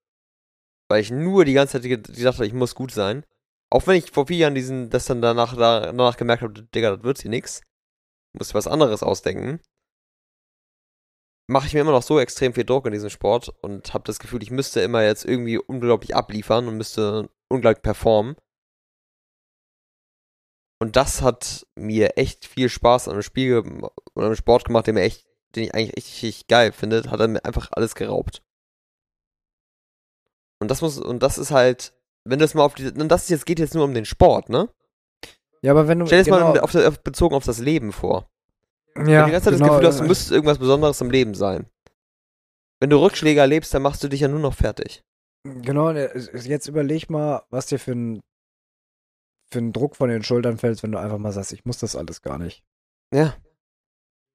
[0.88, 3.24] Weil ich nur die ganze Zeit gedacht habe, ich muss gut sein.
[3.68, 7.02] Auch wenn ich vor vier Jahren diesen, das dann danach, danach gemerkt habe, Digga, das
[7.02, 7.62] wird hier nix.
[8.32, 9.60] Muss was anderes ausdenken
[11.46, 14.18] mache ich mir immer noch so extrem viel Druck in diesem Sport und habe das
[14.18, 18.36] Gefühl, ich müsste immer jetzt irgendwie unglaublich abliefern und müsste unglaublich performen.
[20.78, 23.58] Und das hat mir echt viel Spaß an dem Spiel
[24.14, 27.10] oder am Sport gemacht, den, mir echt, den ich eigentlich richtig, richtig geil finde.
[27.10, 28.42] Hat er mir einfach alles geraubt.
[30.60, 31.94] Und das muss, und das ist halt,
[32.24, 34.48] wenn du das mal auf die, und das jetzt, geht jetzt nur um den Sport,
[34.48, 34.68] ne?
[35.62, 36.06] Ja, aber wenn du.
[36.06, 38.30] Stell dir das genau, mal auf, auf, bezogen auf das Leben vor.
[38.98, 41.00] Ja, wenn du die ganze Zeit das genau, Gefühl hast, du äh, müsstest irgendwas Besonderes
[41.00, 41.66] im Leben sein.
[42.80, 45.02] Wenn du Rückschläge erlebst, dann machst du dich ja nur noch fertig.
[45.44, 48.22] Genau, äh, jetzt überleg mal, was dir für ein
[49.48, 51.94] für einen Druck von den Schultern fällt, wenn du einfach mal sagst, ich muss das
[51.94, 52.64] alles gar nicht.
[53.12, 53.36] Ja.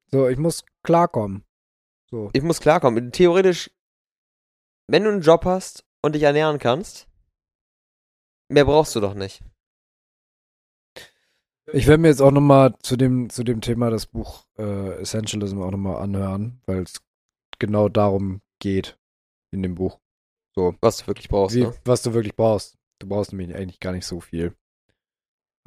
[0.07, 1.43] So, ich muss klarkommen.
[2.09, 2.29] So.
[2.33, 3.11] Ich muss klarkommen.
[3.11, 3.71] Theoretisch,
[4.87, 7.07] wenn du einen Job hast und dich ernähren kannst,
[8.49, 9.43] mehr brauchst du doch nicht.
[11.73, 15.61] Ich werde mir jetzt auch nochmal zu dem, zu dem Thema das Buch äh, Essentialism
[15.61, 17.01] auch nochmal anhören, weil es
[17.59, 18.97] genau darum geht
[19.53, 19.99] in dem Buch.
[20.81, 21.73] Was du wirklich brauchst, Wie, ne?
[21.85, 22.77] Was du wirklich brauchst.
[22.99, 24.53] Du brauchst nämlich eigentlich gar nicht so viel.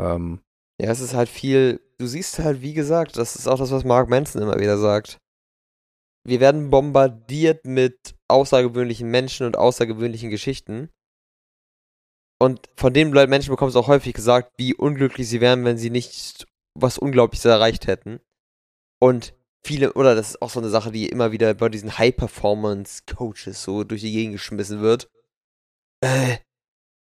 [0.01, 0.41] Ähm,
[0.81, 3.85] Ja, es ist halt viel, du siehst halt, wie gesagt, das ist auch das, was
[3.85, 5.19] Mark Manson immer wieder sagt.
[6.27, 10.91] Wir werden bombardiert mit außergewöhnlichen Menschen und außergewöhnlichen Geschichten.
[12.45, 15.79] Und von den Leuten- Menschen bekommst du auch häufig gesagt, wie unglücklich sie wären, wenn
[15.79, 18.21] sie nicht was Unglaubliches erreicht hätten.
[19.01, 19.33] Und
[19.65, 23.83] viele, oder das ist auch so eine Sache, die immer wieder bei diesen High-Performance-Coaches so
[23.83, 25.09] durch die Gegend geschmissen wird.
[26.03, 26.37] Äh,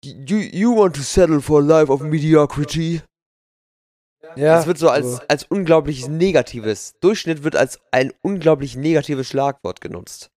[0.01, 3.01] you, you want to settle for a life of mediocrity?
[4.37, 6.93] ja, Es wird so als, als unglaubliches Negatives.
[7.01, 10.29] Durchschnitt wird als ein unglaublich negatives Schlagwort genutzt.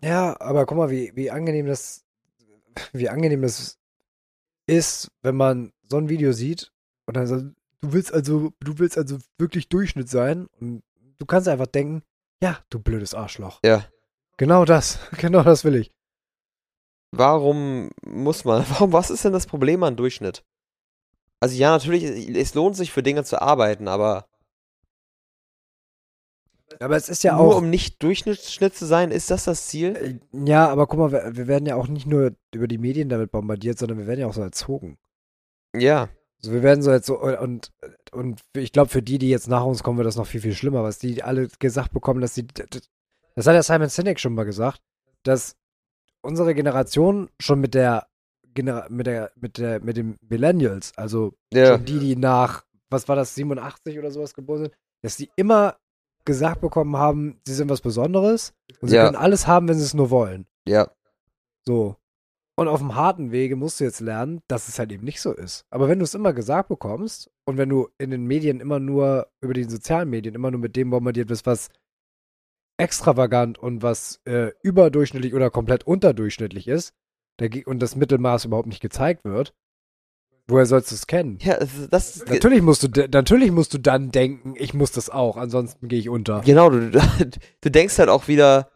[0.00, 2.06] Ja, aber guck mal, wie, wie angenehm das,
[2.94, 3.76] wie angenehm das
[4.66, 6.72] ist, wenn man so ein Video sieht
[7.06, 7.44] und dann sagt,
[7.80, 10.82] du willst also, du willst also wirklich Durchschnitt sein und
[11.18, 12.02] du kannst einfach denken,
[12.42, 13.60] ja, du blödes Arschloch.
[13.64, 13.86] Ja.
[14.36, 15.90] Genau das, genau das will ich.
[17.12, 20.44] Warum muss man, warum, was ist denn das Problem an Durchschnitt?
[21.40, 24.26] Also ja, natürlich, es lohnt sich für Dinge zu arbeiten, aber
[26.80, 30.20] Aber es ist ja nur auch, um nicht Durchschnitt zu sein, ist das das Ziel?
[30.32, 33.08] äh, ja, aber guck mal, wir, wir werden ja auch nicht nur über die Medien
[33.08, 34.98] damit bombardiert, sondern wir werden ja auch so erzogen.
[35.76, 36.08] Ja.
[36.42, 37.70] Also wir werden so jetzt so, und,
[38.12, 40.54] und ich glaube, für die, die jetzt nach uns kommen, wird das noch viel, viel
[40.54, 44.44] schlimmer, was die alle gesagt bekommen, dass sie, das hat ja Simon Sinek schon mal
[44.44, 44.80] gesagt,
[45.22, 45.56] dass
[46.22, 48.06] unsere Generation schon mit der,
[48.54, 51.74] Genera mit der, mit der, mit den Millennials, also Ja.
[51.76, 55.76] schon die, die nach, was war das, 87 oder sowas geboren sind, dass die immer
[56.24, 59.04] gesagt bekommen haben, sie sind was Besonderes und sie Ja.
[59.04, 60.46] können alles haben, wenn sie es nur wollen.
[60.66, 60.90] Ja.
[61.66, 61.96] So.
[62.56, 65.32] Und auf dem harten Wege musst du jetzt lernen, dass es halt eben nicht so
[65.32, 65.66] ist.
[65.70, 69.28] Aber wenn du es immer gesagt bekommst und wenn du in den Medien immer nur,
[69.40, 71.68] über die sozialen Medien, immer nur mit dem bombardiert wirst, was
[72.78, 76.94] extravagant und was äh, überdurchschnittlich oder komplett unterdurchschnittlich ist,
[77.66, 79.52] und das Mittelmaß überhaupt nicht gezeigt wird,
[80.48, 81.38] woher sollst du es kennen?
[81.40, 81.58] Ja,
[81.90, 85.98] das, Natürlich musst du, natürlich musst du dann denken, ich muss das auch, ansonsten gehe
[85.98, 86.40] ich unter.
[86.40, 86.90] Genau, du,
[87.60, 88.70] du denkst halt auch wieder,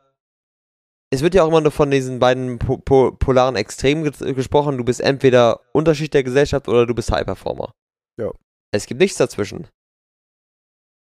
[1.11, 4.79] es wird ja auch immer nur von diesen beiden po po polaren Extremen ge gesprochen,
[4.79, 7.75] du bist entweder Unterschied der Gesellschaft oder du bist High Performer.
[8.19, 8.31] Ja.
[8.73, 9.67] Es gibt nichts dazwischen.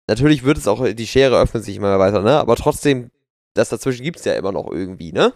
[0.08, 2.38] Natürlich wird es auch, die Schere öffnet sich immer weiter, ne?
[2.38, 3.10] Aber trotzdem,
[3.54, 5.32] das dazwischen gibt es ja immer noch irgendwie, ne?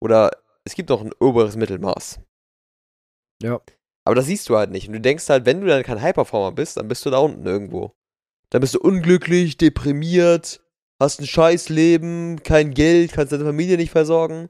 [0.00, 0.30] Oder
[0.64, 2.20] es gibt noch ein oberes Mittelmaß.
[3.42, 3.60] Ja.
[4.06, 4.86] Aber das siehst du halt nicht.
[4.86, 7.18] Und du denkst halt, wenn du dann kein High Performer bist, dann bist du da
[7.18, 7.92] unten irgendwo.
[8.50, 10.62] Dann bist du unglücklich, deprimiert,
[11.00, 14.48] hast ein scheiß Leben, kein Geld, kannst deine Familie nicht versorgen.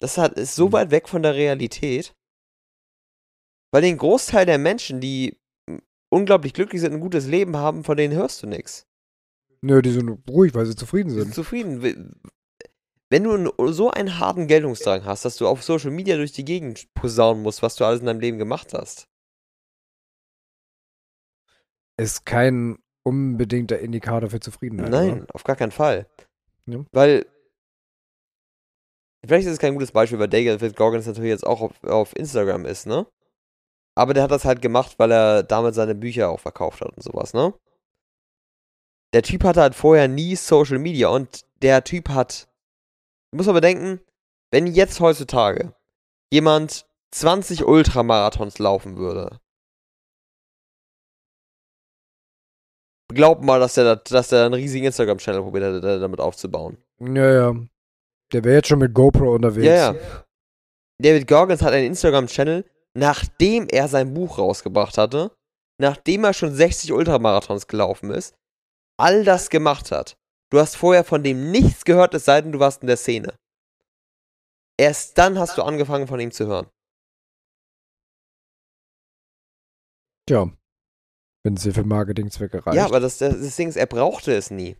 [0.00, 0.72] Das ist so Mhm.
[0.72, 2.12] weit weg von der Realität.
[3.70, 5.38] Weil den Großteil der Menschen, die
[6.10, 8.86] unglaublich glücklich sind, ein gutes Leben haben, von denen hörst du nichts.
[9.60, 11.34] Nö, die sind ruhig, weil sie zufrieden sind.
[11.34, 12.20] zufrieden.
[13.10, 16.44] We- Wenn du so einen harten Geltungsdrang hast, dass du auf Social Media durch die
[16.44, 19.08] Gegend posaunen musst, was du alles in deinem Leben gemacht hast.
[21.96, 24.90] Ist kein unbedingter Indikator für Zufriedenheit.
[24.90, 25.34] Nein, oder?
[25.34, 26.06] auf gar keinen Fall.
[26.66, 26.84] Ja.
[26.92, 27.26] Weil,
[29.24, 32.66] vielleicht ist es kein gutes Beispiel, weil David Goggins natürlich jetzt auch auf, auf Instagram
[32.66, 33.06] ist, ne?
[33.96, 37.02] Aber der hat das halt gemacht, weil er damit seine Bücher auch verkauft hat und
[37.02, 37.52] sowas, ne?
[39.14, 42.46] Der Typ hatte halt vorher nie Social Media und der Typ hat,
[43.30, 44.00] du musst aber denken,
[44.50, 45.74] wenn jetzt heutzutage
[46.32, 49.40] jemand 20 Ultramarathons laufen würde,
[53.08, 56.78] glaub mal, dass der, dass der einen riesigen Instagram-Channel probiert hätte, damit aufzubauen.
[57.00, 57.54] Ja, ja.
[58.32, 59.66] Der wäre jetzt schon mit GoPro unterwegs.
[59.66, 60.24] Ja, ja.
[61.00, 62.64] David Goggins hat einen Instagram-Channel,
[62.94, 65.30] nachdem er sein Buch rausgebracht hatte,
[65.80, 68.34] nachdem er schon 60 Ultramarathons gelaufen ist,
[68.98, 70.17] all das gemacht hat.
[70.50, 73.34] Du hast vorher von dem nichts gehört, es sei denn, du warst in der Szene.
[74.78, 76.68] Erst dann hast du angefangen, von ihm zu hören.
[80.28, 80.50] Ja.
[81.44, 82.76] Wenn es dir für Marketingzwecke reicht.
[82.76, 84.76] Ja, aber das, das, das Ding ist, er brauchte es nie.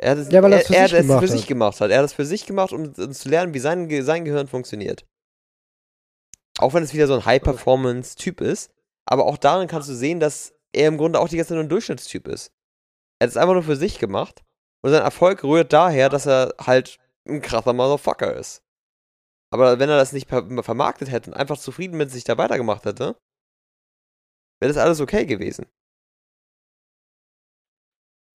[0.00, 1.38] Er hat es, Ja, weil er er, er gemacht für hat.
[1.38, 1.90] sich gemacht hat.
[1.90, 5.06] Er hat es für sich gemacht, um, um zu lernen, wie sein, sein Gehirn funktioniert.
[6.58, 8.70] Auch wenn es wieder so ein High-Performance-Typ ist.
[9.06, 11.64] Aber auch darin kannst du sehen, dass er im Grunde auch die ganze Zeit nur
[11.64, 12.52] ein Durchschnittstyp ist.
[13.20, 14.44] Er hat es einfach nur für sich gemacht.
[14.82, 18.62] Und sein Erfolg rührt daher, dass er halt ein krasser Motherfucker ist.
[19.50, 22.84] Aber wenn er das nicht ver vermarktet hätte und einfach zufrieden mit sich da weitergemacht
[22.84, 23.16] hätte,
[24.60, 25.66] wäre das alles okay gewesen.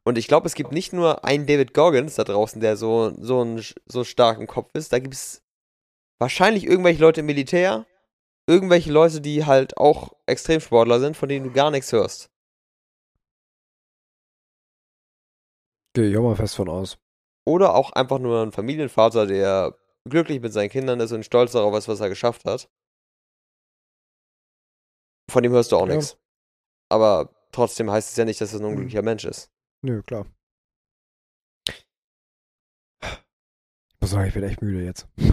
[0.05, 3.43] Und ich glaube, es gibt nicht nur einen David Goggins da draußen, der so, so,
[3.43, 4.91] ein, so stark im Kopf ist.
[4.91, 5.43] Da gibt es
[6.19, 7.85] wahrscheinlich irgendwelche Leute im Militär,
[8.47, 12.32] irgendwelche Leute, die halt auch Extremsportler sind, von denen du gar nichts hörst.
[15.93, 16.97] Gehe ich auch mal fest von aus.
[17.45, 19.77] Oder auch einfach nur ein Familienvater, der
[20.09, 22.69] glücklich mit seinen Kindern ist und stolz darauf ist, was er geschafft hat.
[25.29, 25.95] Von dem hörst du auch Ja.
[25.95, 26.17] nichts.
[26.89, 29.51] Aber trotzdem heißt es ja nicht, dass er ein unglücklicher Mensch ist.
[29.81, 30.25] Nö, klar.
[33.01, 35.07] Ich muss sagen, ich bin echt müde jetzt.
[35.15, 35.31] Wie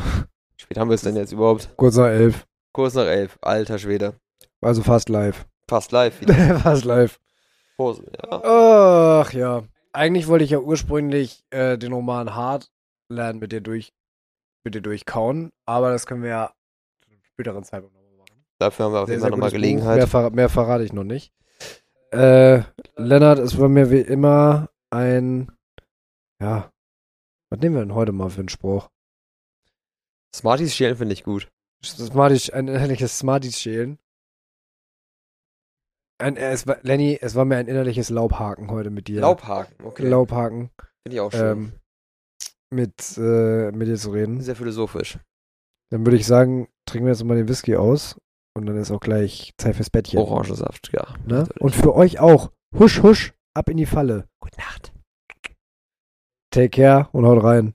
[0.57, 1.71] spät haben wir es denn jetzt überhaupt?
[1.77, 2.47] Kurz nach elf.
[2.73, 3.39] Kurz nach elf.
[3.43, 4.19] Alter Schwede.
[4.61, 5.47] Also fast live.
[5.69, 6.21] Fast live.
[6.21, 6.59] Wieder.
[6.61, 7.19] fast live.
[7.77, 8.05] Pause.
[8.23, 8.43] Ja.
[9.23, 9.65] Ach ja.
[9.93, 12.71] Eigentlich wollte ich ja ursprünglich äh, den Roman Hart
[13.09, 13.93] lernen mit dir durch
[14.65, 16.53] mit dir durchkauen, aber das können wir ja
[17.03, 18.45] zu einem späteren Zeitpunkt nochmal machen.
[18.59, 19.51] Dafür haben wir auf jeden Fall nochmal.
[19.51, 19.97] Gelegenheit.
[19.97, 21.33] Mehr, verra mehr verrate ich noch nicht.
[22.11, 22.63] Äh,
[22.97, 25.51] Lennart, es war mir wie immer ein,
[26.41, 26.71] ja,
[27.49, 28.91] was nehmen wir denn heute mal für einen Spruch?
[30.35, 31.49] Smarties schälen finde ich gut.
[31.85, 33.99] Smarties, ein innerliches Smarties schälen.
[36.21, 39.21] Ein, äh, es war, Lenny, es war mir ein innerliches Laubhaken heute mit dir.
[39.21, 40.09] Laubhaken, okay.
[40.09, 40.71] Laubhaken.
[41.03, 41.41] Finde ich auch schön.
[41.41, 41.73] Ähm,
[42.73, 44.41] mit, äh, mit dir zu reden.
[44.41, 45.19] Sehr philosophisch.
[45.91, 48.17] Dann würde ich sagen, trinken wir jetzt mal den Whisky aus
[48.57, 50.19] und dann ist auch gleich Zeit fürs Bettchen.
[50.19, 51.15] Orangensaft, ja.
[51.27, 51.49] Ne?
[51.59, 52.53] Und für euch auch.
[52.79, 54.29] Husch, husch, ab in die Falle.
[54.41, 54.93] Gute Nacht.
[56.53, 57.75] Take care und haut rein.